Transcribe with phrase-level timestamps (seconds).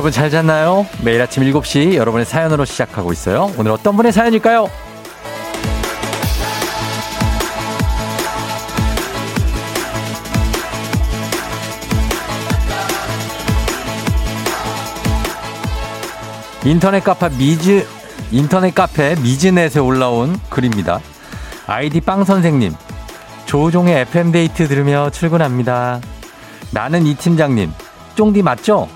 [0.00, 0.86] 여러분 잘 잤나요?
[1.04, 3.52] 매일 아침 7시 여러분의 사연으로 시작하고 있어요.
[3.58, 4.70] 오늘 어떤 분의 사연일까요?
[16.64, 17.86] 인터넷 카페 미즈
[18.30, 21.00] 인터넷 카페 미즈넷에 올라온 글입니다.
[21.66, 22.72] 아이디 빵 선생님.
[23.44, 26.00] 조종의 FM 데이트 들으며 출근합니다.
[26.70, 27.70] 나는 이 팀장님.
[28.14, 28.88] 쫑디 맞죠?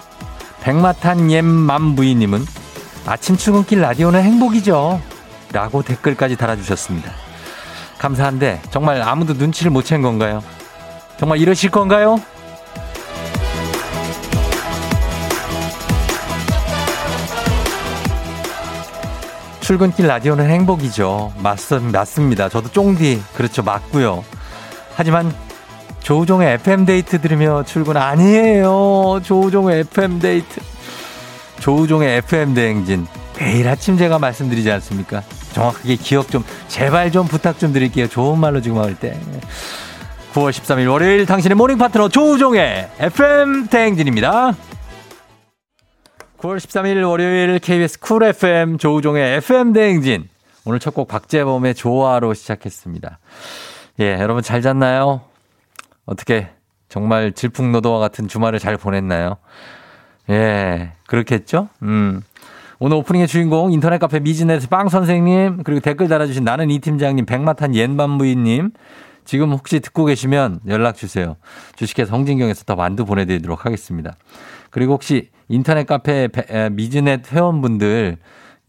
[0.64, 2.42] 백마탄 옌맘 부인님은
[3.06, 4.98] 아침 출근길 라디오는 행복이죠.
[5.52, 7.12] 라고 댓글까지 달아주셨습니다.
[7.98, 10.42] 감사한데 정말 아무도 눈치를 못 챈 건가요?
[11.18, 12.16] 정말 이러실 건가요?
[19.60, 21.32] 출근길 라디오는 행복이죠.
[21.42, 21.58] 맞,
[21.92, 22.48] 맞습니다.
[22.48, 23.62] 저도 쫑디, 그렇죠.
[23.62, 24.24] 맞고요.
[24.96, 25.34] 하지만
[26.04, 29.20] 조우종의 FM데이트 들으며 출근 아니에요.
[29.24, 30.60] 조우종의 FM데이트.
[31.60, 33.06] 조우종의 FM대행진.
[33.40, 35.22] 매일 아침 제가 말씀드리지 않습니까?
[35.54, 38.06] 정확하게 기억 좀, 제발 좀 부탁 좀 드릴게요.
[38.06, 39.18] 좋은 말로 지금 할 때.
[40.34, 44.52] 9월 13일 월요일 당신의 모닝 파트너 조우종의 FM대행진입니다.
[46.38, 50.28] 9월 13일 월요일 KBS 쿨 FM 조우종의 FM 대행진.
[50.66, 53.18] 오늘 첫 곡 박재범의 좋아로 시작했습니다.
[54.00, 55.22] 예, 여러분 잘 잤나요?
[56.06, 56.48] 어떻게
[56.88, 59.36] 정말 질풍노도와 같은 주말을 잘 보냈나요?
[60.30, 61.68] 예, 그렇겠죠?
[61.82, 62.22] 음.
[62.78, 67.74] 오늘 오프닝의 주인공 인터넷 카페 미즈넷 빵 선생님 그리고 댓글 달아주신 나는 이 팀장님 백마탄
[67.74, 68.72] 옌반부인님
[69.24, 71.36] 지금 혹시 듣고 계시면 연락 주세요.
[71.76, 74.14] 주식회사 성진경에서 더 만두 보내드리도록 하겠습니다.
[74.70, 76.28] 그리고 혹시 인터넷 카페
[76.72, 78.18] 미즈넷 회원분들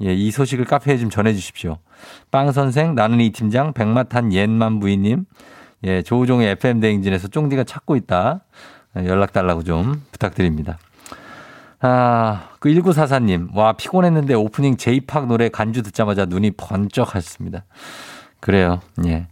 [0.02, 1.78] 예, 이 소식을 카페에 좀 전해 주십시오.
[2.30, 5.26] 빵 선생, 나는 이 팀장, 백마탄 옌만 부인님,
[5.86, 8.42] 예, 조우종의 FM 대행진에서 쫑디가 찾고 있다.
[8.98, 10.78] 예, 연락 달라고 좀 부탁드립니다.
[11.80, 17.64] 아, 그 1944님, 와, 피곤했는데 오프닝 제이팍 노래 간주 듣자마자 눈이 번쩍 하셨습니다.
[18.40, 19.28] 그래요, 예.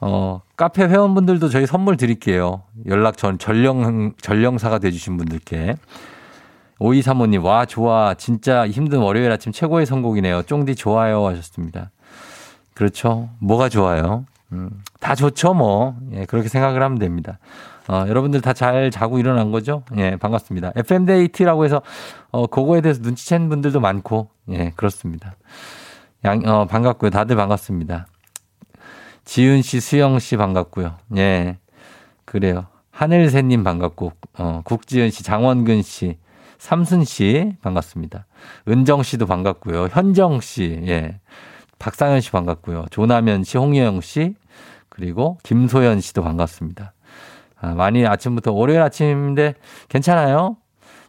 [0.00, 2.62] 어, 카페 회원분들도 저희 선물 드릴게요.
[2.86, 5.76] 연락 전 전령, 전령사가 돼 주신 분들께.
[6.80, 8.14] 5235님, 와, 좋아.
[8.14, 10.42] 진짜 힘든 월요일 아침 최고의 선곡이네요.
[10.42, 11.26] 쫑디 좋아요.
[11.26, 11.90] 하셨습니다.
[12.74, 13.28] 그렇죠.
[13.40, 14.24] 뭐가 좋아요?
[14.52, 15.96] 음, 다 좋죠, 뭐.
[16.12, 17.38] 예, 그렇게 생각을 하면 됩니다.
[17.88, 19.84] 어, 여러분들 다 잘 자고 일어난 거죠?
[19.96, 20.72] 예, 반갑습니다.
[20.76, 21.82] FM데이트라고 해서,
[22.30, 25.34] 어, 그거에 대해서 눈치챈 분들도 많고, 예, 그렇습니다.
[26.24, 27.10] 양, 어, 반갑고요.
[27.10, 28.06] 다들 반갑습니다.
[29.24, 30.96] 지윤 씨, 수영 씨 반갑고요.
[31.16, 31.58] 예.
[32.24, 32.66] 그래요.
[32.90, 36.18] 하늘새님 반갑고, 어, 국지은 씨, 장원근 씨,
[36.58, 38.26] 삼순 씨 반갑습니다.
[38.68, 39.88] 은정 씨도 반갑고요.
[39.92, 41.18] 현정 씨, 예.
[41.80, 42.84] 박상현 씨 반갑고요.
[42.90, 44.34] 조남현 씨, 홍여영 씨,
[44.88, 46.92] 그리고 김소연 씨도 반갑습니다.
[47.60, 49.54] 아, 많이 아침부터 월요일 아침인데
[49.88, 50.56] 괜찮아요?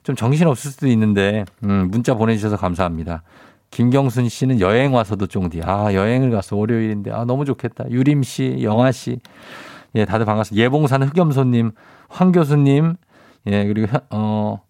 [0.03, 3.21] 좀 정신 없을 수도 있는데 음, 문자 보내주셔서 감사합니다.
[3.69, 5.61] 김경순 씨는 여행 와서도 쫑디.
[5.63, 7.11] 아, 여행을 가서 월요일인데.
[7.11, 7.89] 아, 너무 좋겠다.
[7.89, 9.19] 유림 씨, 영아 씨.
[9.95, 10.63] 예, 다들 반갑습니다.
[10.63, 11.71] 예봉산 흑염소님,
[12.09, 12.95] 황 교수님,
[13.47, 14.61] 예, 그리고, 어,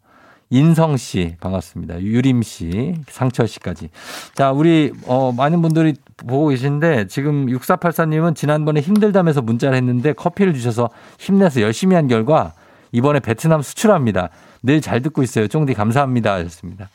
[0.52, 2.02] 인성 씨, 반갑습니다.
[2.02, 3.90] 유림 씨, 상철 씨까지.
[4.36, 10.90] 자, 우리, 어, 많은 분들이 보고 계신데, 지금 6484님은 지난번에 힘들다면서 문자를 했는데 커피를 주셔서
[11.20, 12.54] 힘내서 열심히 한 결과,
[12.92, 14.30] 이번에 베트남 수출합니다.
[14.62, 15.48] 늘 잘 듣고 있어요.
[15.48, 16.34] 쫑디 감사합니다.
[16.34, 16.90] 하셨습니다.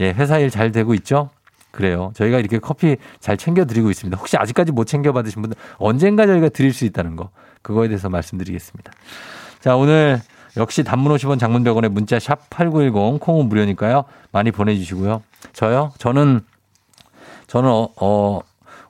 [0.00, 1.28] 예, 회사 일 잘 되고 있죠?
[1.72, 2.10] 그래요.
[2.14, 4.16] 저희가 이렇게 커피 잘 챙겨드리고 있습니다.
[4.16, 7.28] 혹시 아직까지 못 챙겨받으신 분들 언젠가 저희가 드릴 수 있다는 거
[7.62, 8.92] 그거에 대해서 말씀드리겠습니다.
[9.60, 10.20] 자 오늘
[10.56, 14.04] 역시 단문 50원 장문 100원에 문자 샵 8910 콩은 무료니까요.
[14.32, 15.22] 많이 보내주시고요.
[15.52, 15.92] 저요?
[15.98, 16.40] 저는
[17.46, 18.40] 저는 어, 어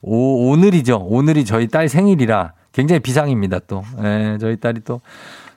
[0.03, 0.99] 오, 오늘이죠.
[0.99, 3.83] 오늘이 저희 딸 생일이라 굉장히 비상입니다 또.
[4.03, 5.01] 예, 저희 딸이 또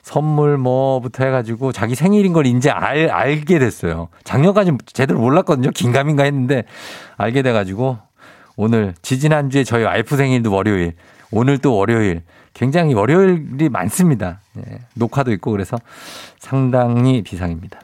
[0.02, 4.08] 선물 뭐부터 해가지고 자기 생일인 걸 이제 알, 알게 됐어요.
[4.24, 5.70] 작년까지 제대로 몰랐거든요.
[5.70, 6.64] 긴가민가 했는데
[7.18, 7.98] 알게 돼가지고
[8.56, 10.94] 오늘 지지난주에 저희 와이프 생일도 월요일
[11.30, 12.22] 오늘 또 월요일
[12.54, 14.40] 굉장히 월요일이 많습니다.
[14.54, 14.62] 네,
[14.94, 15.76] 녹화도 있고 그래서
[16.38, 17.80] 상당히 비상입니다.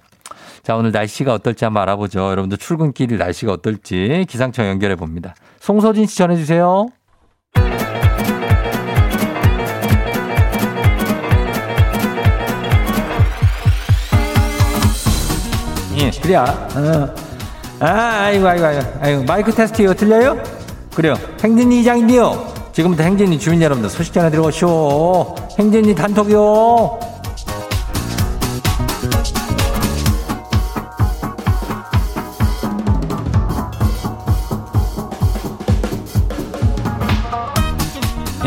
[0.63, 2.31] 자 오늘 날씨가 어떨지 한번 알아보죠.
[2.31, 5.35] 여러분들 출근길 날씨가 어떨지 기상청 연결해 봅니다.
[5.61, 6.89] 송서진 씨 전해주세요.
[15.97, 16.35] 예, 그래.
[16.37, 17.15] 어.
[17.81, 17.87] 아,
[18.25, 19.25] 아이고, 아이고, 아이고, 아이고.
[19.25, 20.43] 마이크 테스트 이거 들려요?
[20.95, 21.15] 그래요.
[21.43, 22.54] 행진이 이장인데요.
[22.75, 25.37] 지금부터 행진이 주민 여러분들 소식 전해 들어오시오.
[25.61, 26.99] 행진이 단톡이요.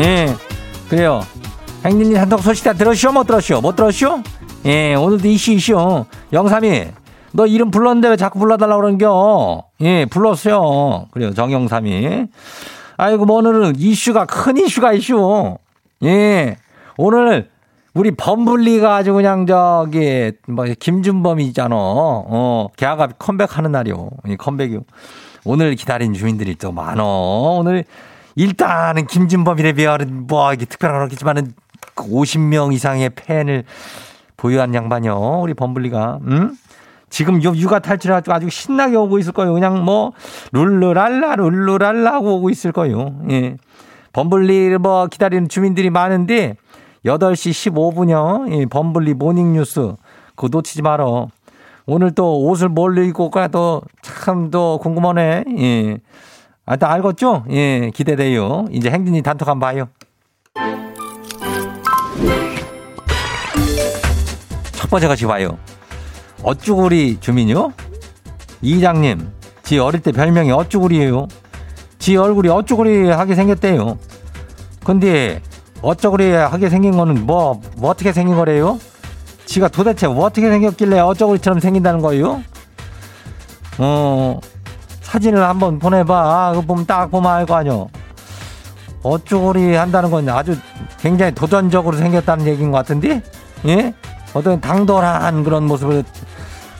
[0.00, 0.36] 예,
[0.90, 1.22] 그래요.
[1.86, 3.12] 행진이 단톡 소식 다 들었시오?
[3.12, 3.62] 못 들었시오?
[3.62, 4.22] 못 들었시오?
[4.66, 6.04] 예, 오늘도 이슈 이슈.
[6.34, 6.88] 영삼이
[7.32, 9.64] 너 이름 불렀는데 왜 자꾸 불러달라고 그러는겨?
[9.80, 11.06] 예, 불렀어요.
[11.12, 11.32] 그래요.
[11.32, 12.26] 정영삼이.
[12.98, 15.56] 아이고, 뭐 오늘은 이슈가, 큰 이슈가 이슈.
[16.02, 16.56] 예.
[16.96, 17.48] 오늘
[17.94, 21.76] 우리 범블리가 아주 그냥 저기, 뭐, 김준범이 있잖아.
[21.78, 24.10] 어, 걔가 컴백하는 날이요.
[24.28, 24.80] 예, 컴백이요.
[25.44, 27.04] 오늘 기다린 주민들이 또 많어.
[27.60, 27.84] 오늘
[28.34, 31.54] 일단은 김준범이래 비하는 뭐, 이게 특별한 거겠지만은
[31.94, 33.62] 50명 이상의 팬을
[34.36, 35.40] 보유한 양반이요.
[35.40, 36.18] 우리 범블리가.
[36.26, 36.56] 응?
[37.10, 39.52] 지금 육아 탈출해가지고 아주 신나게 오고 있을 거예요.
[39.52, 40.12] 그냥 뭐,
[40.52, 43.14] 룰루랄라, 룰루랄라 하고 오고 있을 거예요.
[43.30, 43.56] 예.
[44.12, 46.56] 범블리 뭐 기다리는 주민들이 많은데,
[47.04, 48.52] 8시 15분요.
[48.52, 49.94] 예, 범블리 모닝뉴스.
[50.34, 51.28] 그거 놓치지 말어.
[51.86, 55.44] 오늘 또 옷을 뭘로 입고 올까 또참 또 궁금하네.
[55.58, 55.98] 예.
[56.66, 57.44] 아, 또 알겠죠?
[57.50, 58.66] 예, 기대돼요.
[58.70, 59.88] 이제 행진이 단톡 한번 봐요.
[64.72, 65.56] 첫 번째 같이 봐요.
[66.42, 67.72] 어쭈구리 주민요?
[68.62, 69.30] 이장님,
[69.62, 71.28] 지 어릴 때 별명이 어쭈구리예요.
[71.98, 73.98] 지 얼굴이 어쭈구리 하게 생겼대요.
[74.84, 75.42] 근데
[75.82, 78.78] 어쩌구리 하게 생긴 거는 뭐, 뭐 어떻게 생긴 거래요?
[79.46, 82.42] 지가 도대체 뭐 어떻게 생겼길래 어쩌구리처럼 생긴다는 거예요?
[83.78, 84.40] 어,
[85.02, 86.50] 사진을 한번 보내봐.
[86.54, 87.88] 그거 보면 딱 보면 알 거 아니요.
[89.02, 90.56] 어쭈구리 한다는 건 아주
[91.00, 93.22] 굉장히 도전적으로 생겼다는 얘기인 것 같은데?
[93.66, 93.94] 예?
[94.34, 96.04] 어떤 당돌한 그런 모습을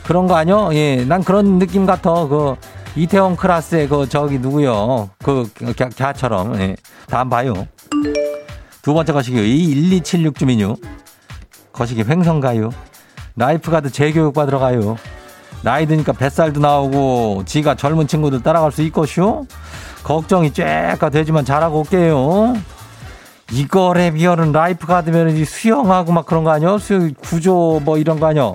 [0.09, 0.71] 그런 거 아니요?
[0.73, 2.27] 예, 난 그런 느낌 같아.
[2.27, 2.55] 그
[2.97, 5.11] 이태원 클라스의 그 저기 누구요?
[5.23, 5.47] 그
[5.77, 6.77] 갸, 갸처럼 예.
[7.09, 7.53] 다음 봐요.
[8.81, 9.43] 두 번째 거시기요.
[9.43, 10.77] 이1276 주민요.
[11.75, 12.71] 거시기 횡성 가요.
[13.37, 14.97] lifeguard 재교육 받으러 가요.
[15.63, 19.47] 나이 드니까 뱃살도 나오고 지가 젊은 친구들 따라갈 수 있겠쇼?
[20.05, 22.55] 걱정이 쬐까 되지만 잘하고 올게요.
[23.53, 26.79] 이거래 비어는 lifeguard면 수영하고 막 그런 거 아니야?
[26.79, 28.55] 수 구조 뭐 이런 거 아니야?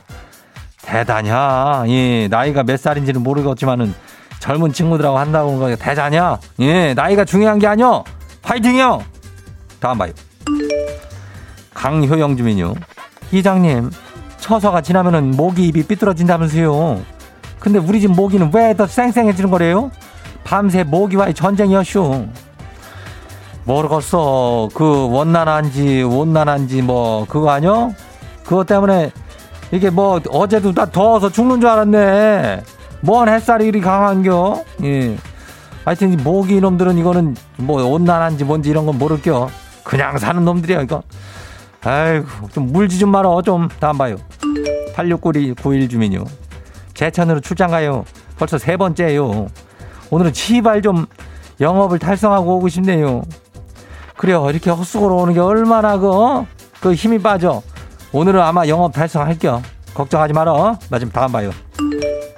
[0.83, 1.83] 대단냐?
[1.87, 3.93] 예, 나이가 몇 살인지는 모르겠지만은
[4.39, 6.37] 젊은 친구들하고 한다고 하는 거 대단냐?
[6.59, 8.03] 예, 나이가 중요한 게 아니야.
[8.41, 9.01] 파이팅이요.
[9.79, 10.11] 다음 봐요.
[11.73, 12.73] 강효영 주민요.
[13.31, 13.89] 이장님,
[14.37, 17.01] 처서가 지나면은 모기 입이 삐뚤어진다면서요.
[17.59, 19.89] 근데 우리 집 모기는 왜 더 쌩쌩해지는 거래요?
[20.43, 22.27] 밤새 모기와의 전쟁이었쇼.
[23.63, 24.67] 모르겠어.
[24.73, 27.93] 그 원난한지 원난한지 뭐 그거 아니요?
[28.43, 29.11] 그것 때문에
[29.73, 32.61] 이게 뭐 어제도 다 더워서 죽는 줄 알았네.
[33.01, 34.63] 뭔 햇살이 이리 강한겨?
[34.83, 35.17] 예.
[35.83, 39.49] 하여튼 모기 놈들은 이거는 뭐 온난한지 뭔지 이런 건 모를겨.
[39.83, 41.01] 그냥 사는 놈들이야 이거.
[41.83, 44.17] 아이고 좀 물지 좀 말어 좀 다음 봐요.
[44.93, 46.23] 8691 주민요.
[46.93, 48.05] 제천으로 출장 가요.
[48.37, 49.47] 벌써 세 번째예요.
[50.11, 51.07] 오늘은 치발 좀
[51.59, 53.23] 영업을 달성하고 오고 싶네요.
[54.17, 54.47] 그래요.
[54.51, 56.45] 이렇게 헛수고로 오는 게 얼마나 그, 어?
[56.79, 57.63] 그 힘이 빠져.
[58.13, 59.61] 오늘은 아마 영업 달성할게요.
[59.93, 60.77] 걱정하지 말어.
[60.89, 61.51] 마지막 다음 봐요.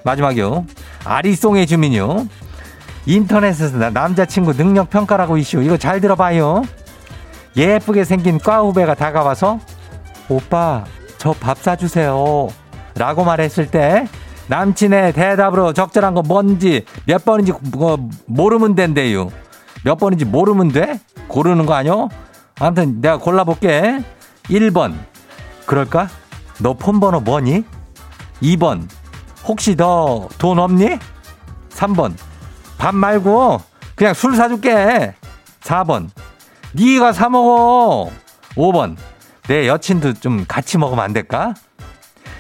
[0.04, 0.66] 마지막이요.
[1.04, 2.28] 아리송의 주민요.
[3.06, 5.62] 인터넷에서 남자친구 능력 평가라고 이슈.
[5.62, 6.64] 이거 잘 들어봐요.
[7.58, 9.60] 예쁘게 생긴 과 후배가 다가와서
[10.30, 10.86] 오빠
[11.18, 12.48] 저 밥 사주세요.
[12.96, 14.08] 라고 말했을 때
[14.48, 19.30] 남친의 대답으로 적절한 거 뭔지 몇 번인지 뭐 모르면 된대요.
[19.84, 21.00] 몇 번인지 모르면 돼?
[21.28, 22.10] 고르는 거 아니요?
[22.60, 24.04] 아무튼 내가 골라볼게.
[24.46, 24.94] 1번.
[25.66, 26.10] 그럴까?
[26.60, 27.64] 너 폰번호 뭐니?
[28.42, 28.88] 2번.
[29.46, 31.00] 혹시 너 돈 없니?
[31.70, 32.14] 3번.
[32.78, 33.62] 밥 말고
[33.96, 35.14] 그냥 술 사줄게.
[35.62, 36.10] 4번.
[36.74, 38.10] 네가 사 먹어.
[38.56, 38.96] 5번.
[39.48, 41.54] 내 여친도 좀 같이 먹으면 안 될까?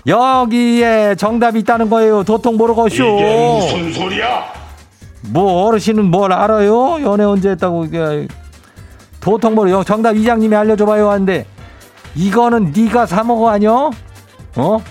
[0.08, 2.24] 여기에 정답이 있다는 거예요.
[2.24, 3.03] 도통 모르고 쇼.
[3.03, 4.44] 이게 무슨 소리야?
[5.29, 7.01] 뭐 어르신은 뭘 알아요?
[7.01, 8.27] 연애 언제 했다고 이게
[9.20, 9.84] 도통 모르.
[9.84, 11.46] 정답 이장님이 알려줘봐요 하는데
[12.16, 13.92] 이거는 네가 사 먹어 아니요?
[14.56, 14.82] 어?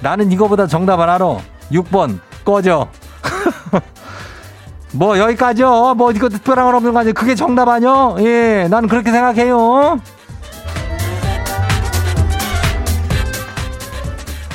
[0.00, 1.36] 나는 이거보다 정답을 알아.
[1.72, 2.88] 6번 꺼져.
[4.92, 5.94] 뭐 여기까지요.
[5.94, 7.14] 뭐 이거 특별한 건 없는 거 아니에요.
[7.14, 8.16] 그게 정답 아니요?
[8.20, 10.00] 예, 나는 그렇게 생각해요.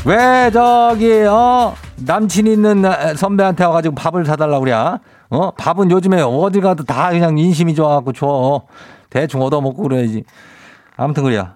[0.06, 2.84] 왜 저기 어 남친 있는
[3.16, 4.74] 선배한테 와가지고 밥을 사달라고 그래?
[5.30, 8.62] 어 밥은 요즘에 어디 가도 다 그냥 인심이 좋아갖고 줘
[9.10, 10.24] 대충 얻어먹고 그래야지.
[10.98, 11.48] 아무튼 그래요.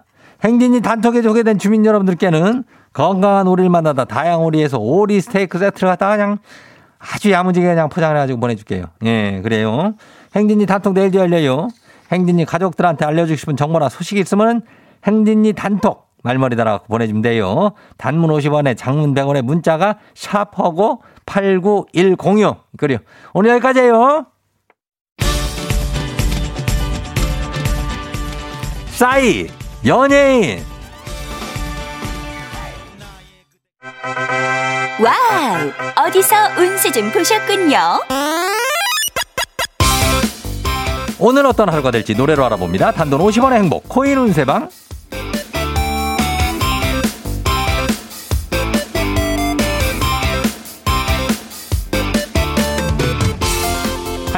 [0.43, 6.38] 행진이 단톡에 소개된 주민 여러분들께는 건강한 오리를 만나다 다양 오리에서 오리 스테이크 세트를 갖다가 그냥
[6.98, 8.86] 아주 야무지게 그냥 포장을 해가지고 보내줄게요.
[9.05, 9.96] 예, 그래요.
[10.36, 11.69] 행진이 단톡 내일도 열려요.
[12.12, 14.62] 행진이 가족들한테 알려주고 싶은 정보나 소식이 있으면
[15.05, 17.72] 행진이 단톡 말머리 달아 보내주면 돼요.
[17.98, 22.58] 단문 50원에 장문 100원에 문자가 샵하고 89106.
[22.77, 22.98] 그래요.
[23.34, 24.25] 오늘 여기까지예요.
[28.88, 29.48] 싸이
[29.86, 30.63] 연예인
[35.01, 35.71] 와우!
[36.07, 37.77] 어디서 운세 좀 보셨군요.
[41.17, 42.91] 오늘 어떤 하루가 될지 노래로 알아봅니다.
[42.91, 44.69] 단돈 50원의 행복 코인 운세방.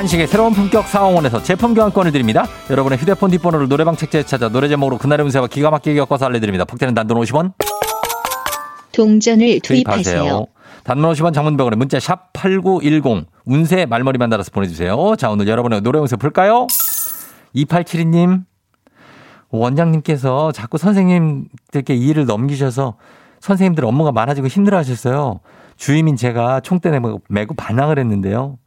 [0.01, 2.48] 한식의 새로운 품격 상황원에서 제품 교환권을 드립니다.
[2.72, 6.65] 여러분의 휴대폰 뒷번호를 노래방 책자에 찾아 노래 제목으로 그날의 운세와 기가 막히게 엮어서 알려드립니다.
[6.65, 7.53] 폭탄은 단돈 50원.
[8.93, 10.48] 동전을 투입하세요.
[10.86, 15.15] 단문 50원 장문병원에 문자 샵 8910 운세 말머리만 달아서 보내주세요.
[15.20, 16.65] 자 오늘 여러분의 노래 운세 볼까요?
[17.55, 18.46] 2872님
[19.50, 22.96] 원장님께서 자꾸 선생님들께 일을 넘기셔서
[23.39, 25.41] 선생님들 업무가 많아지고 힘들어 하셨어요.
[25.77, 28.58] 주임인 제가 총대 내고 반항을 했는데요.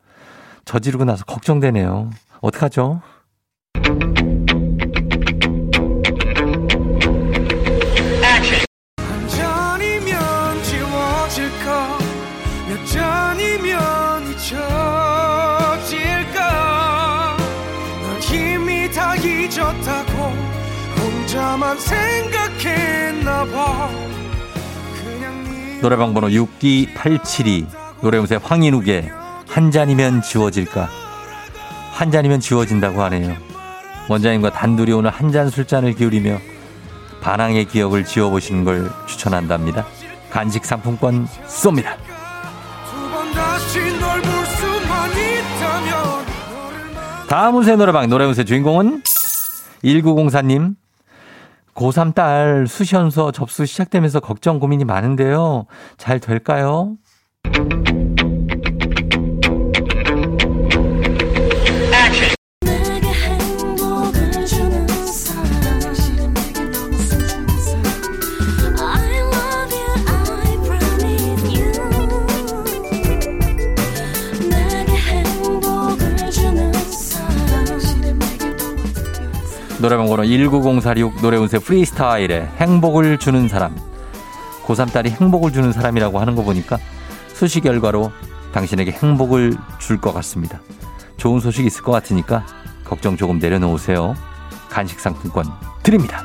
[0.64, 2.11] 저지르고 나서 걱정되네요.
[2.40, 3.00] 어떡하죠?
[8.21, 8.40] 네
[25.80, 27.66] 노래방 번호 62872
[28.00, 29.23] 노래운세 황인욱의
[29.54, 30.88] 한 잔이면 지워질까?
[31.92, 33.37] 한 잔이면 지워진다고 하네요.
[34.08, 36.38] 원장님과 단둘이 오늘 한 잔 술잔을 기울이며
[37.20, 39.87] 반항의 기억을 지워보시는 걸 추천한답니다.
[40.28, 41.94] 간식 상품권 쏩니다.
[47.28, 49.02] 다음 운세 노래방 노래 운세 주인공은
[49.84, 50.75] 1904님.
[51.75, 55.66] 고3 딸 수시연수어 접수 시작되면서 걱정 고민이 많은데요.
[55.96, 56.96] 잘 될까요?
[79.84, 83.76] 노래방 번호 19046 노래운세 프리스타일에 행복을 주는 사람.
[84.64, 86.78] 고3 딸이 행복을 주는 사람이라고 하는 거 보니까
[87.34, 88.10] 수시 결과로
[88.52, 90.58] 당신에게 행복을 줄 것 같습니다.
[91.18, 92.46] 좋은 소식 있을 것 같으니까
[92.82, 94.14] 걱정 조금 내려놓으세요.
[94.70, 95.44] 간식 상품권
[95.82, 96.22] 드립니다.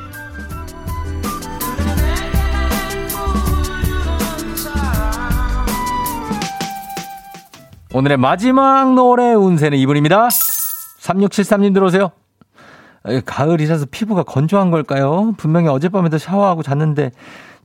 [7.92, 10.28] 오늘의 마지막 노래 운세는 이분입니다.
[11.02, 12.12] 3673님 들어오세요.
[13.06, 15.32] 에, 가을이라서 피부가 건조한 걸까요?
[15.36, 17.12] 분명히 어젯밤에도 샤워하고 잤는데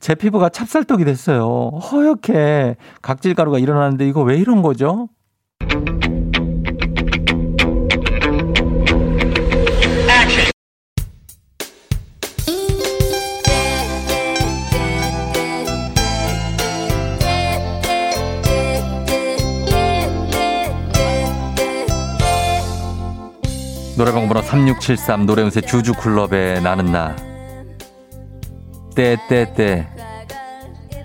[0.00, 1.68] 제 피부가 찹쌀떡이 됐어요.
[1.68, 5.08] 허옇게 각질가루가 일어나는데 이거 왜 이런 거죠?
[23.96, 27.16] 노래방 번호 3673 노래운세 주주클럽의 나는 나.
[28.94, 29.88] 때때때.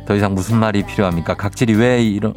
[0.06, 1.36] 더 이상 무슨 말이 필요합니까?
[1.36, 2.34] 각질이 왜 이런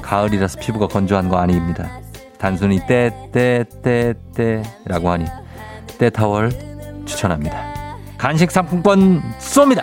[0.00, 1.90] 가을이라서 피부가 건조한 거 아닙니다.
[2.38, 5.24] 단순히 때때때때라고 하니
[5.98, 6.52] 때타월
[7.04, 7.96] 추천합니다.
[8.16, 9.82] 간식 상품권 쏩니다.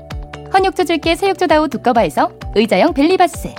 [0.53, 3.53] 헌욕조 줄게 새욕조다오 두꺼바에서 의자형 벨리바스,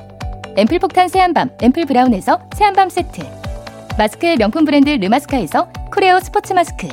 [0.57, 3.23] 앰플 폭탄 새한밤 앰플 브라운에서 새한밤 세트,
[3.97, 6.89] 마스크의 명품 브랜드 르마스카에서 쿠레오 스포츠 마스크,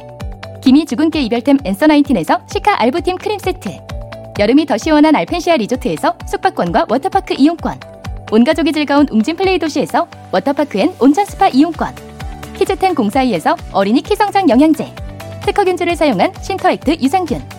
[0.61, 3.77] 기미 주근깨 이별템 앤서 나인틴에서 시카 알부팀 크림 세트,
[4.39, 7.77] 여름이 더 시원한 알펜시아 리조트에서 숙박권과 워터파크 이용권
[8.31, 11.93] 온 가족이 즐거운 웅진 플레이 도시에서 워터파크 and 온천 스파 이용권
[12.57, 14.93] 키즈텐 공사이에서 어린이 키성장 영양제
[15.41, 17.58] 특허균주를 사용한 신터액트 유산균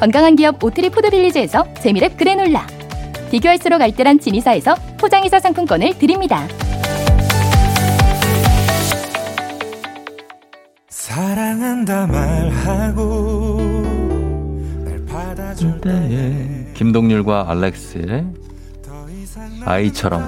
[0.00, 2.66] 건강한 기업 오트리 푸드빌리지에서 재미랩 그래놀라
[3.30, 6.46] 비교할수록 알뜰한 진이사에서 포장이사 상품권을 드립니다.
[10.88, 13.58] 사랑한다 말하고
[14.84, 18.24] 날 받아줄 때 김동률과 알렉스의
[19.64, 20.22] 아이처럼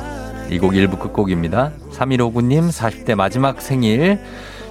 [0.50, 1.70] 이 곡 1부 끝곡입니다.
[1.92, 4.18] 3159님 40대 마지막 생일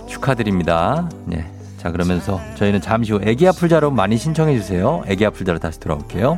[0.07, 1.09] 축하드립니다.
[1.25, 1.45] 네.
[1.79, 5.01] 자 그러면서 저희는 잠시 후 애기 아플 자로 많이 신청해 주세요.
[5.07, 6.37] 애기 아플 자로 다시 돌아올게요.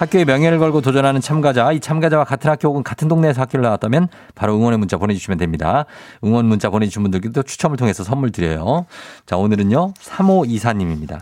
[0.00, 4.56] 학교의 명예를 걸고 도전하는 참가자, 이 참가자와 같은 학교 혹은 같은 동네에서 학교를 나왔다면 바로
[4.56, 5.84] 응원의 문자 보내주시면 됩니다.
[6.24, 8.86] 응원 문자 보내주신 분들께도 추첨을 통해서 선물 드려요.
[9.26, 11.20] 자, 오늘은요, 3호 이사님입니다.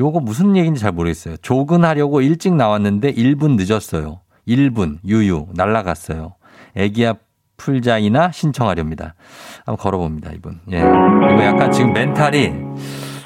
[0.00, 1.36] 요거 무슨 얘기인지 잘 모르겠어요.
[1.42, 4.20] 조근하려고 일찍 나왔는데 1분 늦었어요.
[4.48, 6.36] 1분, 유유, 날라갔어요.
[6.76, 7.14] 애기야
[7.58, 9.14] 풀자이나 신청하렵니다.
[9.66, 10.58] 한번 걸어봅니다, 이분.
[10.72, 10.78] 예.
[10.78, 12.50] 이거 약간 지금 멘탈이,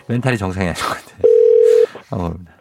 [0.08, 1.18] 멘탈이 정상이 아닌 것 같아요.
[2.10, 2.57] 한번 걸어봅니다.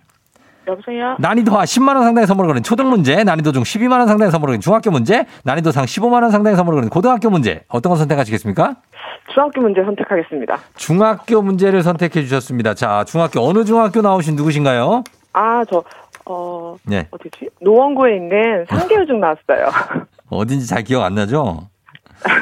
[0.68, 1.16] 여보세요?
[1.20, 4.54] 난이도 하 10만 원 상당의 선물을 거는 초등 문제, 난이도 중 12만 원 상당의 선물을
[4.54, 7.64] 거는 중학교 문제, 난이도 상 15만 원 상당의 선물을 거는 고등학교 문제.
[7.70, 8.76] 어떤 거 선택하시겠습니까?
[9.34, 10.58] 중학교 문제 선택하겠습니다.
[10.76, 12.74] 중학교 문제를 선택해 주셨습니다.
[12.74, 15.04] 자, 중학교 어느 중학교 나오신 누구신가요?
[15.34, 15.84] 아, 저,
[16.26, 17.08] 어, 네.
[17.12, 17.50] 어디지?
[17.62, 19.70] 노원구에 있는 상계요중 나왔어요.
[20.30, 21.68] 어딘지 잘 기억 안 나죠?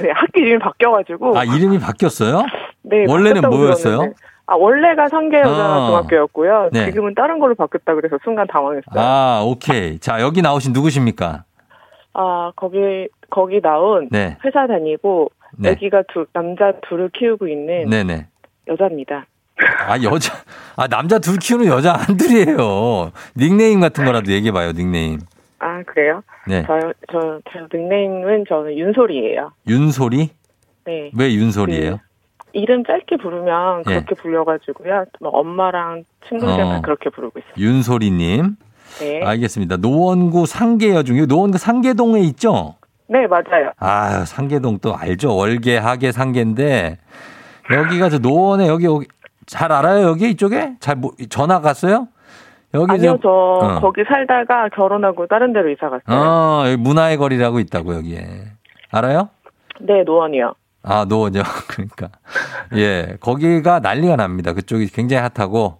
[0.01, 1.37] 네, 학교 이름이 바뀌어가지고.
[1.37, 2.45] 아, 이름이 바뀌었어요?
[2.83, 3.97] 네, 원래는 뭐였어요?
[3.97, 4.15] 들었는데.
[4.47, 5.87] 아, 원래가 상계여자 어.
[5.87, 6.69] 중학교였고요.
[6.71, 6.85] 네.
[6.85, 8.93] 지금은 다른 걸로 바뀌었다 그래서 순간 당황했어요.
[8.95, 9.99] 아, 아, 오케이.
[9.99, 11.43] 자, 여기 나오신 누구십니까?
[12.55, 14.37] 거기, 거기 나온 네.
[14.45, 15.71] 회사 다니고, 네.
[15.71, 18.27] 아기가 두, 남자 둘을 키우고 있는 네네.
[18.67, 19.25] 여자입니다.
[19.87, 20.33] 아, 여자,
[20.75, 23.11] 아, 남자 둘 키우는 여자 한둘이에요.
[23.37, 25.19] 닉네임 같은 거라도 얘기해봐요, 닉네임.
[25.59, 26.21] 아, 그래요?
[26.47, 26.63] 네.
[26.67, 29.51] 저, 저, 제 닉네임은 저는 윤솔이에요.
[29.67, 30.29] 윤소리?
[30.85, 31.11] 네.
[31.17, 31.99] 왜 윤소리예요?
[32.55, 33.93] 이름 짧게 부르면 예.
[33.95, 35.05] 그렇게 불려가지고요.
[35.19, 36.81] 뭐 엄마랑 친구들이랑 어.
[36.81, 37.53] 그렇게 부르고 있어요.
[37.57, 38.55] 윤소리님.
[38.99, 39.21] 네.
[39.23, 39.77] 알겠습니다.
[39.77, 42.75] 노원구 상계여 중에 노원구 상계동에 있죠?
[43.07, 43.71] 네, 맞아요.
[43.77, 45.35] 아, 상계동 또 알죠?
[45.35, 46.97] 월계, 하계, 상계인데
[47.71, 49.05] 여기가 저 노원에 여기, 여기
[49.45, 50.07] 잘 알아요?
[50.07, 50.75] 여기 이쪽에?
[50.79, 52.07] 잘 뭐, 전화 갔어요?
[52.73, 53.79] 여기 아니요, 저 어.
[53.81, 56.03] 거기 살다가 결혼하고 다른 데로 이사 갔어요.
[56.07, 58.23] 어, 여기 문화의 거리라고 있다고 여기에.
[58.91, 59.29] 알아요?
[59.81, 60.53] 네, 노원이요.
[60.85, 61.41] 아, 노원이요.
[61.67, 62.09] 그러니까.
[62.75, 64.53] 예, 거기가 난리가 납니다.
[64.53, 65.79] 그쪽이 굉장히 핫하고.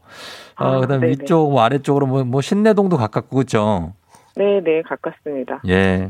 [0.58, 1.12] 어, 아, 그 다음에 네네.
[1.12, 3.94] 위쪽, 뭐 아래쪽으로 뭐, 뭐 신내동도 가깝고, 그죠?
[4.36, 5.62] 네, 네, 가깝습니다.
[5.68, 6.10] 예.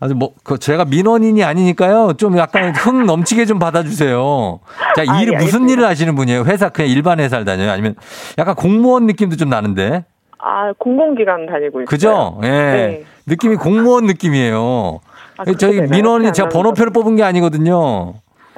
[0.00, 2.14] 아주 뭐, 그 제가 민원인이 아니니까요.
[2.14, 4.60] 좀 약간 흥 넘치게 좀 받아주세요.
[4.96, 5.68] 자, 아, 일을 예, 무슨.
[5.68, 6.44] 일을 하시는 분이에요?
[6.44, 7.70] 회사 그냥 일반 회사를 다녀요?
[7.70, 7.94] 아니면
[8.38, 10.04] 약간 공무원 느낌도 좀 나는데.
[10.38, 11.86] 아, 공공기관 다니고 있어요.
[11.86, 12.40] 그죠?
[12.42, 12.48] 예.
[12.48, 13.04] 네.
[13.26, 14.98] 느낌이 공무원 느낌이에요.
[15.38, 18.14] 아, 저희 잘 제가 안 번호표를 뽑은 게 아니거든요.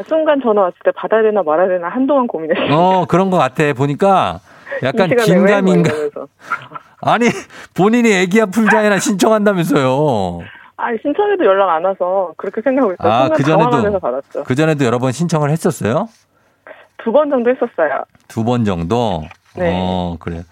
[0.09, 2.75] 순간 전화 왔을 때 받아야 되나 말아야 되나 한동안 고민했어요.
[2.77, 3.73] 어, 그런 것 같아.
[3.75, 4.41] 보니까
[4.83, 5.09] 약간?
[5.09, 5.91] 뭐 긴가민가.
[5.93, 6.27] 이러면서.
[7.01, 7.27] 아니,
[7.75, 10.41] 본인이 애기야 풀자에나 신청한다면서요.
[10.77, 13.13] 아, 신청해도 연락 안 와서 그렇게 생각하고 있어요.
[13.13, 14.45] 아, 그전에도-.
[14.45, 16.09] 그전에도 여러 번 신청을 했었어요?
[17.05, 18.03] 두 번 정도 했었어요.
[18.29, 19.23] 두 번 정도?
[19.57, 19.71] 네.
[19.73, 20.43] 어, 그래요.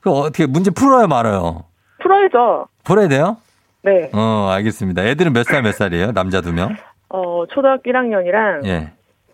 [0.00, 1.64] 그 어떻게 문제 풀어요, 말아요?
[2.00, 2.68] 풀어야죠.
[2.84, 3.36] 풀어야 돼요?
[3.82, 4.10] 네.
[4.12, 5.04] 어, 알겠습니다.
[5.04, 6.12] 애들은 몇 살 몇 살이에요?
[6.12, 6.74] 남자 두 명?
[7.08, 8.92] 어, 초등학교 1학년이랑 예.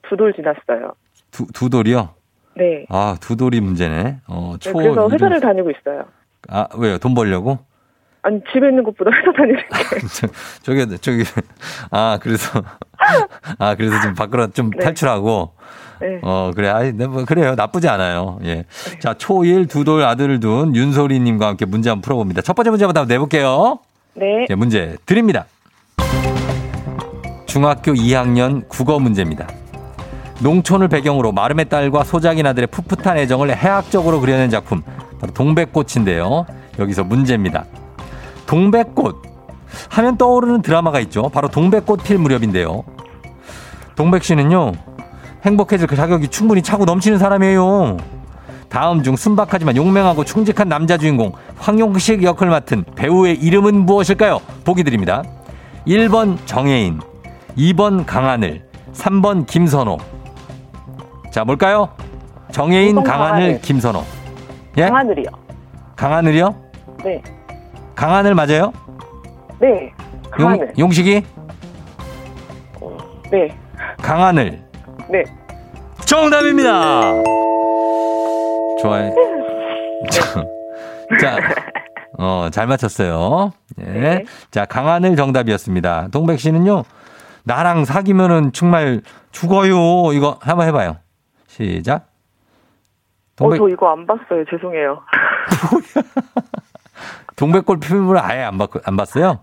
[0.08, 0.92] 두 돌 지났어요.
[1.30, 2.10] 두, 두 돌이요?
[2.56, 2.84] 네.
[2.88, 4.18] 아, 두 돌이 문제네.
[4.28, 4.72] 어, 네, 초.
[4.74, 6.04] 그래서 이름- 회사를 다니고 있어요.
[6.48, 6.98] 아, 왜요?
[6.98, 7.58] 돈 벌려고?
[8.22, 9.64] 아니, 집에 있는 것보다 회사 다니는 게.
[10.14, 10.26] 저,
[10.62, 11.24] 저기, 저기,
[11.90, 12.62] 아, 그래서,
[13.58, 14.84] 아, 그래서 좀 밖으로 좀 네.
[14.84, 15.52] 탈출하고,
[16.00, 16.20] 네.
[16.22, 16.68] 어, 그래.
[16.68, 17.54] 아이, 네, 뭐, 그래요.
[17.54, 18.38] 나쁘지 않아요.
[18.44, 18.64] 예.
[19.00, 22.40] 자, 초1 두돌 아들을 둔 윤소리님과 함께 문제 한번 풀어봅니다.
[22.42, 23.80] 첫 번째 문제부터 한번 내볼게요.
[24.14, 24.46] 네.
[24.48, 25.46] 예, 문제 드립니다.
[27.46, 29.48] 중학교 2학년 국어 문제입니다.
[30.40, 34.82] 농촌을 배경으로 마름의 딸과 소작인 아들의 풋풋한 애정을 해학적으로 그려낸 작품
[35.20, 36.46] 바로 동백꽃인데요.
[36.78, 37.64] 여기서 문제입니다.
[38.46, 39.22] 동백꽃
[39.90, 41.28] 하면 떠오르는 드라마가 있죠.
[41.28, 42.84] 바로 동백꽃 필 무렵인데요.
[43.96, 44.72] 동백 씨는요.
[45.44, 47.98] 행복해질 그 자격이 충분히 차고 넘치는 사람이에요.
[48.74, 54.40] 다음 중 순박하지만 용맹하고 충직한 남자 주인공 황용식 역을 맡은 배우의 이름은 무엇일까요?
[54.64, 55.22] 보기 드립니다.
[55.86, 56.98] 1번 정혜인,
[57.56, 59.96] 2번 강하늘, 3번 김선호.
[61.30, 61.88] 자, 뭘까요?
[62.50, 63.60] 정혜인, 2번 강하늘, 강하늘.
[63.60, 64.02] 김선호.
[64.78, 64.88] 예?
[64.88, 65.26] 강하늘이요.
[65.94, 66.54] 강하늘이요?
[67.04, 67.22] 네.
[67.94, 68.72] 강하늘 맞아요?
[69.60, 69.92] 네.
[70.32, 70.66] 강하늘.
[70.78, 71.22] 용, 용식이?
[73.30, 73.56] 네.
[74.02, 74.64] 강하늘.
[75.08, 75.22] 네.
[76.04, 77.12] 정답입니다.
[78.80, 79.14] 좋아요.
[81.20, 81.38] 자,
[82.18, 83.52] 어, 잘 맞췄어요.
[83.80, 83.84] 예.
[83.84, 84.24] 네.
[84.50, 86.08] 자, 강하늘 정답이었습니다.
[86.12, 86.84] 동백 씨는요,
[87.44, 90.12] 나랑 사귀면은 정말 죽어요.
[90.12, 90.96] 이거 한번 해봐요.
[91.46, 91.96] 시작.
[91.96, 92.00] 어,
[93.36, 94.44] 동백, 저 이거 안 봤어요.
[94.50, 95.00] 죄송해요.
[97.36, 99.40] 동백골 필름을 아예 안, 봤, 안 봤어요?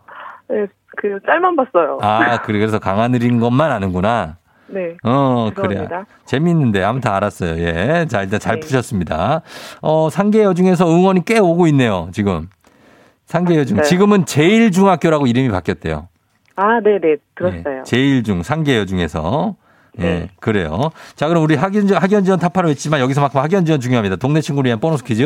[0.47, 0.65] 네.
[0.97, 1.99] 그 짤만 봤어요.
[2.01, 2.59] 아, 그래.
[2.59, 4.37] 그래서 강하늘인 것만 아는구나.
[4.71, 4.95] 네.
[5.03, 5.69] 어, 그래.
[5.75, 6.05] 죄송합니다.
[6.25, 7.59] 재밌는데, 아무튼 알았어요.
[7.61, 8.05] 예.
[8.09, 8.59] 자, 일단 잘 네.
[8.61, 9.41] 푸셨습니다.
[9.81, 12.49] 어, 상계여 중에서 응원이 꽤 오고 있네요, 지금.
[13.25, 13.77] 상계여 중.
[13.77, 13.83] 네.
[13.83, 16.07] 지금은 제일중학교라고 이름이 바뀌었대요.
[16.55, 17.15] 아, 네, 네.
[17.35, 17.79] 들었어요.
[17.79, 19.55] 예, 제일중, 상계여 중에서.
[19.99, 20.29] 예, 네.
[20.39, 20.89] 그래요.
[21.17, 24.15] 자, 그럼 우리 학연지원, 학연지원 타파로 했지만 여기서만큼 학연지원 중요합니다.
[24.15, 25.25] 동네 친구를 위한 보너스 퀴즈.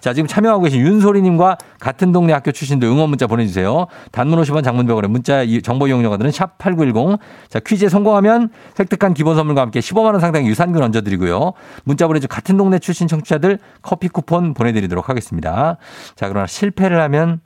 [0.00, 3.86] 자, 지금 참여하고 계신 윤소리님과 같은 동네 학교 출신도 응원 문자 보내주세요.
[4.12, 7.18] 단문 50원 장문병원에 문자 이- 정보 이용료가들은 샵8910.
[7.50, 8.48] 자, 퀴즈에 성공하면
[8.80, 11.52] 획득한 기본 선물과 함께 15만원 상당의 유산균 얹어드리고요.
[11.84, 15.76] 문자 보내주 같은 동네 출신 청취자들 커피 쿠폰 보내드리도록 하겠습니다.
[16.14, 17.40] 자, 그러나 실패를 하면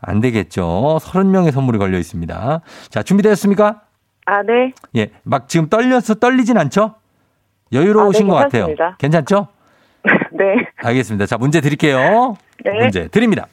[0.00, 0.98] 안 되겠죠.
[1.00, 2.60] 30명의 선물이 걸려 있습니다.
[2.90, 3.82] 자, 준비되셨습니까?
[4.26, 4.72] 아, 네.
[4.96, 6.96] 예, 막 지금 떨려서 떨리진 않죠?
[7.72, 8.66] 여유로우신 아, 네, 것 같아요.
[8.66, 8.96] 괜찮습니다.
[8.98, 9.48] 괜찮죠?
[10.32, 10.66] 네.
[10.76, 11.26] 알겠습니다.
[11.26, 12.36] 자, 문제 드릴게요.
[12.64, 12.72] 네.
[12.80, 13.46] 문제 드립니다.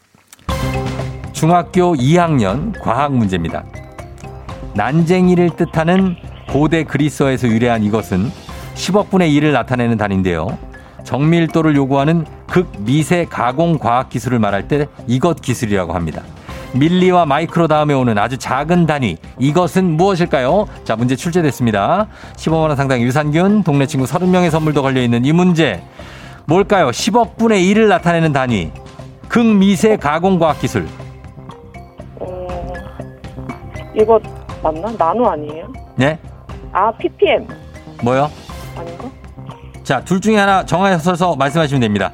[1.31, 3.63] 중학교 2학년 과학 문제입니다.
[4.75, 6.15] 난쟁이를 뜻하는
[6.51, 8.29] 고대 그리스어에서 유래한 이것은
[8.75, 10.57] 10억분의 1을 나타내는 단위인데요.
[11.03, 16.23] 정밀도를 요구하는 극미세 가공 과학 기술을 말할 때 이것 기술이라고 합니다.
[16.73, 20.67] 밀리와 마이크로 다음에 오는 아주 작은 단위 이것은 무엇일까요?
[20.83, 22.07] 자 문제 출제됐습니다.
[22.35, 25.83] 15만 원 상당 유산균 동네 친구 30명의 선물도 걸려 있는 이 문제
[26.45, 26.89] 뭘까요?
[26.89, 28.71] 10억 분의 1을 나타내는 단위
[29.29, 30.87] 극미세 가공 과학 기술
[32.19, 32.47] 어,
[33.95, 34.19] 이거
[34.61, 34.91] 맞나?
[34.97, 35.67] 나노 아니에요?
[35.95, 36.17] 네?
[36.71, 37.47] 아, ppm.
[38.01, 38.29] 뭐요?
[38.75, 39.09] 아닌가?
[39.83, 42.11] 자, 둘 중에 하나 정하셔서 말씀하시면 됩니다.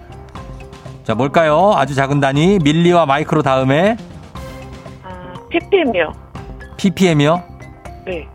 [1.04, 1.74] 자, 뭘까요?
[1.76, 4.19] 아주 작은 단위, 밀리와 마이크로 다음에 아,
[5.50, 6.14] ppm이요.
[6.78, 7.44] ppm이요?
[8.06, 8.28] 네.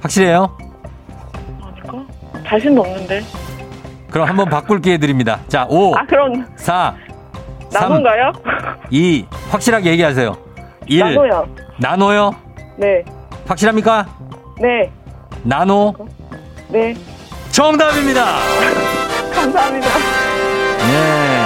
[0.00, 0.56] 확실해요?
[1.62, 2.06] 아닐까?
[2.46, 3.22] 자신도 없는데.
[4.10, 5.40] 그럼 한번 바꿀 기회 드립니다.
[5.48, 6.94] 자, 5, 아, 그럼 4,
[7.70, 8.32] 3, 나노인가요?
[8.90, 10.36] 2, 확실하게 얘기하세요.
[10.86, 11.48] 1, 나노요.
[11.78, 12.34] 나노요?
[12.76, 13.04] 네.
[13.46, 14.06] 확실합니까?
[14.60, 14.90] 네.
[15.42, 15.94] 나노?
[16.68, 16.94] 네.
[17.50, 18.24] 정답입니다!
[19.34, 19.88] 감사합니다.
[20.78, 21.38] 네.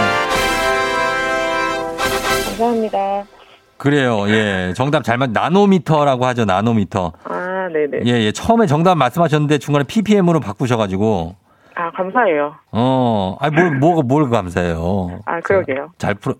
[2.47, 3.42] 감사합니다.
[3.83, 4.29] 그래요.
[4.29, 4.73] 예.
[4.77, 6.45] 정답 잘 맞, 나노미터라고 하죠.
[6.45, 7.13] 나노미터.
[7.25, 8.03] 아, 네네.
[8.07, 8.31] 예, 예.
[8.31, 11.35] 처음에 정답 말씀하셨는데 중간에 ppm으로 바꾸셔가지고.
[11.75, 12.55] 아, 감사해요.
[12.71, 15.19] 어, 아니, 뭘, 뭐가, 뭘 감사해요.
[15.27, 15.91] 아, 그러게요.
[15.99, 16.37] 잘 풀어.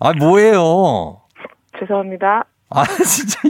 [0.00, 1.22] 아, 뭐예요?
[1.80, 2.44] 죄송합니다.
[2.68, 3.40] 아, 진짜.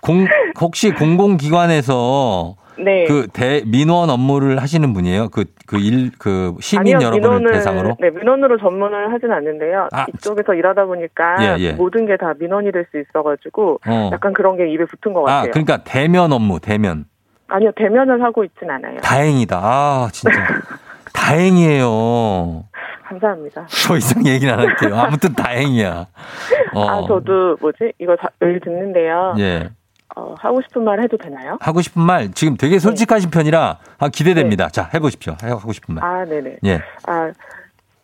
[0.00, 0.26] 공,
[0.58, 3.04] 혹시 공공기관에서 네.
[3.04, 5.28] 그 대, 민원 업무를 하시는 분이에요?
[5.30, 7.96] 그, 그 일, 그 시민 아니요, 여러분을 민원을, 대상으로?
[8.00, 9.88] 네, 민원으로 전문을 하진 않는데요.
[9.92, 10.04] 아.
[10.14, 11.72] 이쪽에서 일하다 보니까 예, 예.
[11.72, 14.10] 모든 게 다 민원이 될 수 있어가지고 어.
[14.12, 15.50] 약간 그런 게 입에 붙은 것 아, 같아요.
[15.52, 17.06] 그러니까 대면 업무, 대면.
[17.48, 18.98] 아니요, 대면을 하고 있진 않아요.
[19.00, 19.56] 다행이다.
[19.62, 20.36] 아, 진짜.
[21.14, 22.64] 다행이에요.
[23.08, 23.66] 감사합니다.
[23.86, 24.96] 더 이상 얘기는 안 할게요.
[24.96, 26.06] 아무튼 다행이야.
[26.74, 26.88] 어.
[26.88, 27.92] 아, 저도 뭐지?
[28.00, 29.34] 이거 다, 매일 듣는데요.
[29.38, 29.70] 예.
[30.16, 31.58] 어, 하고 싶은 말 해도 되나요?
[31.60, 34.70] 하고 싶은 말 지금 되게 솔직하신 편이라 아, 기대됩니다.
[34.70, 35.36] 자, 해보십시오.
[35.42, 36.04] 해- 하고 싶은 말.
[36.04, 36.56] 아, 네네.
[36.64, 36.80] 예.
[37.06, 37.30] 아,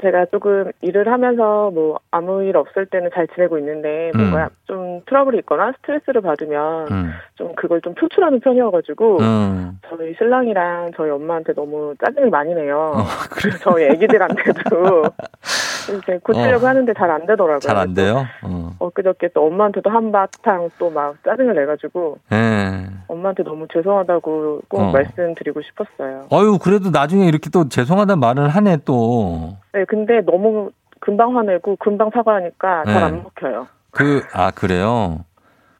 [0.02, 5.38] 제가 조금 일을 하면서 뭐 아무 일 없을 때는 잘 지내고 있는데 뭔가 좀 트러블이
[5.38, 7.10] 있거나 스트레스를 받으면 음.
[7.36, 9.78] 좀 그걸 좀 표출하는 편이어가지고 음.
[9.88, 12.94] 저희 신랑이랑 저희 엄마한테 너무 짜증을 많이 내요.
[12.96, 13.54] 어, 그래.
[13.62, 15.04] 저희 애기들한테도
[16.02, 16.68] 이제 고치려고 어.
[16.68, 17.58] 하는데 잘 안 되더라고요.
[17.60, 18.24] 잘 안 돼요?
[18.44, 18.72] 어.
[18.78, 22.86] 엊그저께 또 엄마한테도 한바탕 또 막 짜증을 내가지고 예.
[23.08, 24.90] 엄마한테 너무 죄송하다고 꼭 어.
[24.92, 26.26] 말씀드리고 싶었어요.
[26.32, 29.56] 어유 그래도 나중에 이렇게 또 죄송하다는 말을 하네 또.
[29.72, 33.00] 네, 근데 너무 금방 화내고 금방 사과하니까 잘 네.
[33.02, 33.66] 안 먹혀요.
[33.90, 35.24] 그, 아, 그래요?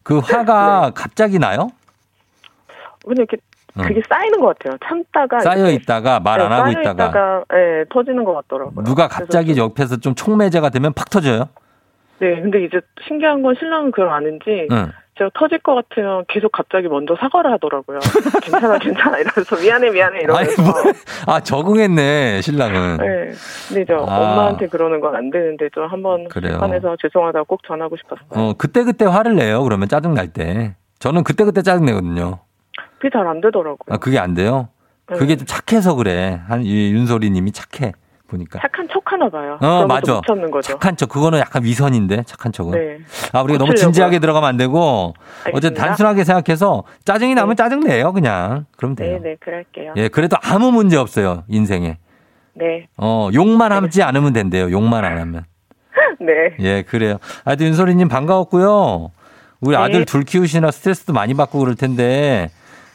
[0.02, 0.90] 그 화가 네.
[0.94, 1.68] 갑자기 나요?
[3.04, 3.36] 근데 이렇게
[3.76, 3.82] 어.
[3.82, 4.76] 그게 쌓이는 것 같아요.
[4.84, 6.90] 참다가 쌓여 있다가 말 네, 안 하고 있다가.
[6.92, 8.84] 있다가 네, 터지는 것 같더라고요.
[8.84, 11.48] 누가 갑자기 좀- 옆에서 좀 촉매제가 되면 팍 터져요?
[12.18, 14.92] 네, 근데 이제 신기한 건 신랑은 그걸 아는지 응.
[15.18, 17.98] 제가 터질 것 같으면 계속 갑자기 먼저 사과를 하더라고요.
[18.42, 20.62] 괜찮아, 괜찮아 이러면서 미안해, 미안해 이러면서.
[20.62, 20.72] 뭐,
[21.26, 22.96] 아, 적응했네, 신랑은.
[22.96, 23.30] 네,
[23.68, 23.98] 근데 저 아.
[24.18, 26.26] 엄마한테 그러는 건 안 되는데 좀 한번.
[26.28, 28.26] 불편해서 죄송하다고 꼭 전하고 싶었어요.
[28.30, 30.74] 어, 그때 그때 화를 내요, 그러면 짜증 날 때.
[30.98, 32.38] 저는 그때 그때 짜증 내거든요.
[32.98, 33.76] 그게 잘 안 되더라고요.
[33.90, 34.68] 아, 그게 안 돼요?
[35.10, 35.18] 네.
[35.18, 36.40] 그게 좀 착해서 그래.
[36.48, 37.92] 한, 이 윤소리 님이 착해.
[38.32, 38.58] 보니까.
[38.60, 39.58] 착한 척 하나 봐요.
[39.60, 40.20] 어, 맞아.
[40.62, 41.08] 착한 척.
[41.08, 42.72] 그거는 약간 위선인데, 착한 척은.
[42.72, 42.98] 네.
[43.32, 43.74] 아, 우리가 너무.
[43.74, 45.14] 진지하게 들어가면 안 되고,
[45.44, 45.84] 알겠습니다.
[45.86, 47.62] 단순하게 생각해서 짜증이 나면 네.
[47.62, 48.66] 짜증내요, 그냥.
[48.76, 49.18] 그럼 돼요.
[49.18, 49.94] 네, 네, 그럴게요.
[49.96, 51.98] 예, 그래도 아무 문제 없어요, 인생에.
[52.54, 55.44] 네, 어, 욕만 하지 않으면 된대요, 욕만 안 하면.
[56.20, 56.56] 네.
[56.60, 57.18] 예, 그래요.
[57.44, 59.10] 하여튼 윤소리님 반가웠고요.
[59.60, 59.82] 우리 네.
[59.82, 62.50] 아들 둘 키우시나 스트레스도 많이 받고 그럴 텐데,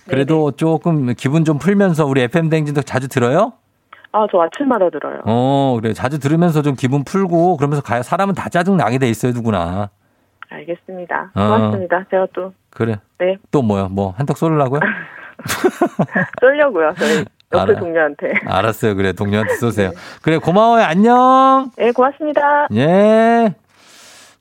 [0.08, 3.54] 그래도 조금 기분 좀 풀면서 우리 FM 댕진도 자주 들어요?
[4.18, 5.22] 아, 저 아침마다 들어요.
[5.26, 5.94] 어, 그래.
[5.94, 8.02] 자주 들으면서 좀 기분 풀고 그러면서 가요.
[8.02, 9.90] 사람은 다 짜증 나게 돼 있어요, 누구나.
[10.50, 11.32] 알겠습니다.
[11.36, 11.40] 어.
[11.40, 12.06] 고맙습니다.
[12.10, 12.96] 제가 또 그래.
[13.20, 13.38] 네.
[13.52, 13.90] 또 뭐요?
[13.90, 14.80] 뭐 한턱 쏠라고요?
[16.42, 16.94] 쏠려고요.
[16.98, 17.28] 저희 옆에
[17.60, 17.78] 알아요.
[17.80, 18.34] 동료한테.
[18.46, 18.96] 알았어요.
[18.96, 19.14] 그래.
[19.14, 19.92] 동료한테 쏘세요.
[20.24, 20.38] 그래.
[20.40, 20.84] 고마워요.
[20.84, 21.70] 안녕.
[21.78, 22.68] 네, 고맙습니다.
[22.74, 23.54] 예.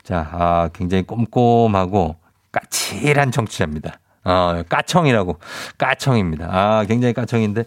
[0.02, 2.16] 자, 아, 굉장히 꼼꼼하고
[2.52, 3.98] 까칠한 청취자입니다.
[4.26, 5.36] 어, 까청이라고.
[5.78, 6.48] 까청입니다.
[6.50, 7.64] 아, 굉장히 까청인데,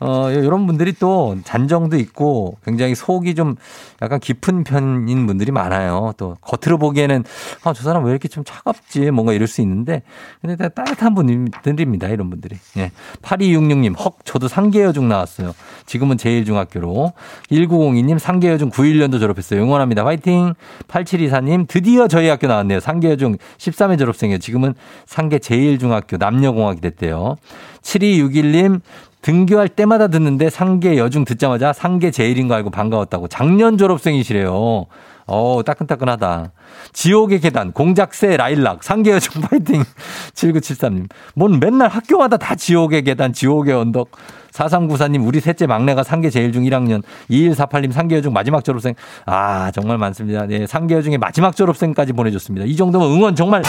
[0.00, 3.56] 어, 이런 분들이 또 잔정도 있고 굉장히 속이 좀
[4.02, 6.12] 약간 깊은 편인 분들이 많아요.
[6.18, 7.24] 또 겉으로 보기에는,
[7.64, 9.10] 아, 저 사람 왜 이렇게 좀 차갑지?
[9.10, 10.02] 뭔가 이럴 수 있는데,
[10.42, 12.08] 근데 다 따뜻한 분들입니다.
[12.08, 12.56] 이런 분들이.
[12.76, 12.90] 예.
[13.22, 15.54] 8266님, 헉, 저도 상계여중 나왔어요.
[15.86, 17.12] 지금은 제1중학교로.
[17.50, 19.62] 1902님, 상계여중 91년도 졸업했어요.
[19.62, 20.04] 응원합니다.
[20.04, 20.52] 화이팅!
[20.88, 22.80] 8724님, 드디어 저희 학교 나왔네요.
[22.80, 24.38] 상계여중 13회 졸업생이에요.
[24.38, 24.74] 지금은
[25.06, 27.36] 상계 제1중학교 남녀공학이 됐대요.
[27.82, 28.80] 7261님,
[29.22, 34.86] 등교할 때마다 듣는데 상계 여중 듣자마자 상계 제일인 거 알고 반가웠다고 작년 졸업생이시래요.
[35.26, 36.50] 어 따끈따끈하다.
[36.92, 39.84] 지옥의 계단, 공작새 라일락, 상계 여중 파이팅.
[40.34, 41.08] 7973님.
[41.34, 44.10] 뭔 맨날 학교마다 다 지옥의 계단, 지옥의 언덕.
[44.52, 47.02] 4394님, 우리 셋째 막내가 상계 제일 중 1학년.
[47.30, 48.94] 2148님, 상계 여 중 마지막 졸업생.
[49.26, 50.46] 아, 정말 많습니다.
[50.46, 52.66] 네, 상계 여중의 마지막 졸업생까지 보내줬습니다.
[52.66, 53.62] 이 정도면 응원 정말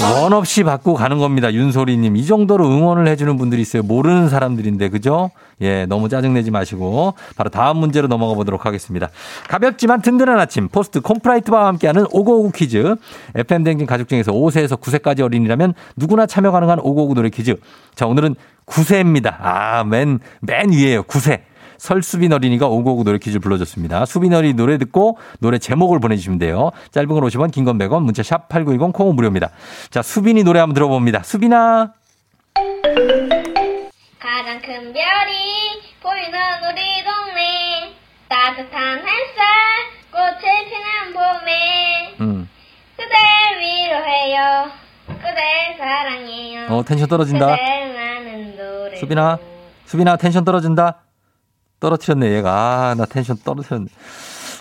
[0.00, 1.52] 핫원 없이 받고 가는 겁니다.
[1.52, 2.16] 윤소리님.
[2.16, 3.82] 이 정도로 응원을 해주는 분들이 있어요.
[3.82, 5.30] 모르는 사람들인데, 그죠?
[5.60, 7.14] 예, 너무 짜증내지 마시고.
[7.36, 9.10] 바로 다음 문제로 넘어가 보도록 하겠습니다.
[9.48, 12.96] 가볍지만 든든한 아침, 포스트 콘푸라이트와 함께하는 오고오구 퀴즈.
[13.34, 17.56] FM댕진 가족 중에서 5세에서 9세까지 어린이라면 누구나 참여 가능한 오고오구 노래 퀴즈.
[17.94, 18.34] 자, 오늘은
[18.66, 19.36] 9세입니다.
[19.40, 21.02] 아, 맨, 맨 위에요.
[21.04, 21.42] 9세.
[21.78, 24.06] 설수빈 어린이가 오고오구 노래 퀴즈 불러줬습니다.
[24.06, 26.70] 수빈 어린이 노래 듣고 노래 제목을 보내주시면 돼요.
[26.92, 29.50] 짧은 글 50원, 긴 건 100원, 문자 샵 8910, 콩은 무료입니다.
[29.90, 31.24] 자, 수빈이 노래 한번 들어봅니다.
[31.24, 31.92] 수빈아.
[34.20, 36.38] 가장 큰 별이 보이는
[36.70, 37.94] 우리 동네
[38.28, 39.44] 따뜻한 햇살
[40.12, 42.48] 꽃을 피는 봄에 음.
[42.96, 43.18] 그댈
[43.58, 44.70] 위로해요
[45.06, 47.46] 그댈 사랑해요 어, 텐션 떨어진다.
[47.56, 47.91] 그댈
[49.02, 49.38] 수빈아.
[49.86, 51.00] 수빈아, 텐션 떨어진다.
[51.80, 52.50] 떨어뜨렸네, 얘가.
[52.52, 53.86] 아, 나 텐션 떨어뜨렸네.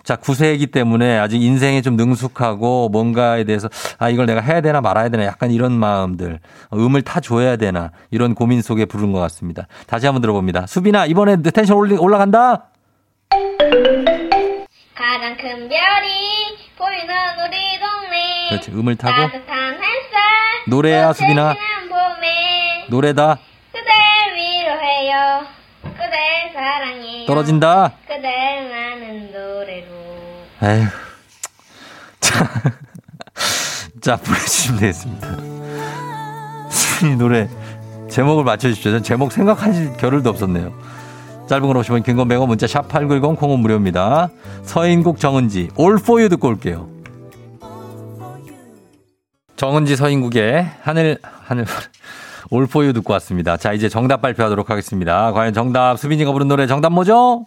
[0.04, 5.10] 자, 9세이기 때문에 아직 인생에 좀 능숙하고 뭔가에 대해서 아, 이걸 내가 해야 되나 말아야
[5.10, 6.40] 되나 약간 이런 마음들.
[6.72, 9.68] 어, 음을 타줘야 되나 이런 고민 속에 부른 것 같습니다.
[9.86, 10.66] 다시 한번 들어봅니다.
[10.66, 12.66] 수빈아, 이번에 텐션 올리, 올라간다?
[14.96, 19.30] 가장 큰 별이 보이는 우리 동네 그렇지, 음을 타고.
[20.68, 21.54] 노래야, 수빈아.
[21.90, 23.38] 봄에 노래다.
[26.54, 27.94] 사랑해요 떨어진다.
[28.08, 29.88] 그댈 나는 노래로
[30.64, 30.88] 에휴.
[32.22, 32.46] 자,
[34.02, 35.28] 자, 보내주시면 되겠습니다.
[36.70, 37.50] 수빈이 노래
[38.10, 38.92] 제목을 맞춰주십시오.
[38.92, 40.74] 전 제목 생각하실 겨를도 없었네요.
[41.48, 44.30] 짧은 걸 오시면 긴건 100원 문자 샵 8910 콩은 무료입니다.
[44.64, 46.90] 서인국 정은지 올 포유 듣고 올게요.
[49.58, 51.66] 정은지 서인국의 하늘 하늘
[52.52, 53.56] 올 포유 듣고 왔습니다.
[53.56, 55.32] 자 이제 정답 발표하도록 하겠습니다.
[55.32, 57.46] 과연 정답 수빈이가 부른 노래 정답 뭐죠?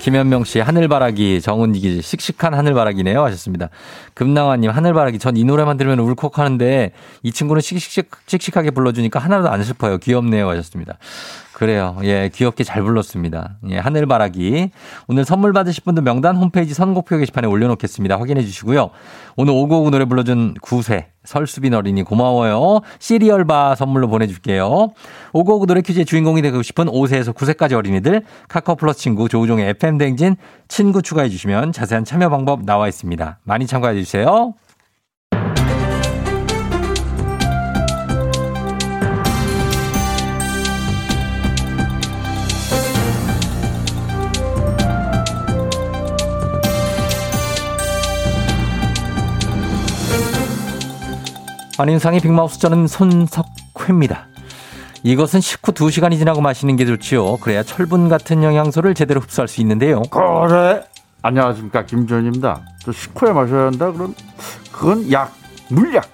[0.00, 3.22] 김현명 씨, 하늘바라기, 정은기, 씩씩한 하늘바라기네요.
[3.22, 3.68] 하셨습니다.
[4.14, 5.18] 금낭화님, 하늘바라기.
[5.18, 9.98] 전 이 노래만 들으면 울컥하는데 이 친구는 씩씩, 씩씩하게 불러주니까 하나도 안 슬퍼요.
[9.98, 10.48] 귀엽네요.
[10.48, 10.96] 하셨습니다.
[11.60, 11.98] 그래요.
[12.04, 13.58] 예, 귀엽게 잘 불렀습니다.
[13.68, 14.70] 예, 하늘바라기.
[15.08, 18.18] 오늘 선물 받으실 분들 명단 홈페이지 선곡표 게시판에 올려놓겠습니다.
[18.18, 18.88] 확인해 주시고요.
[19.36, 22.80] 오늘 오고오고 노래 불러준 구세, 설수빈 어린이 고마워요.
[22.98, 24.94] 시리얼바 선물로 보내줄게요.
[25.34, 30.36] 오고오고 노래 퀴즈의 주인공이 되고 싶은 5세에서 9세까지 어린이들 카카오 플러스 친구 조우종의 FM 댕진
[30.66, 33.38] 친구 추가해 주시면 자세한 참여 방법 나와 있습니다.
[33.44, 34.54] 많이 참가해 주세요.
[51.80, 54.26] 안인상의 빅마우스 저는 손석회입니다.
[55.02, 57.38] 이것은 식후 2시간이 지나고 마시는 게 좋지요.
[57.38, 60.02] 그래야 철분 같은 영양소를 제대로 흡수할 수 있는데요.
[60.02, 60.82] 그래.
[61.22, 62.60] 안녕하십니까 김주현입니다.
[62.80, 63.90] 저 식후에 마셔야 한다.
[63.92, 64.14] 그럼
[64.70, 65.32] 그건 약,
[65.70, 66.06] 물약.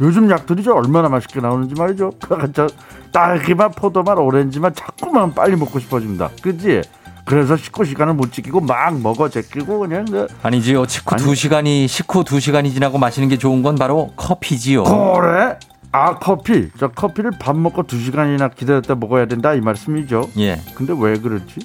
[0.00, 2.10] 요즘 약들이 저 얼마나 맛있게 나오는지 말이죠.
[2.52, 2.66] 저
[3.12, 6.30] 딸기맛, 포도맛, 오렌지맛 자꾸만 빨리 먹고 싶어집니다.
[6.42, 6.82] 그지?
[7.24, 10.86] 그래서 식후 시간을 못 지키고 막 먹어 제끼고 그냥 그 아니지요.
[10.86, 11.22] 식후 아니.
[11.24, 14.84] 2시간이 식후 2시간이 지나고 마시는 게 좋은 건 바로 커피지요.
[14.84, 15.56] 그래?
[15.92, 16.70] 아 커피.
[16.78, 20.30] 저 커피를 밥 먹고 두 시간이나 기다렸다 먹어야 된다 이 말씀이죠.
[20.38, 20.58] 예.
[20.74, 21.60] 근데 왜 그러지?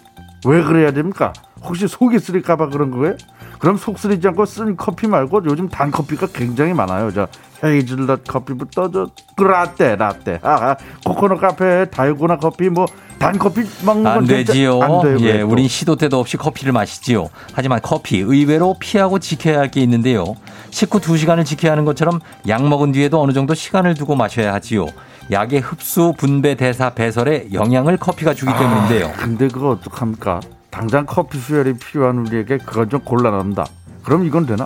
[0.45, 1.33] 왜 그래야 됩니까?
[1.63, 3.15] 혹시 속이 쓰릴까봐 그런 거예요?
[3.59, 7.11] 그럼 속 쓰리지 않고 쓴 커피 말고 요즘 단 커피가 굉장히 많아요.
[7.11, 7.27] 저
[7.63, 9.09] 헤이즐넛 커피부터 저
[9.43, 12.85] 라떼, 라떼, 아, 아, 코코넛 카페, 달고나 커피, 뭐
[13.17, 14.79] 단 커피 먹는 건 안 되지요.
[14.79, 15.17] 안 돼요.
[15.21, 15.41] 예?
[15.41, 17.29] 우린 시도 때도 없이 커피를 마시지요.
[17.51, 20.35] 하지만 커피 의외로 피하고 지켜야 할 게 있는데요.
[20.69, 24.85] 식후 2시간을 지켜야 하는 것처럼 약 먹은 뒤에도 어느 정도 시간을 두고 마셔야 하지요.
[25.31, 29.11] 약의 흡수, 분배, 대사, 배설에 영향을 커피가 주기 때문인데요.
[29.17, 30.39] 근데 그거 어떡합니까?
[30.69, 33.65] 당장 커피 수혈이 필요한 우리에게 그건 좀 곤란합니다.
[34.03, 34.65] 그럼 이건 되나?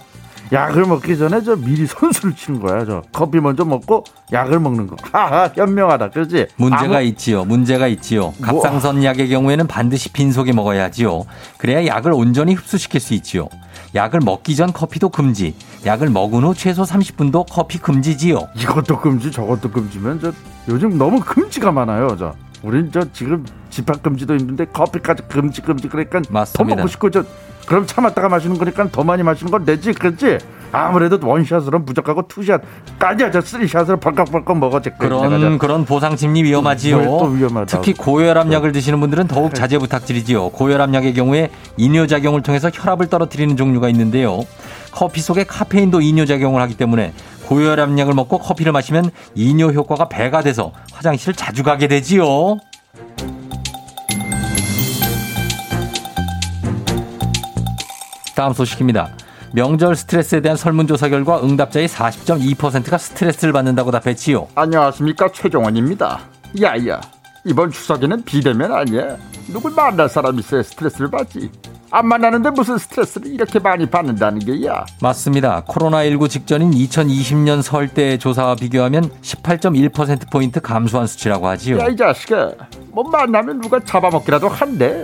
[0.52, 2.84] 약을 먹기 전에 저 미리 선수를 치는 거야.
[2.84, 4.98] 저 커피 먼저 먹고 약을 먹는 거.
[5.14, 6.10] 하하 현명하다.
[6.10, 6.48] 그렇지?
[6.58, 7.46] 문제가 아무- 있지요.
[7.46, 8.34] 문제가 있지요.
[8.38, 8.62] 뭐?
[8.62, 11.24] 갑상선 약의 경우에는 반드시 빈속에 먹어야 하지요.
[11.58, 13.48] 그래야 약을 온전히 흡수시킬 수 있지요.
[13.96, 15.56] 약을 먹기 전 커피도 금지.
[15.86, 18.50] 약을 먹은 후 최소 30분도 커피 금지지요.
[18.58, 20.34] 이것도 금지 저것도 금지면 저
[20.68, 22.18] 요즘 너무 금지가 많아요.
[22.20, 26.76] 저 우린 저 지금 집합 금지도 힘든데 커피까지 금지 금지 그러니까 더 맞습니다.
[26.76, 27.24] 먹고 싶고 저
[27.66, 30.38] 그럼 참았다가 마시는 거니까 더 많이 마시는 건 되지 그렇지?
[30.72, 32.62] 아무래도 원샷으로 부족하고 투샷
[32.98, 36.98] 까지 저 쓰리샷으로 벌컥벌컥 먹어 제 그런 그런 보상 심리 위험하지요.
[36.98, 37.84] 왜또 위험하다고?
[37.84, 40.50] 특히 고혈압 약을 드시는 분들은 더욱 자제 부탁드리지요.
[40.50, 44.42] 고혈압 약의 경우에 이뇨 작용을 통해서 혈압을 떨어뜨리는 종류가 있는데요.
[44.92, 47.14] 커피 속에 카페인도 이뇨 작용을 하기 때문에
[47.52, 52.56] 고혈압 약을 먹고 커피를 마시면 이뇨 효과가 배가 돼서 화장실을 자주 가게 되지요.
[58.38, 59.10] 다음 소식입니다.
[59.54, 64.48] 명절 스트레스에 대한 설문조사 결과 응답자의 40.2%가 스트레스를 받는다고 답했지요.
[64.56, 66.22] 안녕하십니까 최종원입니다.
[66.62, 67.02] 야야
[67.44, 69.18] 이번 추석에는 비대면 아니야.
[69.48, 71.52] 누굴 만날 사람 있어야 스트레스를 받지.
[71.94, 74.86] 안 만나는데 무슨 스트레스를 이렇게 많이 받는다는 게야.
[75.02, 75.64] 맞습니다.
[75.66, 81.80] 코로나19 직전인 2020년 설 때 조사와 비교하면 18.1%포인트 감소한 수치라고 하지요.
[81.80, 82.52] 야 이 자식아
[82.92, 85.02] 뭐 만나면 누가 잡아먹기라도 한대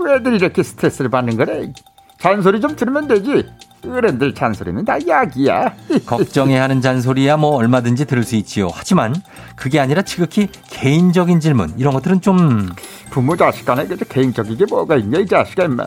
[0.00, 1.72] 왜들 이렇게 스트레스를 받는 거래
[2.18, 3.46] 잔소리 좀 들으면 되지
[3.86, 5.72] 어른들 잔소리는 다 약이야
[6.06, 8.68] 걱정해야 하는 잔소리야 뭐 얼마든지 들을 수 있지요.
[8.72, 9.14] 하지만
[9.54, 12.70] 그게 아니라 지극히 개인적인 질문 이런 것들은 좀
[13.10, 15.84] 부모 자식 간에 그저 개인적인 게 뭐가 있냐 이 자식아 임마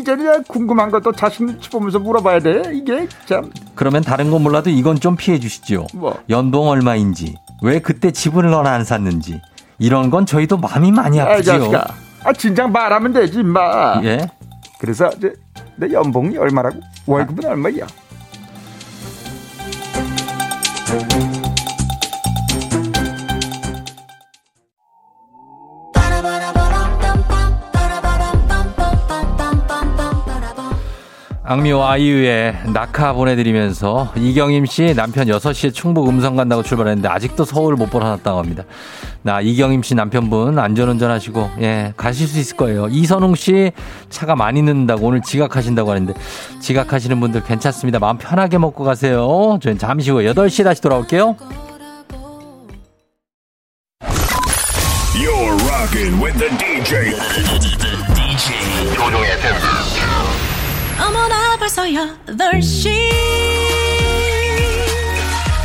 [0.00, 5.16] 이제는 궁금한 것도 눈치 보면서 물어봐야 돼 이게 참 그러면 다른 건 몰라도 이건 좀
[5.16, 5.86] 피해 주시죠.
[5.94, 6.18] 뭐?
[6.28, 9.40] 연봉 얼마인지 왜 그때 집을 너나 안 샀는지
[9.78, 11.58] 이런 건 저희도 마음이 많이 아, 이 아프지요.
[11.58, 11.86] 자식아
[12.24, 14.26] 아 진작 말하면 되지 임마 예.
[14.80, 15.32] 그래서 이제
[15.76, 17.86] 내 연봉이 얼마라고 월급은 얼마야
[31.50, 37.88] 악미와 아이유의 낙하 보내드리면서 이경임 씨 남편 6시에 충북 음성 간다고 출발했는데 아직도 서울 못
[37.88, 38.64] 보러났다고 합니다.
[39.22, 42.88] 나 이경임 씨 남편분 안전운전 하시고 예 가실 수 있을 거예요.
[42.88, 43.72] 이선웅 씨
[44.10, 46.12] 차가 많이 늦는다고 오늘 지각하신다고 하는데
[46.60, 47.98] 지각하시는 분들 괜찮습니다.
[47.98, 49.58] 마음 편하게 먹고 가세요.
[49.62, 51.34] 저는 잠시 후에 8시에 다시 돌아올게요.
[55.14, 57.14] You're rocking with the DJ.
[58.14, 60.07] DJ 조종의 FM.
[61.00, 63.10] 어머나 벌써 8시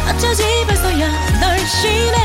[0.09, 2.17] 어쩌지 벌써 8시네.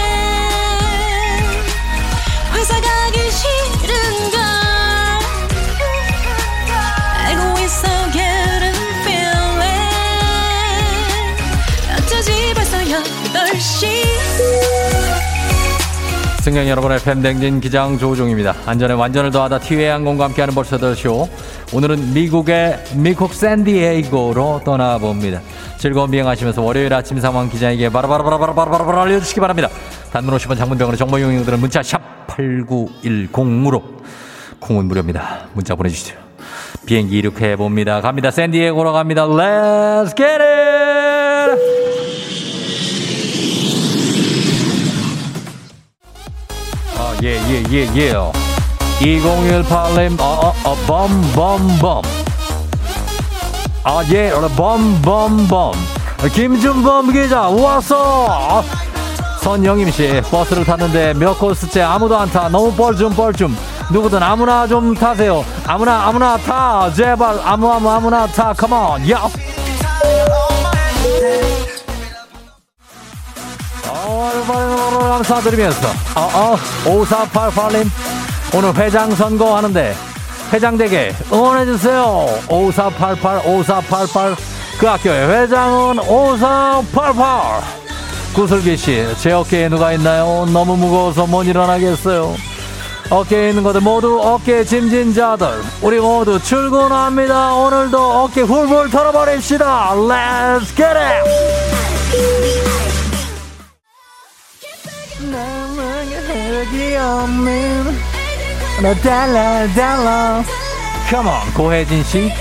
[2.55, 4.41] 회사 가기 싫은걸.
[7.25, 7.83] 알고 있어
[8.13, 9.63] getting feeling.
[11.97, 14.98] 어쩌지 벌써 8시
[16.49, 18.55] 승객 여러분의 팬댕진 기장 조우종입니다.
[18.65, 21.29] 안전에 완전을 더하다 티웨이 항공과 함께하는 벌써더쇼.
[21.75, 25.43] 오늘은 미국의 미국 샌디에이고로 떠나봅니다.
[25.77, 29.69] 즐거운 비행하시면서 월요일 아침 상황 기장에게 바라바라바라바라바라바라 알려주시기 바랍니다.
[30.11, 33.83] 단문 50원 장문병원의 정보 용역들은 문자 샵 8910으로
[34.59, 35.49] 콩은 무료입니다.
[35.53, 36.17] 문자 보내주시죠.
[36.87, 38.01] 비행기 이륙해봅니다.
[38.01, 38.31] 갑니다.
[38.31, 39.27] 샌디에이고로 갑니다.
[39.27, 40.68] Let's get it!
[47.19, 48.15] 아, 예, 예, 예, 예.
[49.01, 52.03] 2018님, 어, 어, 어, 범, 범, 범.
[53.83, 55.73] 아, 예, 어, 범, 범, 범.
[56.33, 58.63] 김준범 기자, 왔어!
[59.41, 62.49] 선영임 씨, 버스를 탔는데 몇 코스째 아무도 안 타.
[62.49, 63.51] 너무 뻘쭘, 뻘쭘.
[63.91, 65.45] 누구든 아무나 좀 타세요.
[65.67, 66.93] 아무나, 아무나 타.
[66.93, 68.53] 제발, 아무, 아무, 아무나 타.
[68.53, 69.29] 컴온, 야!
[75.09, 77.89] 어, 감사드리면서 어, 어, 5488님
[78.55, 79.95] 오늘 회장 선거하는데
[80.53, 82.29] 회장 되게 응원해주세요.
[82.49, 84.37] 5488 5488
[84.79, 87.63] 그 학교의 회장은 5488
[88.35, 90.47] 구슬기씨 제 어깨에 누가 있나요?
[90.53, 92.37] 너무 무거워서 못 일어나겠어요.
[93.11, 97.55] 어깨에 있는 것들 모두 어깨 짐진자들 우리 모두 출근합니다.
[97.55, 99.95] 오늘도 어깨 훌훌 털어버립시다.
[99.95, 100.75] Let's
[109.03, 110.43] 달라 달라
[111.09, 112.33] Come 고혜진 씨.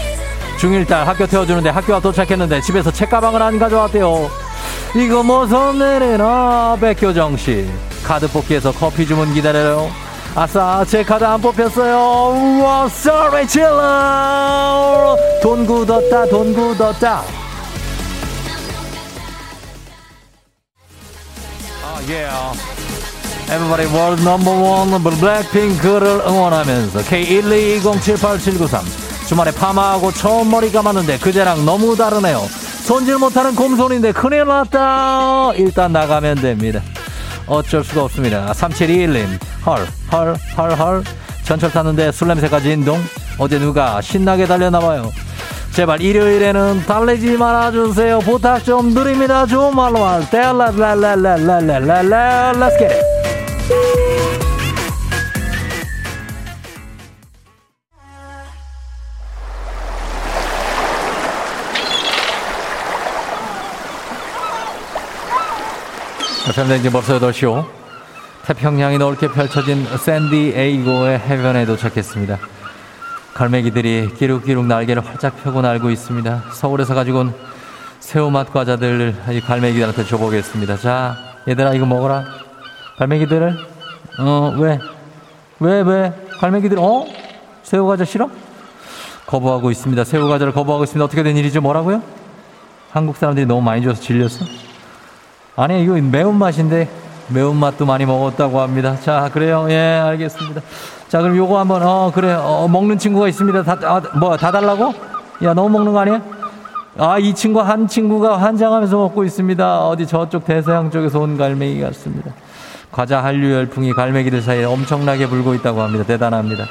[0.60, 4.30] 중1 딸 학교 태워주는데 학교가 도착했는데 집에서 책가방을 안 가져왔대요.
[4.96, 7.70] 이거 무슨 일이나 백효정 씨.
[8.04, 9.90] 카드 뽑기에서 커피 주문 기다려요.
[10.36, 12.64] 아싸 제 카드 안 뽑혔어요.
[12.64, 13.48] 와 sorry
[15.42, 17.24] 돈 굳었다 돈 굳었다.
[21.84, 22.87] 아
[23.50, 28.82] Everybody World Number One, Blackpink를 응원하면서 K122078793
[29.28, 32.42] 주말에 파마하고 처음 머리 감았는데 그대랑 너무 다르네요.
[32.84, 35.54] 손질 못하는 곰손인데 큰일 났다.
[35.56, 36.82] 일단 나가면 됩니다.
[37.46, 38.52] 어쩔 수가 없습니다.
[38.54, 41.04] 3721님 헐 헐 헐 헐
[41.44, 43.00] 전철 탔는데 술 냄새까지 진동.
[43.38, 45.12] 어제 누가 신나게 달려나봐요.
[45.72, 48.20] 제발 일요일에는 달리지 말아주세요.
[48.20, 49.46] 부탁 좀 드립니다.
[49.46, 53.17] 좋은 말로 할 때, 랄랄랄랄랄랄랄, let's get it.
[66.58, 67.68] 팬데이지 벌써 8시오.
[68.46, 72.40] 태평양이 넓게 펼쳐진 샌디에이고의 해변에 도착했습니다.
[73.36, 76.46] 갈매기들이 끼룩끼룩 날개를 활짝 펴고 날고 있습니다.
[76.54, 77.34] 서울에서 가지고 온
[78.00, 80.78] 새우맛 과자들 이 갈매기들한테 줘보겠습니다.
[80.78, 81.16] 자,
[81.48, 82.26] 얘들아 이거 먹어라.
[82.98, 83.56] 갈매기들,
[84.18, 84.80] 어, 왜?
[85.60, 86.14] 왜, 왜?
[86.40, 87.06] 갈매기들, 어?
[87.62, 88.32] 새우 과자 싫어?
[89.28, 90.04] 거부하고 있습니다.
[90.06, 91.06] 새우 과자를 거부하고 있습니다.
[91.06, 91.62] 어떻게 된 일이죠?
[91.62, 92.02] 뭐라고요?
[92.90, 94.67] 한국 사람들이 너무 많이 줘서 질렸어?
[95.58, 96.88] 아니, 이거 매운맛인데,
[97.30, 98.96] 매운맛도 많이 먹었다고 합니다.
[99.02, 99.66] 자, 그래요.
[99.70, 100.62] 예, 알겠습니다.
[101.08, 102.32] 자, 그럼 요거 한번, 어, 그래.
[102.34, 103.64] 어, 먹는 친구가 있습니다.
[103.64, 104.94] 다, 아, 뭐, 다 달라고?
[105.44, 106.22] 야, 너무 먹는 거 아니야?
[107.00, 109.88] 아, 이 친구, 한 친구가 환장하면서 먹고 있습니다.
[109.88, 112.32] 어디 저쪽 대서양 쪽에서 온 갈매기 같습니다.
[112.92, 116.06] 과자 한류 열풍이 갈매기들 사이에 엄청나게 불고 있다고 합니다.
[116.06, 116.66] 대단합니다.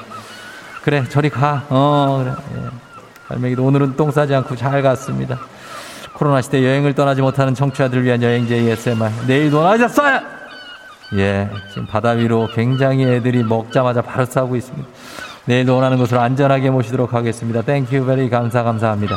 [0.85, 1.65] 그래, 저리 가.
[1.71, 2.63] 어, 그래.
[2.63, 2.69] 예.
[3.27, 5.41] 갈매기도 오늘은 똥 싸지 않고 잘 갔습니다.
[6.17, 9.11] 코로나 시대 여행을 떠나지 못하는 청취자들을 위한 여행지 ASMR.
[9.27, 10.21] 내일도 나셨어요!
[11.15, 14.89] 예, 지금 바다 위로 굉장히 애들이 먹자마자 바로 싸고 있습니다.
[15.45, 17.61] 내일도 원하는 곳으로 안전하게 모시도록 하겠습니다.
[17.63, 19.17] thank you very 감사 감사합니다.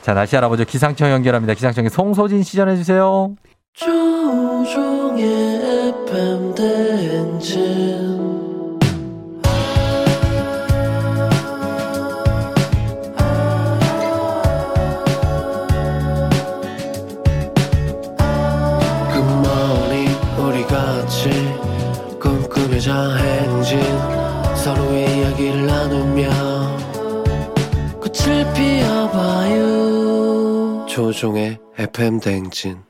[0.00, 0.64] 자, 날씨 알아보죠.
[0.64, 1.54] 기상청 연결합니다.
[1.54, 3.34] 기상청에 송소진 시 전해 주세요.
[3.74, 5.24] 조우종의
[6.06, 8.17] FM 대행진
[26.18, 26.76] 보며
[28.00, 29.56] 꽃을 피워봐요
[30.88, 32.82] 조종의 FM 대행진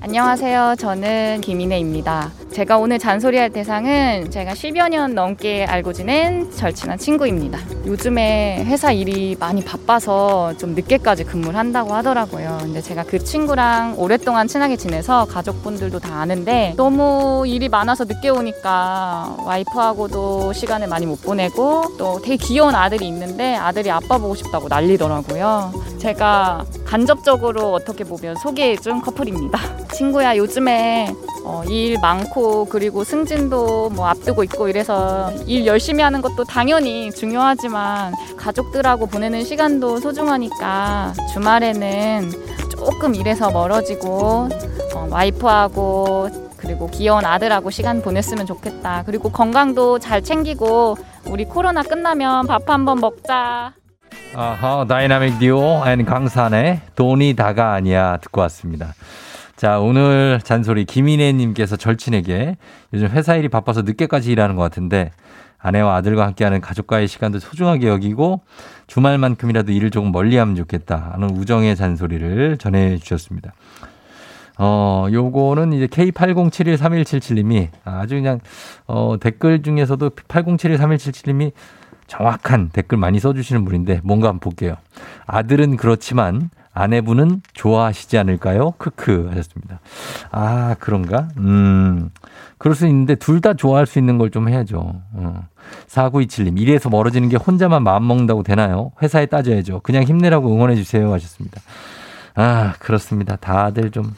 [0.00, 0.74] 안녕하세요.
[0.76, 2.39] 저는 김인혜입니다.
[2.52, 7.60] 제가 오늘 잔소리할 대상은 제가 10여 년 넘게 알고 지낸 절친한 친구입니다.
[7.86, 12.58] 요즘에 회사 일이 많이 바빠서 좀 늦게까지 근무를 한다고 하더라고요.
[12.60, 19.36] 근데 제가 그 친구랑 오랫동안 친하게 지내서 가족분들도 다 아는데 너무 일이 많아서 늦게 오니까
[19.38, 25.72] 와이프하고도 시간을 많이 못 보내고 또 되게 귀여운 아들이 있는데 아들이 아빠 보고 싶다고 난리더라고요.
[25.98, 29.58] 제가 간접적으로 어떻게 보면 소개해준 커플입니다.
[29.92, 31.14] 친구야 요즘에
[31.50, 38.14] 어, 일 많고 그리고 승진도 뭐 앞두고 있고 이래서 일 열심히 하는 것도 당연히 중요하지만
[38.36, 42.30] 가족들하고 보내는 시간도 소중하니까 주말에는
[42.70, 44.48] 조금 일해서 멀어지고
[44.94, 49.02] 어, 와이프하고 그리고 귀여운 아들하고 시간 보냈으면 좋겠다.
[49.04, 50.96] 그리고 건강도 잘 챙기고
[51.26, 53.72] 우리 코로나 끝나면 밥 한번 먹자.
[54.36, 58.94] 아하, 다이나믹 듀오 and 강산에의 돈이 다가 아니야 듣고 왔습니다.
[59.60, 62.56] 자, 오늘 잔소리 김인혜님께서 절친에게
[62.94, 65.10] 요즘 회사 일이 바빠서 늦게까지 일하는 것 같은데
[65.58, 68.40] 아내와 아들과 함께하는 가족과의 시간도 소중하게 여기고
[68.86, 73.52] 주말만큼이라도 일을 조금 멀리하면 좋겠다 하는 우정의 잔소리를 전해주셨습니다.
[74.56, 78.40] 어, 요거는 이제 K80713177님이 아주 그냥,
[78.86, 81.52] 어, 댓글 중에서도 80713177님이
[82.06, 84.76] 정확한 댓글 많이 써주시는 분인데 뭔가 한번 볼게요.
[85.26, 86.48] 아들은 그렇지만
[86.80, 88.72] 아내분은 좋아하시지 않을까요?
[88.78, 89.80] 크크 하셨습니다.
[90.30, 91.28] 아, 그런가?
[91.38, 92.10] 음,
[92.58, 94.78] 그럴 수 있는데 둘 다 좋아할 수 있는 걸 좀 해야죠.
[95.14, 95.46] 어.
[95.88, 98.92] 4927님, 이래서 멀어지는 게 혼자만 마음 먹는다고 되나요?
[99.02, 99.80] 회사에 따져야죠.
[99.80, 101.60] 그냥 힘내라고 응원해 주세요 하셨습니다.
[102.34, 103.36] 아, 그렇습니다.
[103.36, 104.14] 다들 좀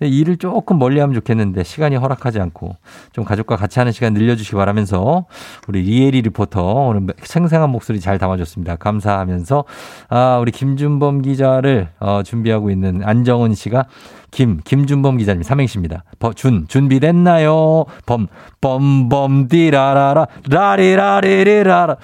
[0.00, 2.76] 일을 조금 멀리 하면 좋겠는데 시간이 허락하지 않고
[3.12, 5.26] 좀 가족과 같이 하는 시간 늘려주시기 바라면서
[5.68, 8.76] 우리 리에리 리포터 오늘 생생한 목소리 잘 담아줬습니다.
[8.76, 9.64] 감사하면서
[10.08, 13.86] 아 우리 김준범 기자를 어, 준비하고 있는 안정은 씨가
[14.30, 16.02] 김 김준범 기자님 삼행시입니다.
[16.34, 17.84] 준 준비됐나요?
[18.06, 18.26] 범
[18.60, 21.96] 범범디라라라 라리라리리라라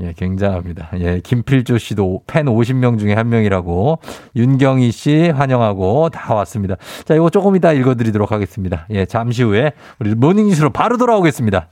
[0.00, 0.90] 예, 굉장합니다.
[0.98, 3.98] 예, 김필조 씨도 팬 50명 중에 한 명이라고
[4.34, 6.76] 윤경희 씨 환영하고 다 왔습니다.
[7.04, 8.86] 자, 이거 조금 이따 읽어드리도록 하겠습니다.
[8.90, 11.68] 예, 잠시 후에 우리 모닝뉴스로 바로 돌아오겠습니다.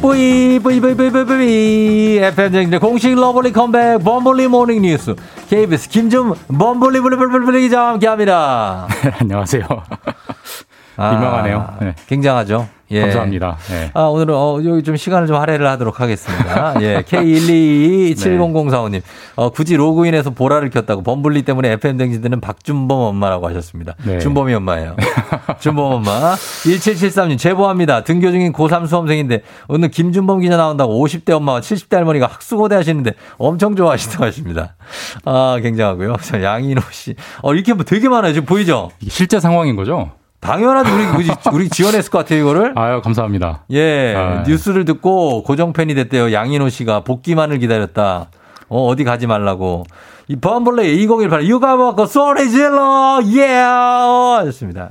[0.00, 5.14] 뿌이 뿌이 뿌이 뿌이 뿌이 FM댕진의 공식 lovely 컴백 범블리 모닝 뉴스
[5.48, 8.86] KBS 김준 범블리 블리 블리 블리 기자 함께합니다.
[9.20, 9.64] 안녕하세요.
[10.98, 11.76] 아, 민망하네요.
[11.80, 11.94] 네.
[12.08, 12.68] 굉장하죠.
[12.90, 13.02] 예.
[13.02, 13.58] 감사합니다.
[13.68, 13.90] 네.
[13.94, 16.74] 아, 오늘은, 어, 여기 좀 시간을 좀 할애를 하도록 하겠습니다.
[16.82, 17.02] 예.
[17.02, 18.92] K1227004호님.
[18.92, 19.02] 네.
[19.36, 23.94] 어, 굳이 로그인해서 보라를 켰다고 범블리 때문에 FM댕진들은 박준범 엄마라고 하셨습니다.
[24.04, 24.18] 네.
[24.18, 24.96] 준범이 엄마예요.
[25.60, 26.34] 준범 엄마.
[26.34, 28.04] 1773님, 제보합니다.
[28.04, 33.76] 등교 중인 고3 수험생인데 오늘 김준범 기자 나온다고 50대 엄마와 70대 할머니가 학수고대 하시는데 엄청
[33.76, 34.76] 좋아하시다고 하십니다.
[35.24, 36.16] 아, 굉장하고요.
[36.42, 37.14] 양인호 씨.
[37.42, 38.32] 어, 이렇게 뭐 되게 많아요.
[38.32, 38.90] 지금 보이죠?
[39.08, 40.10] 실제 상황인 거죠?
[40.40, 40.90] 당연하죠.
[41.16, 42.72] 우리, 우리, 지원했을 것 같아요, 이거를.
[42.78, 43.64] 아유, 감사합니다.
[43.72, 44.14] 예.
[44.14, 46.32] 아, 뉴스를 듣고 고정 팬이 됐대요.
[46.32, 48.30] 양인호 씨가 복귀만을 기다렸다.
[48.68, 49.84] 어, 어디 가지 말라고.
[50.28, 53.20] 이 범블레 2018 유가 먹고 소리 질러!
[53.34, 53.46] 예!
[53.48, 54.90] 하셨습니다.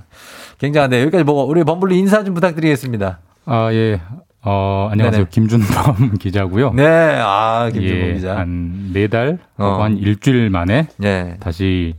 [0.59, 3.19] 굉장한데 여기까지 보고 우리 범블리 인사 좀 부탁드리겠습니다.
[3.45, 4.01] 아, 예.
[4.43, 5.25] 어, 안녕하세요.
[5.25, 5.29] 네네.
[5.29, 6.71] 김준범 기자고요.
[6.73, 6.83] 네.
[7.21, 8.37] 아, 김준범 예, 기자.
[8.37, 9.77] 한 네 달, 어.
[9.81, 11.35] 한 일주일 만에 예.
[11.39, 11.93] 다시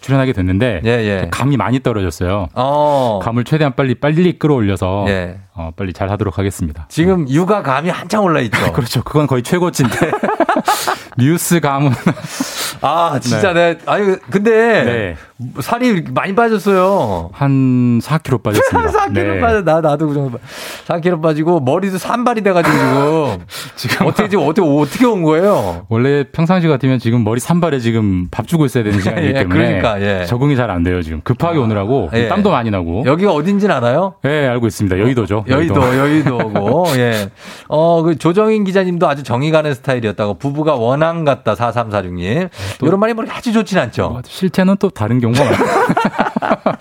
[0.00, 1.28] 출연하게 됐는데 예, 예.
[1.30, 2.48] 감이 많이 떨어졌어요.
[2.54, 3.20] 어.
[3.22, 5.38] 감을 최대한 빨리 빨리 끌어올려서 예.
[5.60, 6.86] 어, 빨리 잘 하도록 하겠습니다.
[6.88, 8.58] 지금 육아 감이 한창 올라 있죠.
[8.72, 9.02] 그렇죠.
[9.02, 10.10] 그건 거의 최고치인데
[11.18, 11.92] 뉴스 감은
[12.82, 13.74] 아 진짜 네.
[13.74, 13.78] 네.
[13.84, 15.16] 아니 근데 네.
[15.60, 17.28] 살이 많이 빠졌어요.
[17.32, 18.90] 한 4kg 빠졌습니다.
[18.90, 19.40] 4kg 네.
[19.40, 20.38] 빠져 나 나도 그 정도
[20.86, 23.44] 4kg 빠지고 머리도 산발이 돼가지고 지금
[23.76, 25.84] 지금 어떻게 지금 어떻게 어떻게 온 거예요?
[25.88, 30.00] 원래 평상시 같으면 지금 머리 산발에 지금 밥 주고 있어야 되는 시간이기 예, 때문에 그러니까,
[30.00, 30.24] 예.
[30.24, 32.28] 적응이 잘 안 돼요 지금 급하게 아, 오느라고 예.
[32.28, 34.14] 땀도 많이 나고 여기가 어딘지는 알아요?
[34.22, 35.44] 네 알고 있습니다 여의도죠.
[35.50, 35.98] 여의도 여의도.
[35.98, 37.30] 여의도 고 예.
[37.68, 42.48] 어 그 조정인 기자님도 아주 정이 가는 스타일이었다고 부부가 원앙 같다 4346님
[42.82, 44.04] 이런 말이 뭐 아주 좋진 않죠.
[44.04, 45.50] 어, 실제는 또 다른 경우 경우가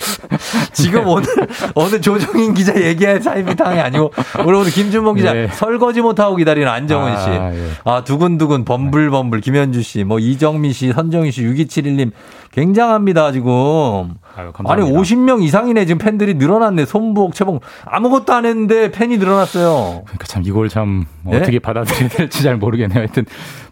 [0.74, 1.12] 지금 네.
[1.12, 1.28] 오늘
[1.76, 5.48] 오늘 조정인 기자 얘기할 당이 아니고 오늘 오늘 김준범 기자 네.
[5.48, 7.30] 설거지 못 하고 기다리는 안정은 씨.
[7.30, 7.70] 아, 예.
[7.84, 12.12] 아 두근두근 범블범블 김현주 씨, 뭐 이정미 씨, 선정희 씨, 6271님
[12.60, 14.16] 굉장합니다, 지금.
[14.36, 16.86] 아유, 아니, 50명 이상이네, 지금 팬들이 늘어났네.
[16.86, 17.60] 손목, 채봉.
[17.86, 20.02] 아무것도 안 했는데 팬이 늘어났어요.
[20.06, 21.38] 그러니까 참 이걸 참 네?
[21.38, 23.00] 어떻게 받아들여야 될지 잘 모르겠네요.
[23.00, 23.26] 하여튼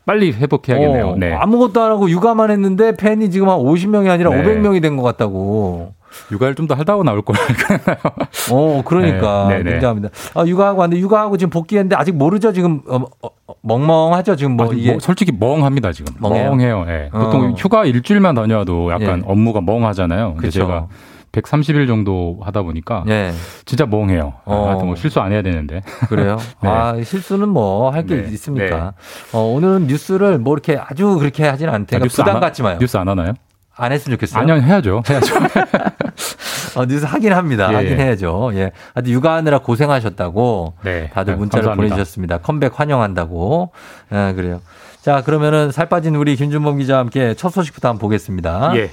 [0.05, 1.07] 빨리 회복해야겠네요.
[1.09, 1.33] 어, 네.
[1.33, 4.41] 아무것도 안 하고 육아만 했는데 팬이 지금 한 50명이 아니라 네.
[4.43, 5.93] 500명이 된 것 같다고.
[6.31, 7.47] 육아를 좀 더 하다고 나올 거예요.
[8.51, 9.47] 어, 그러니까.
[9.49, 9.71] 네, 네, 네.
[9.71, 10.09] 굉장합니다.
[10.35, 12.51] 아, 육아하고 왔는데 육아하고 지금 복귀했는데 아직 모르죠.
[12.51, 13.29] 지금 어, 어,
[13.61, 14.35] 멍멍하죠.
[14.35, 15.91] 지금 뭐 이게 뭐, 솔직히 멍합니다.
[15.93, 16.13] 지금.
[16.19, 16.49] 멍해요.
[16.49, 16.83] 멍해요.
[16.85, 17.09] 네.
[17.13, 17.19] 어.
[17.19, 19.31] 보통 휴가 일주일만 다녀도 약간 예.
[19.31, 20.33] 업무가 멍하잖아요.
[20.33, 20.59] 근데 그쵸.
[20.59, 20.87] 제가
[21.31, 23.31] 130일 정도 하다 보니까 예.
[23.65, 24.33] 진짜 멍해요.
[24.45, 24.67] 어.
[24.67, 25.81] 하여튼 뭐 실수 안 해야 되는데.
[26.09, 26.37] 그래요?
[26.61, 26.69] 네.
[26.69, 28.29] 아, 실수는 뭐 할게 네.
[28.33, 28.93] 있습니까?
[29.31, 29.37] 네.
[29.37, 32.01] 어, 오늘은 뉴스를 뭐 이렇게 아주 그렇게 하진 않대요.
[32.03, 32.77] 아, 부담 갖지 마요.
[32.79, 33.33] 뉴스 안 하나요?
[33.77, 34.41] 안 했으면 좋겠어요.
[34.41, 35.03] 아니요, 해야죠.
[35.07, 35.35] 해야죠.
[36.75, 37.69] 어, 뉴스 하긴 합니다.
[37.71, 37.75] 예.
[37.75, 38.51] 하긴 해야죠.
[38.53, 38.71] 예.
[38.93, 41.09] 하여튼 육아하느라 고생하셨다고 네.
[41.13, 41.95] 다들 네, 문자를 감사합니다.
[41.95, 42.37] 보내주셨습니다.
[42.39, 43.71] 컴백 환영한다고.
[44.09, 44.61] 아, 그래요.
[45.01, 48.73] 자, 그러면은 살 빠진 우리 김준범 기자와 함께 첫 소식부터 한번 보겠습니다.
[48.75, 48.89] 예.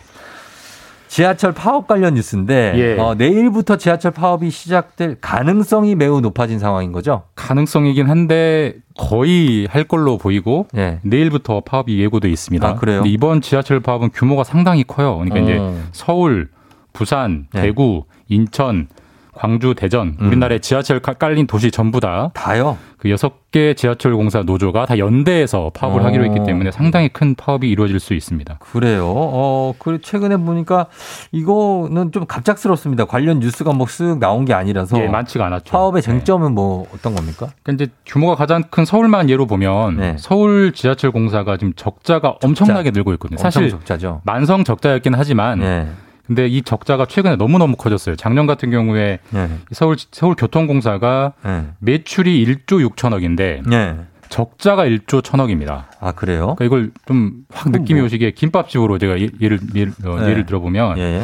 [1.15, 2.99] 지하철 파업 관련 뉴스인데 예.
[3.01, 7.23] 어, 내일부터 지하철 파업이 시작될 가능성이 매우 높아진 상황인 거죠?
[7.37, 10.99] 가능성이긴 한데 거의 할 걸로 보이고 예.
[11.05, 12.67] 내일부터 파업이 예고돼 있습니다.
[12.67, 13.05] 아, 그래요?
[13.07, 15.19] 이번 지하철 파업은 규모가 상당히 커요.
[15.19, 15.43] 그러니까 어.
[15.43, 16.49] 이제 서울,
[16.93, 17.61] 부산, 예.
[17.61, 18.89] 대구, 인천,
[19.35, 20.29] 광주, 대전 음.
[20.29, 22.79] 우리나라의 지하철 깔린 도시 전부 다 다요.
[22.99, 26.05] 그 여섯 개 지하철 공사 노조가 다 연대해서 파업을 오.
[26.07, 28.59] 하기로 했기 때문에 상당히 큰 파업이 이루어질 수 있습니다.
[28.61, 29.05] 그래요.
[29.07, 30.87] 어, 그 최근에 보니까
[31.33, 33.05] 이거는 좀 갑작스럽습니다.
[33.05, 35.71] 관련 뉴스가 뭐 쓱 나온 게 아니라서 예, 많지가 않았죠.
[35.73, 36.07] 파업의 네.
[36.11, 36.55] 쟁점은 네.
[36.55, 37.49] 뭐 어떤 겁니까?
[37.63, 40.17] 그러니까 이제 규모가 가장 큰 서울만 예로 보면 네.
[40.19, 42.47] 서울 지하철 공사가 지금 적자가 적자.
[42.47, 43.37] 엄청나게 늘고 있거든요.
[43.39, 44.23] 사실 적자죠.
[44.25, 45.89] 만성 적자였긴 하지만 네.
[46.27, 48.17] 근데 이 적자가 최근에 너무너무 커졌어요.
[48.17, 49.49] 작년 같은 경우에 네.
[49.73, 51.67] 서울 서울교통공사가 네.
[51.81, 53.97] 매출이 1조 6천억인데 네.
[54.31, 55.85] 적자가 1조 1천억입니다.
[56.01, 56.55] 아 그래요?
[56.57, 58.07] 그러니까 이걸 좀 확 느낌이 뭐.
[58.07, 60.31] 오시게 김밥집으로 제가 예, 예를 예를, 어, 네.
[60.31, 61.23] 예를 들어보면 예.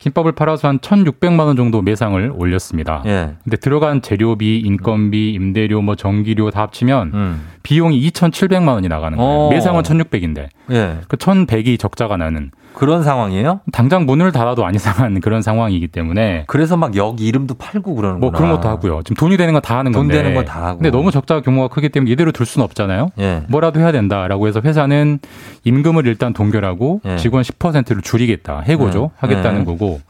[0.00, 3.02] 김밥을 팔아서 한 1,600만 원 정도 매상을 올렸습니다.
[3.06, 3.36] 예.
[3.42, 7.46] 근데 들어간 재료비, 인건비, 임대료, 뭐 전기료 다 합치면 음.
[7.62, 9.30] 비용이 2,700만 원이 나가는 거예요.
[9.32, 9.46] 오.
[9.46, 9.50] 어.
[9.50, 10.48] 매상은 1,600인데.
[10.72, 10.98] 예.
[11.08, 13.60] 그 1,100이 적자가 나는 그런 상황이에요?
[13.72, 18.32] 당장 문을 닫아도 안 이상한 그런 상황이기 때문에 그래서 막 여기 이름도 팔고 그러는 거뭐
[18.32, 19.02] 그런 것도 하고요.
[19.04, 20.14] 지금 돈이 되는 거다 하는 돈 건데.
[20.14, 20.78] 돈 되는 거다 하고.
[20.78, 23.10] 근데 너무 적자 규모가 크기 때문에 이대로 둘 수는 없잖아요.
[23.18, 23.42] 예.
[23.48, 25.20] 뭐라도 해야 된다라고 해서 회사는
[25.64, 27.16] 임금을 일단 동결하고 예.
[27.16, 28.60] 직원 10%를 줄이겠다.
[28.60, 29.10] 해고죠.
[29.12, 29.16] 예.
[29.18, 29.64] 하겠다는 예.
[29.64, 30.00] 거고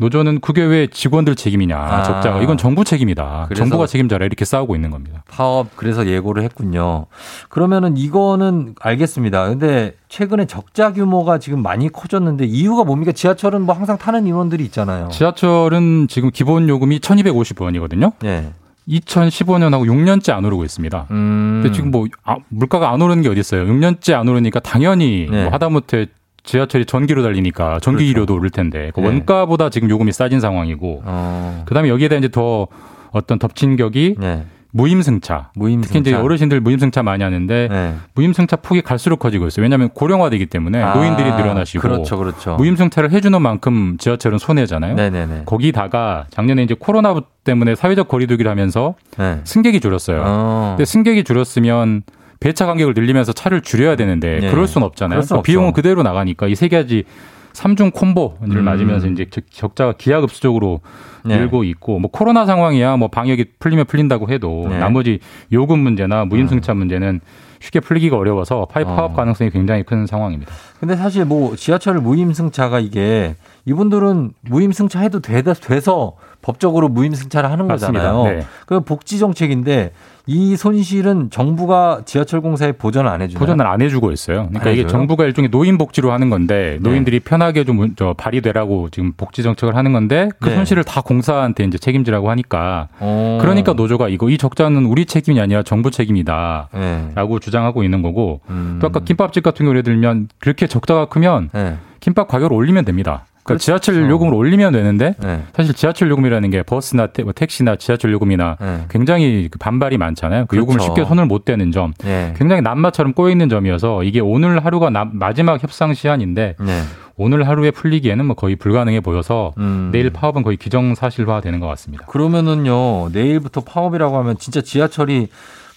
[0.00, 2.02] 노조는 그게 왜 직원들 책임이냐 아.
[2.02, 3.50] 적자가 이건 정부 책임이다.
[3.54, 5.22] 정부가 책임져라 이렇게 싸우고 있는 겁니다.
[5.30, 7.06] 파업 그래서 예고를 했군요.
[7.50, 9.48] 그러면은 이거는 알겠습니다.
[9.50, 13.12] 근데 최근에 적자 규모가 지금 많이 커졌는데 이유가 뭡니까?
[13.12, 15.10] 지하철은 뭐 항상 타는 인원들이 있잖아요.
[15.10, 18.12] 지하철은 지금 기본 요금이 1,250원이거든요.
[18.20, 18.52] 네.
[18.88, 21.06] 2015년하고 6년째 안 오르고 있습니다.
[21.10, 21.60] 음.
[21.62, 23.64] 근데 지금 뭐 아, 물가가 안 오르는 게 어디 있어요?
[23.64, 25.44] 6년째 안 오르니까 당연히 네.
[25.44, 26.06] 뭐 하다못해
[26.42, 28.34] 지하철이 전기로 달리니까 전기료도 그렇죠.
[28.34, 29.06] 오를 텐데 그 네.
[29.06, 31.62] 원가보다 지금 요금이 싸진 상황이고 어.
[31.66, 32.68] 그다음에 여기에 대한 이제 더
[33.12, 34.44] 어떤 덮친 격이 네.
[34.72, 35.50] 무임승차.
[35.56, 35.88] 무임승차.
[35.88, 37.94] 특히 이제 어르신들 무임승차 많이 하는데 네.
[38.14, 39.64] 무임승차 폭이 갈수록 커지고 있어요.
[39.64, 42.54] 왜냐하면 고령화되기 때문에 아, 노인들이 늘어나시고 그렇죠, 그렇죠.
[42.56, 44.94] 무임승차를 해주는 만큼 지하철은 손해잖아요.
[44.94, 45.42] 네네네.
[45.46, 49.40] 거기다가 작년에 이제 코로나 때문에 사회적 거리두기를 하면서 네.
[49.42, 50.22] 승객이 줄었어요.
[50.24, 50.74] 어.
[50.76, 52.02] 근데 승객이 줄었으면
[52.40, 54.50] 배차 간격을 늘리면서 차를 줄여야 되는데 네.
[54.50, 55.20] 그럴 수는 없잖아요.
[55.20, 57.04] 그러니까 비용은 그대로 나가니까 이 세 가지
[57.52, 58.64] 삼중 콤보를 음.
[58.64, 60.80] 맞으면서 이제 적자가 기하급수적으로
[61.24, 61.36] 네.
[61.36, 64.78] 늘고 있고 뭐 코로나 상황이야 뭐 방역이 풀리면 풀린다고 해도 네.
[64.78, 65.18] 나머지
[65.52, 66.78] 요금 문제나 무임승차 음.
[66.78, 67.20] 문제는
[67.58, 69.14] 쉽게 풀기가 어려워서 파이 파업 어.
[69.14, 70.52] 가능성이 굉장히 큰 상황입니다.
[70.78, 73.34] 근데 사실 뭐 지하철 무임승차가 이게
[73.66, 78.12] 이분들은 무임승차 해도 돼서 법적으로 무임승차를 하는 맞습니다.
[78.12, 78.32] 거잖아요.
[78.38, 78.46] 네.
[78.66, 79.92] 그 복지 정책인데
[80.30, 83.40] 이 손실은 정부가 지하철 공사에 보전을 안 해주나요?
[83.40, 84.46] 보전을 안 해주고 있어요.
[84.50, 86.88] 그러니까 이게 정부가 일종의 노인 복지로 하는 건데 네.
[86.88, 87.24] 노인들이 네.
[87.24, 90.54] 편하게 좀 발휘되라고 지금 복지 정책을 하는 건데 그 네.
[90.54, 93.06] 손실을 다 공사한테 이제 책임지라고 하니까 오.
[93.06, 93.38] 어.
[93.40, 97.40] 그러니까 노조가 이거 이 적자는 우리 책임이 아니라 정부 책임이다라고 네.
[97.40, 98.78] 주장하고 있는 거고 음.
[98.80, 101.76] 또 아까 김밥집 같은 경우 예를 들면 그렇게 적자가 크면 네.
[101.98, 103.24] 김밥 가격을 올리면 됩니다.
[103.50, 103.64] 그러니까 그렇죠.
[103.64, 105.42] 지하철 요금을 올리면 되는데 네.
[105.54, 108.84] 사실 지하철 요금이라는 게 버스나 태, 뭐 택시나 지하철 요금이나 네.
[108.88, 110.46] 굉장히 그 반발이 많잖아요.
[110.46, 110.62] 그 그렇죠.
[110.62, 112.34] 요금을 쉽게 손을 못 대는 점 네.
[112.36, 116.82] 굉장히 남마처럼 꼬여 있는 점이어서 이게 오늘 하루가 나, 마지막 협상 시한인데 네.
[117.16, 119.90] 오늘 하루에 풀리기에는 뭐 거의 불가능해 보여서 음.
[119.92, 122.06] 내일 파업은 거의 기정사실화 되는 것 같습니다.
[122.06, 125.28] 그러면은요 내일부터 파업이라고 하면 진짜 지하철이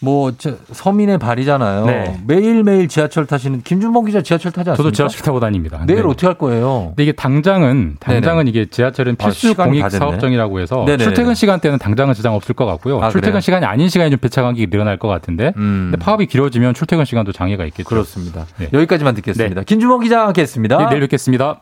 [0.03, 1.85] 뭐 저, 서민의 발이잖아요.
[1.85, 2.19] 네.
[2.27, 4.75] 매일 매일 지하철 타시는 김준범 기자 지하철 타지 않습니까?
[4.75, 5.81] 저도 지하철 타고 다닙니다.
[5.87, 6.07] 내일 네.
[6.07, 6.87] 어떻게 할 거예요?
[6.89, 8.49] 근데 이게 당장은 당장은 네네.
[8.49, 11.05] 이게 지하철은 아, 필수 아, 공익 사업정이라고 해서 네네네.
[11.05, 13.01] 출퇴근 시간대는 당장은 지장 없을 것 같고요.
[13.01, 13.39] 아, 출퇴근 그래요?
[13.39, 15.91] 시간이 아닌 시간에 좀 배차관객이 늘어날 것 같은데 음.
[15.91, 17.87] 근데 파업이 길어지면 출퇴근 시간도 장애가 있겠죠.
[17.87, 18.45] 그렇습니다.
[18.57, 18.67] 네.
[18.73, 19.61] 여기까지만 듣겠습니다.
[19.61, 19.65] 네.
[19.65, 20.77] 김준범 기자와 함께했습니다.
[20.79, 21.61] 네, 내일 뵙겠습니다.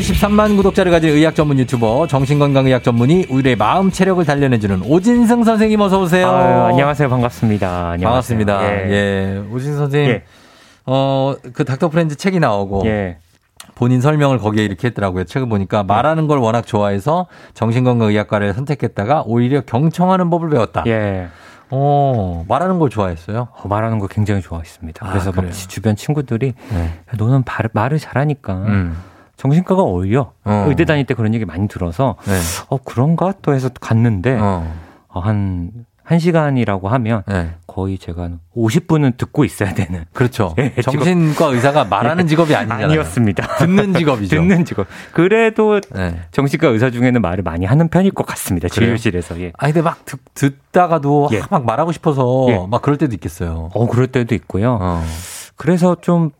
[0.00, 6.00] 73만 구독자를 가진 의학 전문 유튜버 정신건강의학 전문의 우리의 마음 체력을 단련해주는 오진승 선생님 어서
[6.00, 6.28] 오세요.
[6.28, 7.08] 아유, 안녕하세요.
[7.08, 7.68] 반갑습니다.
[7.68, 8.08] 안녕하세요.
[8.08, 8.62] 반갑습니다.
[8.62, 8.90] 예.
[8.90, 9.44] 예.
[9.50, 10.10] 오진승 선생님.
[10.10, 10.24] 예.
[10.84, 12.82] 어, 그 닥터 프렌즈 책이 나오고.
[12.86, 13.18] 예.
[13.74, 15.24] 본인 설명을 거기에 이렇게 했더라고요.
[15.24, 20.84] 책을 보니까 말하는 걸 워낙 좋아해서 정신건강의학과를 선택했다가 오히려 경청하는 법을 배웠다.
[20.86, 21.28] 예.
[21.70, 23.48] 어, 말하는 걸 좋아했어요?
[23.50, 25.08] 어, 말하는 거 굉장히 좋아했습니다.
[25.08, 26.92] 그래서 아, 막 주변 친구들이 네.
[27.18, 28.96] 너는 말, 말을 잘하니까 음.
[29.36, 30.32] 정신과가 어울려.
[30.44, 30.64] 어.
[30.68, 32.38] 의대 다닐 때 그런 얘기 많이 들어서 네.
[32.68, 34.72] 어 그런가 또 해서 갔는데 어.
[35.08, 35.70] 어, 한
[36.08, 37.54] 1시간이라고 하면 네.
[37.66, 40.04] 거의 제가 50분은 듣고 있어야 되는.
[40.12, 40.54] 그렇죠.
[40.56, 42.86] 네, 정신과 의사가 말하는 직업이 아니잖아요.
[42.86, 43.56] 아니었습니다.
[43.58, 44.36] 듣는 직업이죠.
[44.36, 44.86] 듣는 직업.
[45.12, 46.20] 그래도 네.
[46.30, 48.68] 정신과 의사 중에는 말을 많이 하는 편일 것 같습니다.
[48.68, 49.40] 진료실에서.
[49.40, 49.52] 예.
[49.58, 51.42] 아 근데 막 듣, 듣다가도 예.
[51.50, 52.66] 막 말하고 싶어서 예.
[52.68, 53.70] 막 그럴 때도 있겠어요.
[53.74, 54.78] 어, 그럴 때도 있고요.
[54.80, 55.02] 어.
[55.56, 56.30] 그래서 좀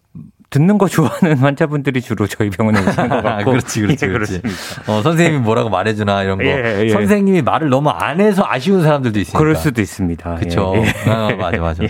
[0.56, 3.50] 듣는 거 좋아하는 환자분들이 주로 저희 병원에 오시는 것 같고.
[3.50, 4.42] 그렇지, 그렇지, 예, 그렇지.
[4.86, 6.44] 어, 선생님이 뭐라고 말해주나 이런 거.
[6.44, 6.88] 예, 예.
[6.88, 9.38] 선생님이 말을 너무 안 해서 아쉬운 사람들도 있으니까.
[9.38, 10.34] 그럴 수도 있습니다.
[10.36, 10.72] 그렇죠.
[10.72, 11.82] 어, 맞아, 맞아.
[11.84, 11.88] 예.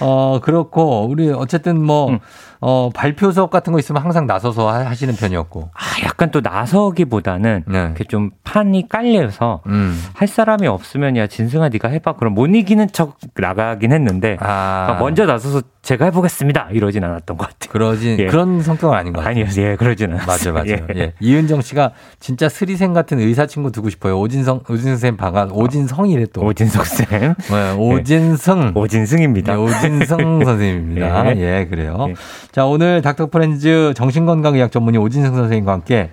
[0.00, 2.18] 어, 그렇고 우리 어쨌든 뭐 음.
[2.60, 5.70] 어, 발표 수업 같은 거 있으면 항상 나서서 하시는 편이었고.
[5.74, 7.78] 아, 약간 또 나서기보다는 네.
[7.78, 10.00] 이렇게 좀 판이 깔려서 음.
[10.14, 12.14] 할 사람이 없으면 야 진승아 네가 해봐.
[12.14, 14.96] 그럼 못 이기는 척 나가긴 했는데 아.
[15.00, 16.68] 먼저 나서서 제가 해보겠습니다.
[16.72, 17.70] 이러진 않았던 것 같아요.
[17.70, 18.26] 그러진 예.
[18.26, 19.44] 그런 성격은 아닌 것 같아요.
[19.44, 20.54] 아니요, 예, 그러진 않았어요.
[20.54, 20.86] 맞아요, 맞아요.
[20.96, 20.98] 예.
[20.98, 21.12] 예.
[21.20, 24.18] 이은정 씨가 진짜 스리생 같은 의사 친구 두고 싶어요.
[24.18, 26.40] 오진성, 오진성 쌤 반가, 오진성이래 또.
[26.40, 27.34] 오진성 쌤.
[27.50, 28.72] 네, 오진성.
[28.74, 28.80] 예.
[28.80, 29.54] 오진승입니다.
[29.54, 31.36] 네, 오진성 선생님입니다.
[31.36, 32.06] 예, 예 그래요.
[32.08, 32.14] 예.
[32.50, 36.10] 자, 오늘 닥터 프렌즈 정신건강의학 전문의 오진성 선생님과 함께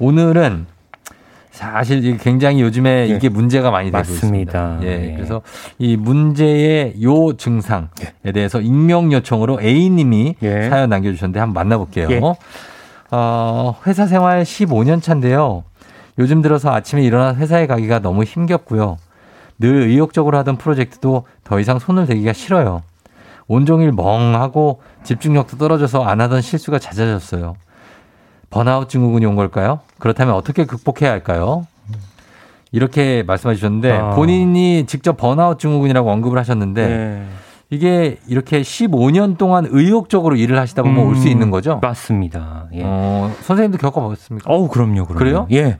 [0.00, 0.66] 오늘은
[1.52, 3.14] 사실 굉장히 요즘에 네.
[3.14, 4.78] 이게 문제가 많이 되고 맞습니다.
[4.78, 4.78] 있습니다.
[4.82, 4.96] 예.
[4.96, 5.14] 네.
[5.14, 5.42] 그래서
[5.78, 7.88] 이 문제의 요 증상에
[8.22, 8.32] 네.
[8.32, 10.68] 대해서 익명 요청으로 A님이 예.
[10.70, 12.08] 사연 남겨주셨는데 한번 만나볼게요.
[12.10, 12.20] 예.
[13.10, 15.64] 어, 회사 생활 15년 차인데요.
[16.18, 18.96] 요즘 들어서 아침에 일어나 회사에 가기가 너무 힘겹고요.
[19.58, 22.82] 늘 의욕적으로 하던 프로젝트도 더 이상 손을 대기가 싫어요.
[23.46, 27.56] 온종일 멍하고 집중력도 떨어져서 안 하던 실수가 잦아졌어요.
[28.52, 29.80] 번아웃 증후군이 온 걸까요?
[29.98, 31.66] 그렇다면 어떻게 극복해야 할까요?
[32.70, 34.10] 이렇게 말씀해 주셨는데 아.
[34.10, 37.26] 본인이 직접 번아웃 증후군이라고 언급을 하셨는데 네.
[37.70, 41.80] 이게 이렇게 15년 동안 의욕적으로 일을 하시다 보면 음, 올수 있는 거죠?
[41.82, 42.66] 맞습니다.
[42.74, 42.82] 예.
[42.84, 44.50] 어, 선생님도 겪어보셨습니까?
[44.50, 45.14] 어우, 그럼요, 그럼요.
[45.18, 45.46] 그래요?
[45.52, 45.78] 예.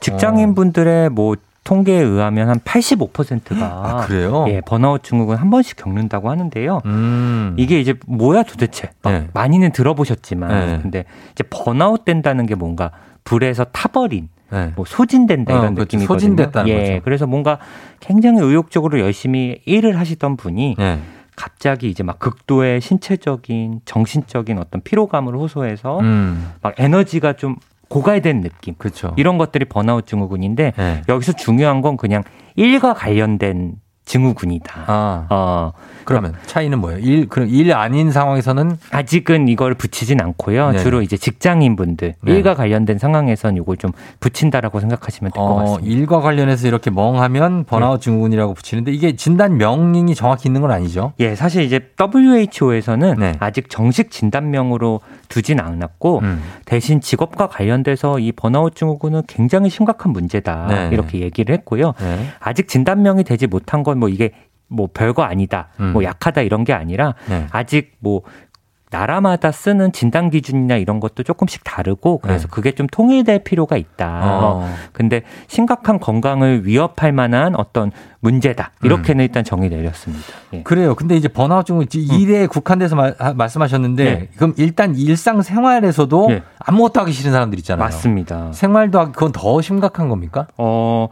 [0.00, 4.44] 직장인 분들의 뭐 통계에 의하면 한 85%가 아, 그래요?
[4.48, 6.82] 예, 번아웃 증후군 한 번씩 겪는다고 하는데요.
[6.84, 7.54] 음.
[7.56, 8.90] 이게 이제 뭐야 도대체?
[9.04, 9.28] 네.
[9.32, 10.78] 많이는 들어보셨지만 네.
[10.82, 12.90] 근데 이제 번아웃 된다는 게 뭔가
[13.24, 14.72] 불에서 타버린 네.
[14.76, 15.96] 뭐 소진된다 이런 어, 그렇죠.
[15.96, 16.06] 느낌이거든요.
[16.06, 17.00] 소진됐다는 예, 거죠.
[17.04, 17.58] 그래서 뭔가
[18.00, 21.00] 굉장히 의욕적으로 열심히 일을 하시던 분이 네.
[21.34, 26.52] 갑자기 이제 막 극도의 신체적인 정신적인 어떤 피로감을 호소해서 음.
[26.60, 27.56] 막 에너지가 좀
[27.88, 28.74] 고갈된 느낌.
[28.76, 29.14] 그렇죠.
[29.16, 31.02] 이런 것들이 번아웃 증후군인데 네.
[31.08, 32.22] 여기서 중요한 건 그냥
[32.56, 33.74] 일과 관련된
[34.04, 34.84] 증후군이다.
[34.86, 35.26] 아.
[35.30, 35.72] 어.
[36.04, 36.98] 그러면 차이는 뭐예요?
[36.98, 40.72] 일 그럼 일 아닌 상황에서는 아직은 이걸 붙이진 않고요.
[40.72, 40.78] 네.
[40.78, 42.32] 주로 이제 직장인 분들 네.
[42.32, 43.90] 일과 관련된 상황에서는 이걸 좀
[44.20, 45.86] 붙인다라고 생각하시면 될것 어, 같습니다.
[45.86, 48.04] 일과 관련해서 이렇게 멍하면 번아웃 네.
[48.04, 51.12] 증후군이라고 붙이는데 이게 진단 명령이 정확히 있는 건 아니죠?
[51.20, 53.32] 예, 사실 이제 WHO에서는 네.
[53.40, 56.42] 아직 정식 진단명으로 두진 않았고 음.
[56.66, 60.88] 대신 직업과 관련돼서 이 번아웃 증후군은 굉장히 심각한 문제다 네.
[60.92, 61.94] 이렇게 얘기를 했고요.
[61.98, 62.26] 네.
[62.40, 64.32] 아직 진단명이 되지 못한 건 뭐 이게
[64.68, 65.92] 뭐 별거 아니다, 음.
[65.92, 67.46] 뭐 약하다 이런 게 아니라 네.
[67.50, 68.22] 아직 뭐
[68.90, 72.50] 나라마다 쓰는 진단 기준이나 이런 것도 조금씩 다르고 그래서 네.
[72.52, 74.20] 그게 좀 통일될 필요가 있다.
[74.22, 74.68] 어.
[74.92, 77.90] 근데 심각한 건강을 위협할 만한 어떤
[78.24, 78.70] 문제다.
[78.82, 79.26] 이렇게는 음.
[79.26, 80.24] 일단 정의 내렸습니다.
[80.54, 80.62] 예.
[80.62, 80.94] 그래요.
[80.94, 82.20] 근데 이제 번아웃 증후군 음.
[82.20, 84.28] 일에 국한돼서 말, 말씀하셨는데 예.
[84.36, 86.42] 그럼 일단 일상 생활에서도 예.
[86.58, 87.84] 아무것도 하기 싫은 사람들 있잖아요.
[87.84, 88.50] 맞습니다.
[88.52, 90.46] 생활도 하기 그건 더 심각한 겁니까?
[90.56, 91.08] 어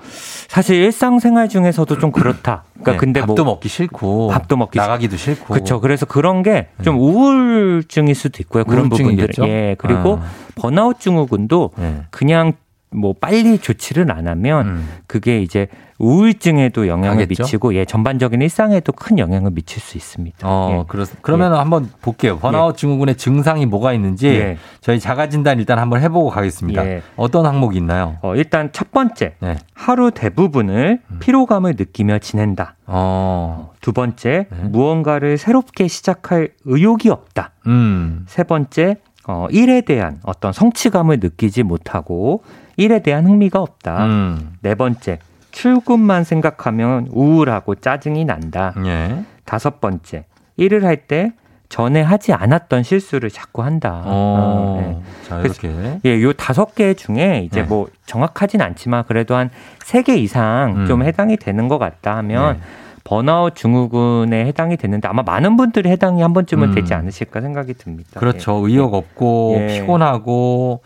[0.48, 2.64] 사실 일상 생활 중에서도 좀 그렇다.
[2.72, 5.80] 그러니까 네, 근데 밥도 뭐, 먹기 싫고 밥도 먹기 나가기도 싫고 그렇죠.
[5.80, 6.90] 그래서 그런 게좀 네.
[6.90, 8.64] 우울증일 수도 있고요.
[8.64, 9.28] 그런 부분들.
[9.42, 9.76] 예.
[9.78, 10.30] 그리고 아.
[10.54, 12.02] 번아웃 증후군도 네.
[12.10, 12.54] 그냥
[12.94, 14.88] 뭐 빨리 조치를 안 하면 음.
[15.06, 15.68] 그게 이제
[15.98, 17.44] 우울증에도 영향을 하겠죠?
[17.44, 20.38] 미치고 예 전반적인 일상에도 큰 영향을 미칠 수 있습니다.
[20.42, 20.84] 어, 예.
[20.88, 21.56] 그렇 그러면 예.
[21.56, 22.38] 한번 볼게요.
[22.38, 22.76] 번아웃 예.
[22.76, 24.58] 증후군의 증상이 뭐가 있는지 예.
[24.80, 26.84] 저희 자가 진단 일단 한번 해 보고 가겠습니다.
[26.86, 27.02] 예.
[27.16, 28.16] 어떤 항목이 있나요?
[28.22, 29.56] 어, 일단 첫 번째 네.
[29.74, 31.18] 하루 대부분을 음.
[31.20, 32.76] 피로감을 느끼며 지낸다.
[32.86, 33.70] 어.
[33.80, 34.68] 두 번째 네.
[34.68, 37.52] 무언가를 새롭게 시작할 의욕이 없다.
[37.68, 38.24] 음.
[38.26, 38.96] 세 번째
[39.28, 42.42] 어, 일에 대한 어떤 성취감을 느끼지 못하고
[42.76, 44.04] 일에 대한 흥미가 없다.
[44.06, 44.52] 음.
[44.60, 45.18] 네 번째,
[45.50, 48.74] 출근만 생각하면 우울하고 짜증이 난다.
[48.84, 49.24] 예.
[49.44, 50.24] 다섯 번째,
[50.56, 51.32] 일을 할 때
[51.68, 54.02] 전에 하지 않았던 실수를 자꾸 한다.
[54.04, 55.02] 어, 네.
[55.26, 56.00] 자, 이렇게.
[56.04, 57.66] 예, 요 다섯 개 중에 이제 네.
[57.66, 59.48] 뭐 정확하진 않지만 그래도 한
[59.84, 60.86] 세 개 이상 음.
[60.86, 62.60] 좀 해당이 되는 것 같다 하면 네.
[63.04, 66.74] 번아웃 증후군에 해당이 됐는데 아마 많은 분들이 해당이 한 번쯤은 음.
[66.74, 68.20] 되지 않으실까 생각이 듭니다.
[68.20, 68.62] 그렇죠.
[68.68, 68.72] 예.
[68.72, 69.66] 의욕 없고 예.
[69.80, 70.82] 피곤하고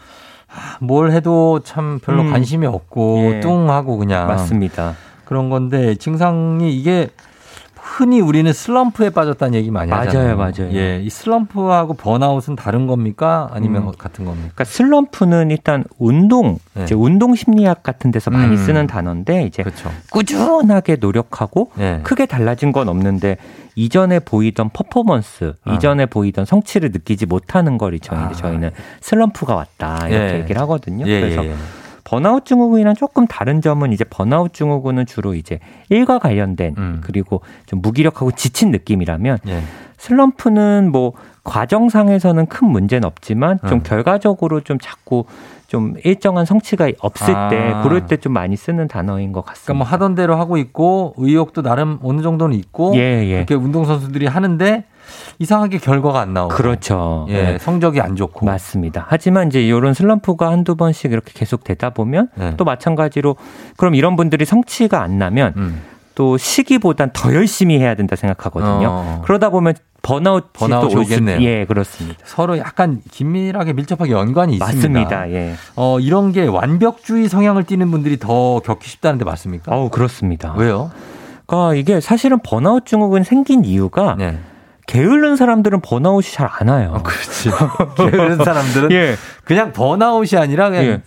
[0.81, 2.31] 뭘 해도 참 별로 음.
[2.31, 3.41] 관심이 없고 예.
[3.41, 4.95] 뚱하고 그냥 맞습니다.
[5.25, 7.11] 그런 건데 증상이 이게
[7.87, 10.37] 흔히 우리는 슬럼프에 빠졌다는 얘기 많이 하잖아요.
[10.37, 10.75] 맞아요, 맞아요.
[10.75, 13.49] 예, 이 슬럼프하고 번아웃은 다른 겁니까?
[13.53, 13.93] 아니면 음.
[13.97, 14.51] 같은 겁니까?
[14.55, 16.83] 그러니까 슬럼프는 일단 운동, 네.
[16.83, 18.57] 이제 운동 심리학 같은 데서 많이 음.
[18.57, 19.91] 쓰는 단어인데 이제 그렇죠.
[20.11, 22.01] 꾸준하게 노력하고 네.
[22.03, 23.37] 크게 달라진 건 없는데
[23.77, 25.75] 이전에 보이던 퍼포먼스, 아.
[25.75, 28.33] 이전에 보이던 성취를 느끼지 못하는 거를 저희, 아.
[28.33, 30.39] 저희는 슬럼프가 왔다 이렇게 예.
[30.41, 31.07] 얘기를 하거든요.
[31.07, 31.55] 예, 그래서 예, 예.
[32.07, 37.01] 번아웃 증후군이랑 조금 다른 점은 이제 번아웃 증후군은 주로 이제 일과 관련된 음.
[37.05, 39.63] 그리고 좀 무기력하고 지친 느낌이라면 예.
[39.99, 43.83] 슬럼프는 뭐 과정상에서는 큰 문제는 없지만 좀 음.
[43.83, 45.25] 결과적으로 좀 자꾸
[45.67, 47.49] 좀 일정한 성취가 없을 아.
[47.49, 49.65] 때 그럴 때 좀 많이 쓰는 단어인 것 같습니다.
[49.67, 53.37] 그러니까 뭐 하던 대로 하고 있고 의욕도 나름 어느 정도는 있고 예, 예.
[53.39, 54.85] 이렇게 운동 선수들이 하는데
[55.39, 57.27] 이상하게 결과가 안 나오고 그렇죠.
[57.29, 57.59] 예, 네.
[57.59, 59.07] 성적이 안 좋고 맞습니다.
[59.09, 62.55] 하지만 이제 이런 슬럼프가 한두 번씩 이렇게 계속 되다 보면 네.
[62.57, 63.37] 또 마찬가지로
[63.77, 65.83] 그럼 이런 분들이 성취가 안 나면 음.
[66.15, 68.89] 또 시기보단 더 열심히 해야 된다 생각하거든요.
[68.91, 69.23] 어.
[69.25, 71.43] 그러다 보면 번아웃 번아웃이 오겠네요.
[71.43, 72.19] 예, 그렇습니다.
[72.25, 74.77] 서로 약간 긴밀하게 밀접하게 연관이 있습니다.
[74.77, 75.31] 맞습니다.
[75.33, 75.55] 예.
[75.75, 79.77] 어, 이런 게 완벽주의 성향을 띠는 분들이 더 겪기 쉽다는데 맞습니까?
[79.77, 80.55] 어, 그렇습니다.
[80.57, 80.91] 왜요?
[81.47, 84.39] 그러니까 이게 사실은 번아웃 증후군 생긴 이유가 네.
[84.87, 86.93] 게으른 사람들은 번아웃이 잘 안 와요.
[86.95, 87.51] 어, 그렇지.
[87.97, 89.17] 게으른 사람들은 예.
[89.45, 91.03] 그냥 번아웃이 아니라 그냥 예.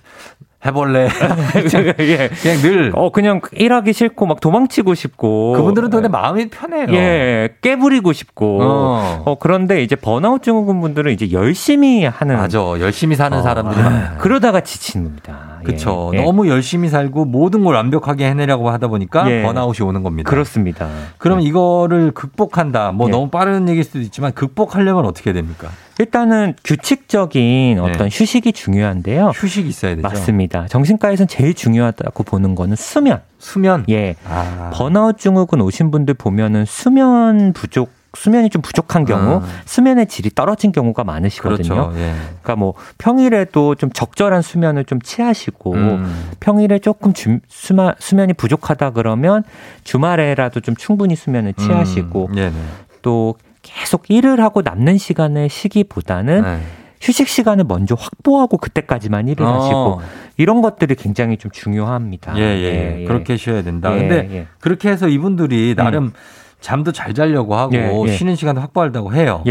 [0.66, 1.08] 해볼래.
[2.00, 2.30] 예.
[2.42, 2.92] 그냥 늘.
[2.94, 5.54] 어, 그냥 일하기 싫고 막 도망치고 싶고.
[5.54, 6.88] 그분들은 또 근데 마음이 편해요.
[6.92, 7.56] 예.
[7.62, 8.60] 깨부리고 싶고.
[8.62, 9.24] 어.
[9.26, 12.36] 어 그런데 이제 번아웃 증후군 분들은 이제 열심히 하는.
[12.36, 12.60] 맞아.
[12.80, 13.42] 열심히 사는 어.
[13.42, 14.18] 사람들이 많아요.
[14.18, 15.16] 그러다가 지치는
[15.64, 15.86] 겁니다.
[15.86, 16.12] 그렇죠.
[16.16, 16.24] 예.
[16.24, 19.43] 너무 열심히 살고 모든 걸 완벽하게 해내려고 하다 보니까 예.
[19.43, 20.30] 번아웃이 오는 겁니다.
[20.30, 20.88] 그렇습니다.
[21.18, 21.45] 그럼 예.
[21.45, 22.91] 이거를 극복한다.
[22.91, 23.12] 뭐 예.
[23.12, 25.70] 너무 빠른 얘기일 수도 있지만 극복하려면 어떻게 됩니까?
[25.99, 27.82] 일단은 규칙적인 네.
[27.82, 29.32] 어떤 휴식이 중요한데요.
[29.36, 30.07] 휴식이 있어야 되죠.
[30.07, 30.68] 맞습니다.
[30.68, 33.22] 정신과에서는 제일 중요하다고 보는 거는 수면.
[33.38, 33.84] 수면?
[33.89, 34.16] 예.
[34.26, 34.72] 아.
[34.74, 39.47] 번아웃 증후군 오신 분들 보면은 수면 부족 수면이 좀 부족한 경우 아.
[39.66, 41.89] 수면의 질이 떨어진 경우가 많으시거든요.
[41.89, 41.91] 그렇죠.
[41.99, 42.14] 예.
[42.41, 46.30] 그러니까 뭐 평일에도 좀 적절한 수면을 좀 취하시고 음.
[46.39, 49.43] 평일에 조금 주, 수마, 수면이 부족하다 그러면
[49.84, 52.70] 주말에라도 좀 충분히 수면을 취하시고 음.
[53.01, 56.60] 또 계속 일을 하고 남는 시간을 쉬기보다는 네.
[57.01, 59.53] 휴식 시간을 먼저 확보하고 그때까지만 일을 어.
[59.53, 60.01] 하시고
[60.38, 62.38] 이런 것들이 굉장히 좀 중요합니다.
[62.38, 62.64] 예, 예.
[62.64, 63.05] 예, 예.
[63.05, 63.93] 그렇게 쉬어야 된다.
[63.95, 64.47] 예, 근데 예.
[64.60, 66.14] 그렇게 해서 이분들이 나름 음.
[66.60, 68.12] 잠도 잘 자려고 하고 예, 예.
[68.12, 69.43] 쉬는 시간도 확보한다고 해요.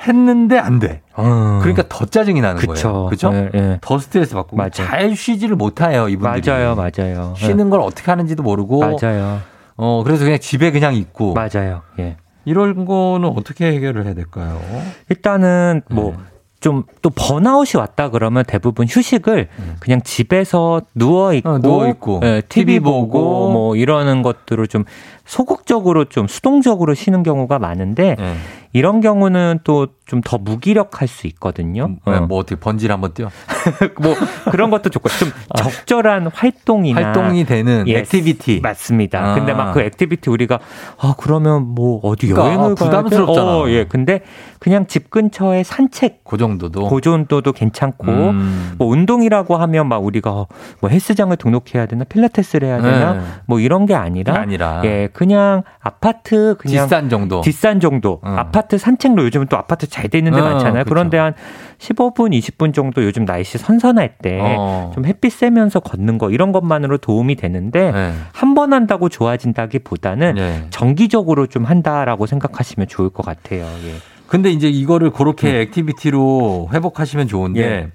[0.00, 1.00] 했는데 안 돼.
[1.14, 1.58] 어.
[1.60, 2.92] 그러니까 더 짜증이 나는 그쵸.
[2.92, 3.06] 거예요.
[3.06, 3.32] 그죠?
[3.80, 4.84] 더 스트레스 받고 맞아.
[4.84, 6.50] 잘 쉬지를 못해요, 이분들이.
[6.50, 7.34] 맞아요, 맞아요.
[7.36, 9.40] 쉬는 걸 어떻게 하는지도 모르고 맞아요.
[9.76, 11.82] 어, 그래서 그냥 집에 그냥 있고 맞아요.
[12.00, 12.16] 예.
[12.44, 14.60] 이런 거는 어떻게 해결을 해야 될까요?
[15.08, 16.31] 일단은 뭐 네.
[16.62, 19.76] 좀 또 번아웃이 왔다 그러면 대부분 휴식을 음.
[19.80, 24.84] 그냥 집에서 누워 있고, 어, 누워 있고 네, TV, TV 보고, 뭐 이러는 것들을 좀
[25.26, 28.34] 소극적으로 좀 수동적으로 쉬는 경우가 많은데 네.
[28.72, 31.86] 이런 경우는 또 좀 더 무기력할 수 있거든요.
[31.86, 32.20] 음, 어.
[32.28, 33.30] 뭐 어떻게 번지를 한번 뛰어?
[33.98, 34.14] 뭐
[34.50, 35.62] 그런 것도 좋고 좀 아.
[35.62, 39.32] 적절한 활동이나 활동이 되는 예, activity 맞습니다.
[39.32, 39.34] 아.
[39.34, 40.58] 근데 막 그 activity 우리가
[40.98, 43.56] 아 그러면 뭐 어디 그러니까, 여행을 아, 부담스럽잖아.
[43.56, 43.86] 어, 예.
[43.86, 44.20] 근데
[44.58, 48.74] 그냥 집 근처에 산책 그 정도도 그 정도도 괜찮고 음.
[48.76, 50.46] 뭐 운동이라고 하면 막 우리가
[50.80, 53.20] 뭐 헬스장을 등록해야 되나 필라테스를 해야 되나 네.
[53.46, 58.38] 뭐 이런 게 아니라 아니라 예 그냥 아파트 그냥 뒷산 정도 뒷산 정도 음.
[58.38, 60.84] 아파트 산책로 요즘은 또 아파트 잘 돼 있는 데 어, 많잖아요.
[60.84, 60.94] 그쵸.
[60.94, 61.34] 그런데 한
[61.78, 64.92] 15분 20분 정도 요즘 날씨 선선할 때좀 어.
[65.04, 68.12] 햇빛 쐬면서 걷는 거 이런 것만으로 도움이 되는데 네.
[68.32, 70.66] 한번 한다고 좋아진다기보다는 네.
[70.70, 73.62] 정기적으로 좀 한다라고 생각하시면 좋을 것 같아요.
[73.64, 73.94] 예.
[74.26, 75.56] 근데 이제 이거를 그렇게 음.
[75.62, 77.88] activity로 회복하시면 좋은데 예.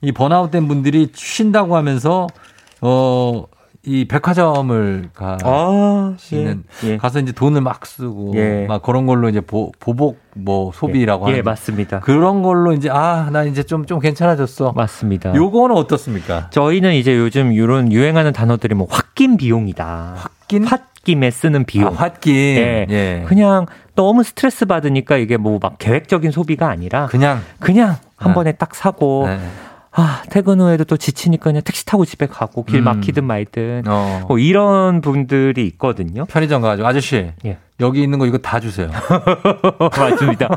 [0.00, 2.26] 이 번아웃 된 분들이 쉰다고 하면서
[2.80, 3.44] 어,
[3.84, 6.14] 이 백화점을 가시는 아,
[6.84, 6.96] 예, 예.
[6.98, 8.66] 가서 이제 돈을 막 쓰고 예.
[8.66, 12.00] 막 그런 걸로 이제 보, 보복 뭐 소비라고 예, 하는 예, 맞습니다.
[12.00, 14.72] 그런 걸로 이제 아 나 이제 좀좀 괜찮아졌어.
[14.72, 15.34] 맞습니다.
[15.34, 16.50] 요거는 어떻습니까?
[16.50, 20.16] 저희는 이제 요즘 이런 유행하는 단어들이 뭐 홧김 비용이다.
[20.50, 20.66] 홧김?
[20.66, 21.94] 홧김에 쓰는 비용.
[21.96, 22.34] 아, 홧김.
[22.34, 22.86] 예.
[22.90, 23.24] 예.
[23.26, 28.34] 그냥 너무 스트레스 받으니까 이게 뭐 막 계획적인 소비가 아니라 그냥 그냥 한 네.
[28.34, 29.38] 번에 딱 사고 네.
[30.00, 32.84] 아, 퇴근 후에도 또 지치니까 그냥 택시 타고 집에 가고 길 음.
[32.84, 34.26] 막히든 말든 어.
[34.28, 36.24] 뭐 이런 분들이 있거든요.
[36.26, 37.58] 편의점 가가지고 아저씨 예.
[37.80, 38.90] 여기 있는 거 이거 다 주세요.
[39.96, 40.48] 맞습니다.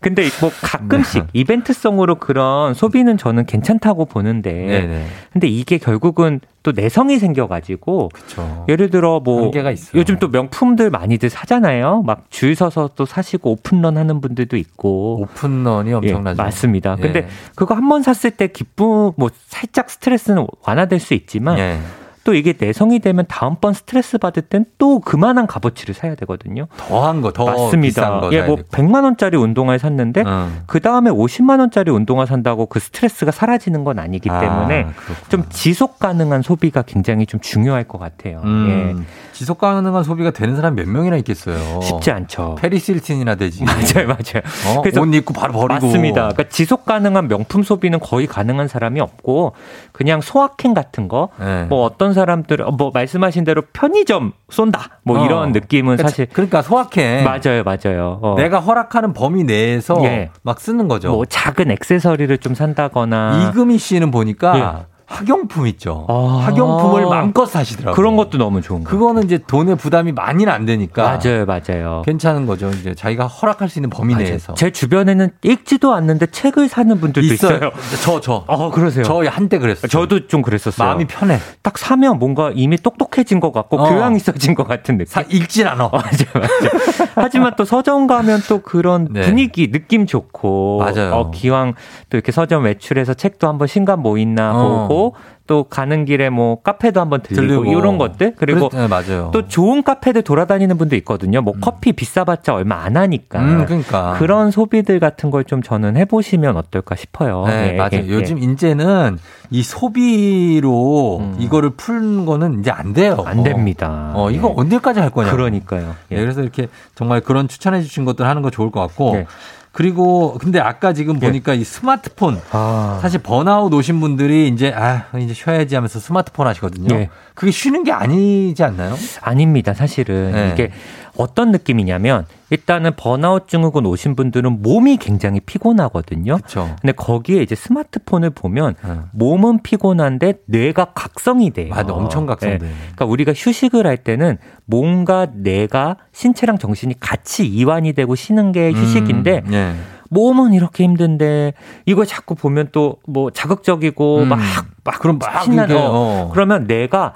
[0.00, 1.28] 근데 뭐 가끔씩 네.
[1.32, 5.06] 이벤트성으로 그런 소비는 저는 괜찮다고 보는데 네네.
[5.32, 8.66] 근데 이게 결국은 또 내성이 생겨가지고 그쵸.
[8.68, 9.50] 예를 들어 뭐
[9.94, 12.02] 요즘 또 명품들 많이들 사잖아요.
[12.02, 16.40] 막 줄 서서 또 사시고 오픈런 하는 분들도 있고 오픈런이 엄청나죠.
[16.40, 16.96] 예, 맞습니다.
[16.98, 17.02] 예.
[17.02, 21.78] 근데 그거 한 번 샀을 때 기쁨 뭐 살짝 스트레스는 완화될 수 있지만 예.
[22.24, 26.66] 또 이게 내성이 되면 다음번 스트레스 받을 땐 또 그만한 값어치를 사야 되거든요.
[26.76, 28.20] 더한 거, 더 맞습니다.
[28.20, 30.62] 거 예, 뭐 100만 원짜리 운동화를 샀는데 음.
[30.66, 35.98] 그 다음에 50만 원짜리 운동화 산다고 그 스트레스가 사라지는 건 아니기 때문에 아, 좀 지속
[35.98, 38.42] 가능한 소비가 굉장히 좀 중요할 것 같아요.
[38.44, 38.96] 음.
[39.00, 39.29] 예.
[39.40, 41.80] 지속 가능한 소비가 되는 사람 몇 명이나 있겠어요.
[41.80, 42.56] 쉽지 않죠.
[42.58, 43.64] 패리스 힐튼이나 되지.
[43.64, 44.42] 맞아요, 맞아요.
[44.68, 44.82] 어?
[44.82, 45.86] 그래서 옷 입고 바로 버리고.
[45.86, 46.28] 맞습니다.
[46.28, 49.54] 그러니까 지속 가능한 명품 소비는 거의 가능한 사람이 없고
[49.92, 51.64] 그냥 소확행 같은 거, 네.
[51.70, 55.24] 뭐 어떤 사람들, 뭐 말씀하신 대로 편의점 쏜다, 뭐 어.
[55.24, 56.26] 이런 느낌은 그러니까, 사실.
[56.30, 57.24] 그러니까 소확행.
[57.24, 58.18] 맞아요, 맞아요.
[58.20, 58.34] 어.
[58.36, 60.28] 내가 허락하는 범위 내에서 예.
[60.42, 61.12] 막 쓰는 거죠.
[61.12, 63.48] 뭐 작은 액세서리를 좀 산다거나.
[63.48, 64.58] 이금희 씨는 보니까.
[64.84, 64.89] 예.
[65.10, 66.06] 학용품 있죠.
[66.08, 67.96] 아~ 학용품을 마음껏 사시더라고요.
[67.96, 68.90] 그런 것도 너무 좋은 거.
[68.90, 71.02] 그거는 이제 돈의 부담이 많이는 안 되니까.
[71.02, 72.02] 맞아요, 맞아요.
[72.06, 72.70] 괜찮은 거죠.
[72.70, 74.28] 이제 자기가 허락할 수 있는 범위 맞아요.
[74.28, 74.54] 내에서.
[74.54, 77.56] 제 주변에는 읽지도 않는데 책을 사는 분들도 있어요.
[77.56, 77.70] 있어요.
[78.04, 78.44] 저, 저.
[78.46, 79.02] 어, 그러세요.
[79.02, 79.88] 저 한때 그랬어요.
[79.88, 80.86] 저도 좀 그랬었어요.
[80.86, 81.38] 마음이 편해.
[81.62, 83.88] 딱 사면 뭔가 이미 똑똑해진 것 같고 어.
[83.90, 85.10] 교양 있어진 것 같은 느낌.
[85.10, 85.88] 사, 읽진 않아.
[85.92, 86.70] 맞아요, 맞아요.
[87.16, 89.22] 하지만 또 서점 가면 또 그런 네.
[89.22, 90.78] 분위기, 느낌 좋고.
[90.78, 91.14] 맞아요.
[91.14, 91.74] 어, 기왕
[92.10, 94.86] 또 이렇게 서점 외출해서 책도 한번 신간 뭐 있나 어.
[94.86, 94.99] 보고
[95.46, 97.64] 또 가는 길에 뭐 카페도 한번 들리고, 들리고.
[97.66, 99.30] 이런 것들 그리고 그래, 네, 맞아요.
[99.32, 101.42] 또 좋은 카페들 돌아다니는 분도 있거든요.
[101.42, 101.60] 뭐 음.
[101.60, 103.40] 커피 비싸봤자 얼마 안 하니까.
[103.40, 107.44] 음, 그러니까 그런 소비들 같은 걸 좀 저는 해보시면 어떨까 싶어요.
[107.46, 107.90] 네, 예, 맞아요.
[108.04, 108.44] 예, 요즘 예.
[108.44, 109.18] 이제는
[109.50, 111.36] 이 소비로 음.
[111.40, 113.22] 이거를 푸는 거는 이제 안 돼요.
[113.26, 114.12] 안 됩니다.
[114.14, 114.54] 어, 이거 예.
[114.56, 115.32] 언제까지 할 거냐.
[115.32, 115.94] 그러니까요.
[116.12, 116.14] 예.
[116.16, 119.24] 네, 그래서 이렇게 정말 그런 추천해 주신 것들 하는 거 좋을 것 같고.
[119.70, 119.80] 네.
[119.80, 121.26] 그리고 근데 아까 지금 예.
[121.26, 122.98] 보니까 이 스마트폰 아.
[123.00, 126.94] 사실 번아웃 오신 분들이 이제 아 이제 쉬어야지 하면서 스마트폰 하시거든요.
[126.94, 127.10] 예.
[127.34, 128.96] 그게 쉬는 게 아니지 않나요?
[129.20, 129.72] 아닙니다.
[129.74, 130.50] 사실은 네.
[130.52, 130.72] 이게
[131.16, 136.36] 어떤 느낌이냐면 일단은 번아웃 증후군 오신 분들은 몸이 굉장히 피곤하거든요.
[136.36, 136.76] 그쵸.
[136.80, 138.98] 근데 거기에 이제 스마트폰을 보면 네.
[139.12, 141.70] 몸은 피곤한데 뇌가 각성이 돼요.
[141.70, 142.58] 맞아, 엄청 각성돼.
[142.58, 142.72] 네.
[142.80, 149.42] 그러니까 우리가 휴식을 할 때는 몸과 뇌가 신체랑 정신이 같이 이완이 되고 쉬는 게 휴식인데
[149.46, 149.74] 음, 네.
[150.10, 151.54] 몸은 이렇게 힘든데
[151.86, 154.70] 이거 자꾸 보면 또 뭐 자극적이고 막막 음.
[154.84, 156.30] 막 그럼 막 신나는 어.
[156.32, 157.14] 그러면 내가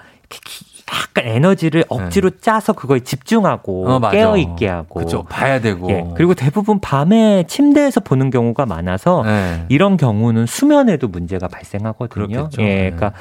[0.94, 2.36] 약간 에너지를 억지로 네.
[2.40, 5.24] 짜서 그거에 집중하고 어, 깨어 있게 하고 그렇죠.
[5.24, 6.04] 봐야 되고 예.
[6.14, 9.64] 그리고 대부분 밤에 침대에서 보는 경우가 많아서 네.
[9.68, 12.26] 이런 경우는 수면에도 문제가 발생하거든요.
[12.26, 12.62] 그렇겠죠.
[12.62, 12.66] 예.
[12.66, 12.90] 네.
[12.90, 13.12] 그러니까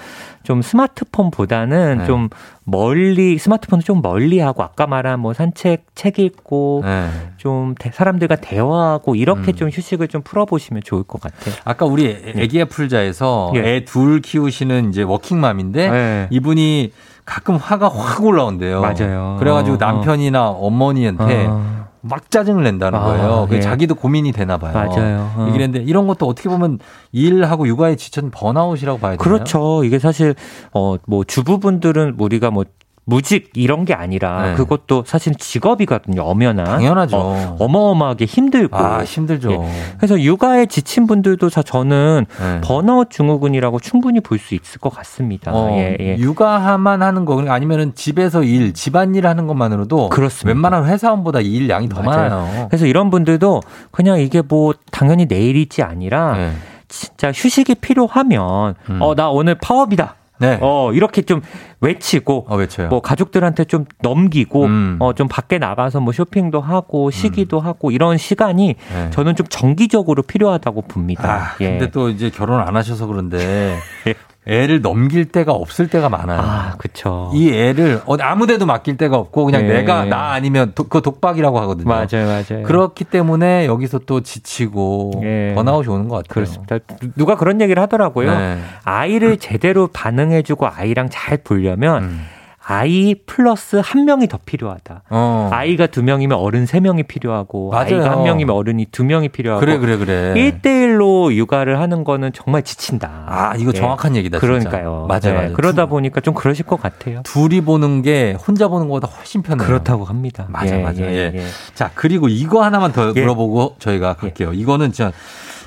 [0.43, 2.05] 좀 스마트폰보다는 네.
[2.05, 2.29] 좀
[2.65, 7.09] 멀리 스마트폰을 좀 멀리하고 아까 말한 뭐 산책, 책 읽고 네.
[7.37, 9.55] 좀 사람들과 대화하고 이렇게 음.
[9.55, 11.55] 좀 휴식을 좀 풀어보시면 좋을 것 같아요.
[11.65, 13.75] 아까 우리 애기야 풀자에서 예.
[13.75, 16.27] 애둘 키우시는 이제 워킹맘인데 네.
[16.29, 16.91] 이분이
[17.25, 18.81] 가끔 화가 확 올라온대요.
[18.81, 19.37] 맞아요.
[19.39, 19.85] 그래가지고 어, 어.
[19.85, 20.67] 남편이나 어.
[20.67, 21.83] 어머니한테 어.
[22.01, 23.47] 막 짜증을 낸다는 아, 거예요.
[23.51, 23.61] 예.
[23.61, 24.73] 자기도 고민이 되나 봐요.
[24.73, 25.31] 맞아요.
[25.37, 25.47] 어.
[25.49, 26.79] 했는데 이런 것도 어떻게 보면
[27.13, 29.17] 일하고 육아에 지친 번아웃이라고 봐야 되나요?
[29.17, 29.83] 그렇죠.
[29.85, 30.35] 이게 사실
[30.73, 32.65] 어뭐 주부분들은 우리가 뭐
[33.05, 34.53] 무직 이런 게 아니라 네.
[34.55, 36.21] 그것도 사실 직업이거든요.
[36.21, 36.65] 엄연한.
[36.65, 37.17] 당연하죠.
[37.59, 38.77] 어, 마어마하게 힘들고.
[38.77, 39.51] 아, 힘들죠.
[39.51, 39.57] 예.
[39.97, 42.61] 그래서 육아에 지친 분들도 저는 네.
[42.61, 45.51] 번아웃 증후군이라고 충분히 볼 수 있을 것 같습니다.
[45.53, 46.17] 어, 예, 예.
[46.17, 50.53] 육아만 하는 거 그러니까 아니면은 집에서 일, 집안일 하는 것만으로도 그렇습니다.
[50.53, 52.29] 웬만한 회사원보다 일 양이 더 맞아요.
[52.29, 52.67] 많아요.
[52.69, 56.51] 그래서 이런 분들도 그냥 이게 뭐 당연히 내일이지 아니라 네.
[56.87, 58.99] 진짜 휴식이 필요하면 음.
[59.01, 60.15] 어나 오늘 파업이다.
[60.43, 60.59] 네.
[60.61, 61.41] 어, 이렇게 좀
[61.79, 62.89] 외치고 어, 외쳐요.
[62.89, 64.97] 뭐 가족들한테 좀 넘기고 음.
[64.99, 67.65] 어, 좀 밖에 나가서 뭐 쇼핑도 하고 쉬기도 음.
[67.65, 69.09] 하고 이런 시간이 네.
[69.11, 71.33] 저는 좀 정기적으로 필요하다고 봅니다.
[71.33, 71.69] 아, 예.
[71.69, 73.77] 근데 또 이제 결혼 안 하셔서 그런데
[74.07, 74.15] 예.
[74.45, 76.39] 애를 넘길 때가 없을 때가 많아요.
[76.41, 77.31] 아, 그렇죠.
[77.33, 79.75] 이 애를 아무데도 맡길 데가 없고 그냥 네.
[79.75, 81.87] 내가 나 아니면 도, 그 독박이라고 하거든요.
[81.87, 82.63] 맞아요, 맞아요.
[82.63, 85.53] 그렇기 때문에 여기서 또 지치고 네.
[85.55, 86.33] 번아웃이 오는 것 같아요.
[86.33, 86.79] 그렇습니다.
[87.15, 88.37] 누가 그런 얘기를 하더라고요.
[88.37, 88.59] 네.
[88.83, 92.25] 아이를 제대로 반응해주고 아이랑 잘 보려면 음.
[92.65, 95.03] 아이 플러스 한 명이 더 필요하다.
[95.09, 95.49] 어.
[95.51, 97.83] 아이가 두 명이면 어른 세 명이 필요하고 맞아요.
[97.97, 100.33] 아이가 한 명이면 어른이 두 명이 필요하고 그래 그래 그래.
[100.35, 103.25] 1대1로 육아를 하는 거는 정말 지친다.
[103.27, 103.79] 아, 이거 예.
[103.79, 105.07] 정확한 얘기다 그러니까요.
[105.09, 105.33] 맞아요, 네.
[105.33, 105.53] 맞아요.
[105.53, 107.21] 그러다 보니까 좀 그러실 것 같아요.
[107.23, 109.67] 둘이 보는 게 혼자 보는 것보다 훨씬 편해요.
[109.67, 110.45] 그렇다고 합니다.
[110.47, 111.01] 맞아 예, 맞아.
[111.03, 111.45] 예, 예.
[111.73, 113.21] 자, 그리고 이거 하나만 더 예.
[113.21, 114.53] 물어보고 저희가 갈게요.
[114.53, 115.11] 이거는 진짜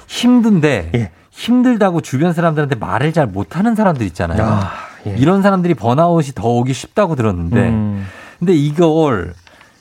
[0.07, 1.11] 힘든데 예.
[1.30, 4.40] 힘들다고 주변 사람들한테 말을 잘 못하는 사람들 있잖아요.
[4.40, 4.86] 야.
[5.07, 5.16] 예.
[5.18, 8.07] 이런 사람들이 번아웃이 더 오기 쉽다고 들었는데, 음.
[8.38, 9.34] 근데 이걸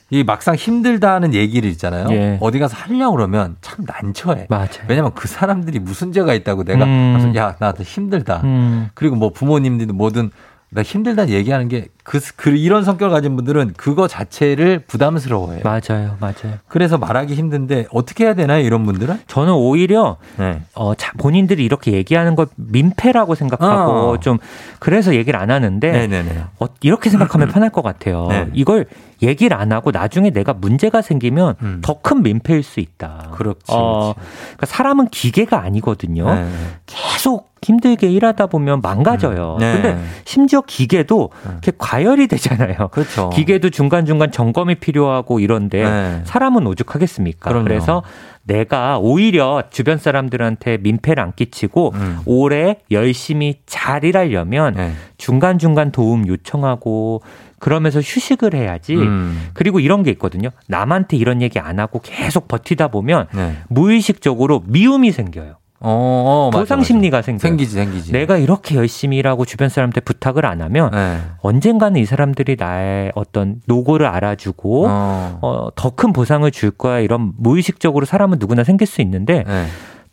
[0.10, 2.08] 이 막상 힘들다는 얘기를 있잖아요.
[2.12, 2.38] 예.
[2.40, 4.48] 어디 가서 하려고 그러면 참 난처해.
[4.50, 4.86] 맞아요.
[4.88, 7.34] 왜냐면 그 사람들이 무슨 죄가 있다고 내가 음.
[7.36, 8.42] 야, 나도 힘들다.
[8.44, 8.90] 음.
[8.94, 10.30] 그리고 뭐 부모님들도 뭐든
[10.70, 15.62] 나 힘들다 얘기하는 게 그, 그, 이런 성격을 가진 분들은 그거 자체를 부담스러워해요.
[15.64, 16.60] 맞아요, 맞아요.
[16.68, 19.22] 그래서 말하기 힘든데 어떻게 해야 되나요, 이런 분들은?
[19.26, 20.62] 저는 오히려, 네.
[20.76, 24.20] 어, 자, 본인들이 이렇게 얘기하는 걸 민폐라고 생각하고 어.
[24.20, 24.38] 좀
[24.78, 26.44] 그래서 얘기를 안 하는데, 네네네.
[26.60, 28.28] 어, 이렇게 생각하면 편할 것 같아요.
[28.30, 28.50] 네.
[28.54, 28.86] 이걸
[29.24, 31.82] 얘기를 안 하고 나중에 내가 문제가 생기면 음.
[31.82, 33.30] 더큰 민폐일 수 있다.
[33.34, 33.64] 그렇지.
[33.70, 36.32] 어, 그러니까 사람은 기계가 아니거든요.
[36.36, 36.48] 네.
[36.86, 39.56] 계속 힘들게 일하다 보면 망가져요.
[39.56, 39.60] 음.
[39.60, 39.74] 네.
[39.74, 41.52] 근데 심지어 기계도 네.
[41.52, 42.90] 이렇게 과 열이 되잖아요.
[42.92, 43.30] 그렇죠.
[43.30, 46.22] 기계도 중간중간 점검이 필요하고 이런데 네.
[46.26, 47.50] 사람은 오죽하겠습니까?
[47.50, 47.66] 그럼요.
[47.66, 48.04] 그래서
[48.44, 52.20] 내가 오히려 주변 사람들한테 민폐를 안 끼치고 음.
[52.26, 54.92] 오래 열심히 잘 일하려면 네.
[55.18, 57.22] 중간중간 도움 요청하고
[57.60, 58.96] 그러면서 휴식을 해야지.
[58.96, 59.50] 음.
[59.54, 60.50] 그리고 이런 게 있거든요.
[60.68, 63.58] 남한테 이런 얘기 안 하고 계속 버티다 보면 네.
[63.70, 65.56] 무의식적으로 미움이 생겨요.
[65.88, 68.12] 어, 어, 보상 심리가 생겨 생기지, 생기지.
[68.12, 71.18] 내가 이렇게 열심히 일하고 주변 사람한테 부탁을 안 하면 네.
[71.42, 75.40] 언젠가는 이 사람들이 나의 어떤 노고를 알아주고 어.
[75.42, 79.66] 어 더 큰 보상을 줄 거야 이런 무의식적으로 사람은 누구나 생길 수 있는데 네.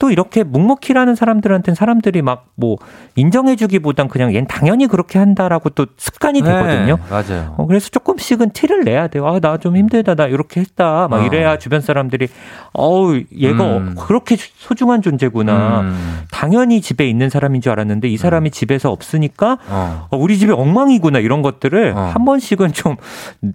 [0.03, 2.76] 또 이렇게 묵묵히라는 사람들한테는 사람들이 막 뭐
[3.16, 6.96] 인정해주기보단 그냥 얜 당연히 그렇게 한다라고 또 습관이 네, 되거든요.
[6.96, 7.55] 네, 맞아요.
[7.57, 9.26] 어, 그래서 조금씩은 티를 내야 돼요.
[9.26, 10.14] 아, 나 좀 힘들다.
[10.14, 11.09] 나 이렇게 했다.
[11.09, 11.26] 막 어.
[11.26, 12.28] 이래야 주변 사람들이
[12.72, 13.94] 어우, 얘가 음.
[13.98, 15.80] 그렇게 소중한 존재구나.
[15.82, 16.20] 음.
[16.30, 18.50] 당연히 집에 있는 사람인 줄 알았는데 이 사람이 음.
[18.50, 20.09] 집에서 없으니까 어.
[20.11, 21.20] 어, 우리 집이 엉망이구나.
[21.20, 22.11] 이런 것들을 어.
[22.14, 22.96] 한 번씩은 좀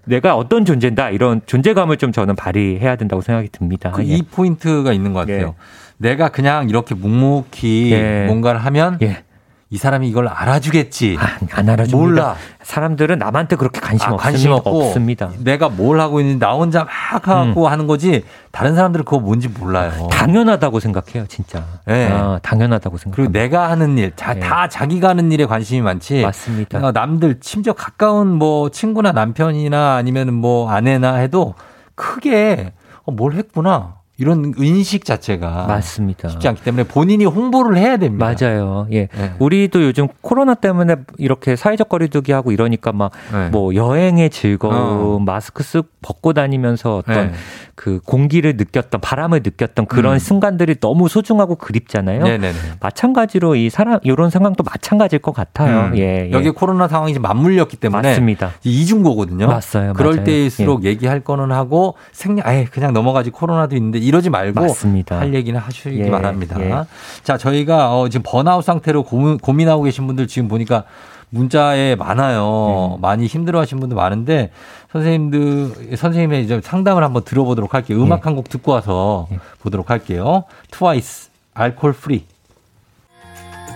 [0.06, 1.10] 내가 어떤 존재인다.
[1.12, 3.91] 이런 존재감을 좀 저는 발휘해야 된다고 생각이 듭니다.
[3.91, 4.22] 그이 예.
[4.32, 5.56] 포인트가 있는 것 같아요.
[5.60, 5.87] 예.
[5.98, 8.26] 내가 그냥 이렇게 묵묵히 예.
[8.28, 9.24] 뭔가를 하면 예.
[9.70, 11.18] 이 사람이 이걸 알아주겠지.
[11.20, 11.98] 아, 안 알아줍니다.
[11.98, 12.36] 몰라.
[12.62, 15.30] 사람들은 남한테 그렇게 관심, 아, 관심 없고 없습니다.
[15.43, 17.72] 내가 뭘 하고 있는지 나 혼자 막 하고 음.
[17.72, 18.24] 하는 거지.
[18.52, 20.08] 다른 사람들은 그거 뭔지 몰라요.
[20.10, 21.66] 당연하다고 생각해요, 진짜.
[21.86, 22.10] 네.
[22.10, 23.18] 아, 당연하다고 생각.
[23.18, 24.39] 그리고 내가 하는 일, 자, 네.
[24.39, 26.22] 다 자기가 하는 일에 관심이 많지.
[26.22, 26.80] 맞습니다.
[26.80, 31.56] 어, 남들 심지어 가까운 뭐 친구나 남편이나 아니면 뭐 아내나 해도
[31.95, 32.72] 크게
[33.04, 33.97] 어, 뭘 했구나.
[34.20, 36.30] 이런 인식 자체가 맞습니다.
[36.30, 38.34] 쉽지 않기 때문에 본인이 홍보를 해야 됩니다.
[38.39, 38.88] 맞아요.
[38.91, 39.07] 예.
[39.07, 39.34] 네.
[39.38, 43.49] 우리도 요즘 코로나 때문에 이렇게 사회적 거리두기 하고 이러니까 막뭐 네.
[43.51, 45.20] 뭐 여행의 즐거움, 어.
[45.20, 47.34] 마스크 쓱 벗고 다니면서 어떤 네.
[47.76, 50.20] 그 공기를 느꼈던 바람을 느꼈던 그런 음.
[50.20, 52.24] 순간들이 너무 소중하고 그립잖아요.
[52.24, 52.58] 네네네.
[52.79, 55.92] 마찬가지로 이 사람 이런 상황도 마찬가지일 것 같아요.
[55.92, 55.97] 음.
[55.97, 56.32] 예, 예.
[56.32, 58.54] 여기 코로나 상황이 지금 맞물렸기 때문에 맞습니다.
[58.63, 59.46] 이중고거든요.
[59.46, 59.93] 맞어요.
[59.93, 60.25] 그럴 맞아요.
[60.25, 60.89] 때일수록 예.
[60.89, 65.20] 얘기할 거는 하고 생략 아예 그냥 넘어가지 코로나도 있는데 이러지 말고 맞습니다.
[65.20, 66.09] 할 얘기는 하시기 예.
[66.09, 66.59] 바랍니다.
[66.59, 66.84] 예.
[67.24, 70.86] 자, 저희가 어 지금 번아웃 상태로 고민, 고민하고 계신 분들 지금 보니까
[71.29, 72.96] 문자에 많아요.
[72.96, 73.01] 네.
[73.01, 74.51] 많이 힘들어하신 분들 많은데
[74.92, 78.01] 선생님들 선생님의 이제 상담을 한번 들어보도록 할게요.
[78.01, 78.24] 음악 네.
[78.24, 79.39] 한곡 듣고 와서 네.
[79.62, 80.46] 보도록 할게요.
[80.71, 82.25] 트와이스 Alcohol-Free.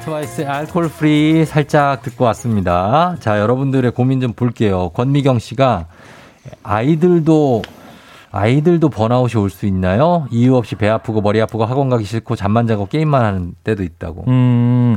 [0.03, 3.17] 트와이스 Alcohol-Free 살짝 듣고 왔습니다.
[3.19, 4.89] 자, 여러분들의 고민 좀 볼게요.
[4.89, 5.87] 권미경 씨가
[6.63, 7.61] 아이들도
[8.31, 10.27] 아이들도 번아웃이 올 수 있나요?
[10.31, 14.23] 이유 없이 배 아프고 머리 아프고 학원 가기 싫고 잠만 자고 게임만 하는 때도 있다고.
[14.29, 14.95] 음,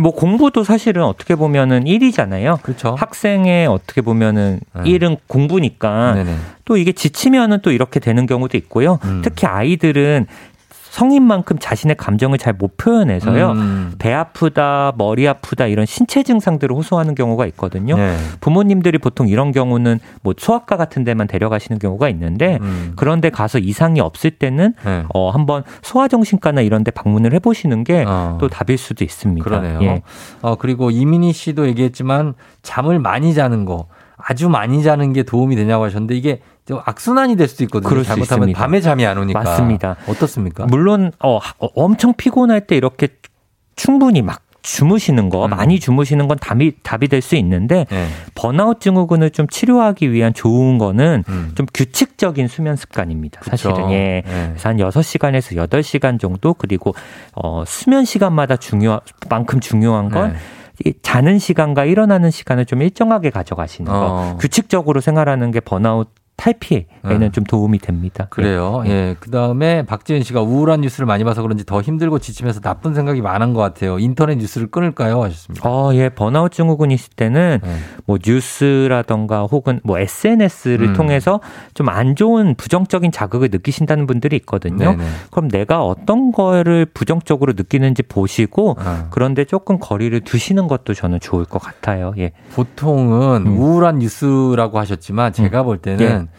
[0.00, 2.58] 뭐 공부도 사실은 어떻게 보면은 일이잖아요.
[2.62, 2.94] 그렇죠.
[2.98, 4.90] 학생의 어떻게 보면은 네.
[4.90, 6.36] 일은 공부니까 네네.
[6.64, 8.98] 또 이게 지치면은 또 이렇게 되는 경우도 있고요.
[9.04, 9.20] 음.
[9.22, 10.26] 특히 아이들은
[10.90, 13.52] 성인만큼 자신의 감정을 잘 못 표현해서요.
[13.52, 13.94] 음.
[13.98, 17.96] 배 아프다, 머리 아프다 이런 신체 증상들을 호소하는 경우가 있거든요.
[17.96, 18.16] 네.
[18.40, 22.92] 부모님들이 보통 이런 경우는 뭐 소아과 같은 데만 데려가시는 경우가 있는데 음.
[22.96, 25.04] 그런데 가서 이상이 없을 때는 네.
[25.14, 28.48] 어 한번 소아정신과나 이런 데 방문을 해 보시는 게또 어.
[28.50, 29.44] 답일 수도 있습니다.
[29.44, 29.80] 그러네요.
[29.82, 30.02] 예.
[30.42, 33.86] 어 그리고 이민희 씨도 얘기했지만 잠을 많이 자는 거
[34.16, 36.40] 아주 많이 자는 게 도움이 되냐고 하셨는데 이게
[36.78, 37.88] 악순환이 될 수도 있거든요.
[37.88, 38.58] 그럴 잘못하면 있습니다.
[38.58, 39.40] 밤에 잠이 안 오니까.
[39.40, 39.96] 맞습니다.
[40.06, 40.66] 어떻습니까?
[40.66, 43.08] 물론 어, 어 엄청 피곤할 때 이렇게
[43.76, 45.50] 충분히 막 주무시는 거 음.
[45.50, 48.06] 많이 주무시는 건 답이 답이 될 수 있는데 네.
[48.34, 51.52] 번아웃 증후군을 좀 치료하기 위한 좋은 거는 음.
[51.54, 53.40] 좀 규칙적인 수면 습관입니다.
[53.40, 53.50] 그쵸.
[53.56, 54.22] 사실은 예.
[54.26, 54.48] 네.
[54.50, 56.94] 그래서 한 6시간에서 8시간 정도 그리고
[57.34, 60.92] 어 수면 시간마다 중요 만큼 중요한 건 네.
[61.02, 63.98] 자는 시간과 일어나는 시간을 좀 일정하게 가져가시는 거.
[63.98, 64.36] 어.
[64.40, 66.08] 규칙적으로 생활하는 게 번아웃
[66.40, 67.32] 탈피에는 음.
[67.32, 68.26] 좀 도움이 됩니다.
[68.30, 68.82] 그래요.
[68.86, 68.90] 예.
[68.90, 69.16] 예.
[69.20, 73.52] 그 다음에 박지은 씨가 우울한 뉴스를 많이 봐서 그런지 더 힘들고 지치면서 나쁜 생각이 많은
[73.52, 73.98] 것 같아요.
[73.98, 75.22] 인터넷 뉴스를 끊을까요?
[75.22, 75.68] 하셨습니다.
[75.68, 76.08] 어, 예.
[76.08, 77.76] 번아웃 증후군 있을 때는 네.
[78.06, 80.92] 뭐 뉴스라던가 혹은 뭐 SNS를 음.
[80.94, 81.40] 통해서
[81.74, 84.92] 좀 안 좋은 부정적인 자극을 느끼신다는 분들이 있거든요.
[84.92, 85.04] 네네.
[85.30, 89.08] 그럼 내가 어떤 거를 부정적으로 느끼는지 보시고 어.
[89.10, 92.14] 그런데 조금 거리를 두시는 것도 저는 좋을 것 같아요.
[92.18, 92.32] 예.
[92.54, 93.58] 보통은 음.
[93.58, 95.64] 우울한 뉴스라고 하셨지만 제가 음.
[95.64, 96.29] 볼 때는 예.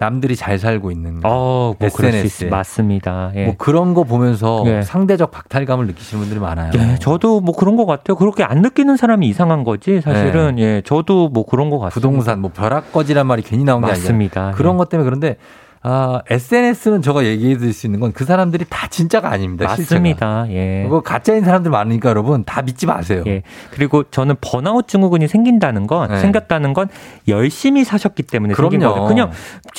[0.00, 3.32] 남들이 잘 살고 있는 어, 뭐 SNS 맞습니다.
[3.34, 3.44] 예.
[3.44, 4.80] 뭐 그런 거 보면서 예.
[4.80, 6.72] 상대적 박탈감을 느끼시는 분들이 많아요.
[6.74, 8.16] 예, 저도 뭐 그런 것 같아요.
[8.16, 11.94] 그렇게 안 느끼는 사람이 이상한 거지 사실은 예, 예 저도 뭐 그런 것 같습니다.
[11.94, 14.40] 부동산 뭐 벼락거지란 말이 괜히 나온 게 맞습니다.
[14.40, 14.78] 아니라 그런 예.
[14.78, 15.36] 것 때문에 그런데
[15.82, 19.64] 아, SNS는 제가 얘기해 드릴 수 있는 건 그 사람들이 다 진짜가 아닙니다.
[19.66, 20.44] 맞습니다.
[20.44, 20.46] 실제가.
[20.50, 20.82] 예.
[20.84, 23.22] 그거 가짜인 사람들 많으니까 여러분 다 믿지 마세요.
[23.26, 23.42] 예.
[23.70, 26.18] 그리고 저는 번아웃 증후군이 생긴다는 건 네.
[26.18, 26.88] 생겼다는 건
[27.28, 28.70] 열심히 사셨기 때문에 그럼요.
[28.72, 29.04] 생긴 거죠.
[29.06, 29.30] 그냥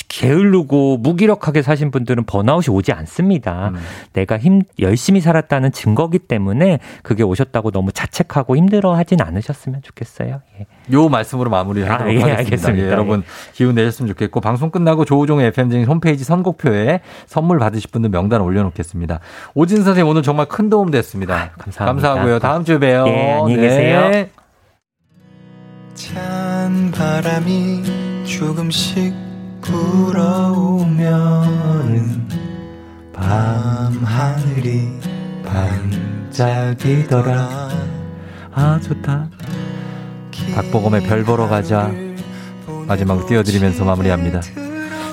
[0.07, 3.69] 게을르고 무기력하게 사신 분들은 번아웃이 오지 않습니다.
[3.69, 3.75] 음.
[4.13, 10.41] 내가 힘 열심히 살았다는 증거기 때문에 그게 오셨다고 너무 자책하고 힘들어하진 않으셨으면 좋겠어요.
[10.59, 10.65] 예.
[10.93, 12.39] 요 말씀으로 마무리하도록 아, 예, 하겠습니다.
[12.39, 12.87] 알겠습니다.
[12.87, 13.23] 예, 여러분
[13.53, 19.19] 기운 내셨으면 좋겠고 방송 끝나고 조우종의 FM쟁 홈페이지 선곡표에 선물 받으실 분들 명단 올려놓겠습니다.
[19.53, 21.35] 오진 선생님 오늘 정말 큰 도움 됐습니다.
[21.35, 21.85] 아유, 감사합니다.
[22.09, 22.39] 감사하고요.
[22.39, 23.03] 다음 주에 봬요.
[23.05, 24.09] 네, 안녕히 계세요.
[24.09, 24.31] 네.
[25.93, 29.13] 찬 바람이 조금씩
[29.61, 31.01] 불어오면
[33.13, 34.87] 밤 하늘이
[36.31, 37.69] 반짝이더라.
[38.53, 39.29] 아 좋다.
[40.55, 41.91] 박보검의 별 보러 가자
[42.87, 44.41] 마지막으로 띄워드리면서 마무리합니다.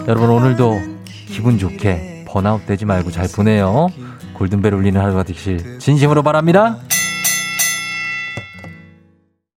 [0.08, 0.80] 여러분 오늘도
[1.26, 3.88] 기분 좋게 번아웃 되지 말고 잘 보내요.
[4.32, 6.78] 골든벨 울리는 하루가 되길 진심으로 바랍니다.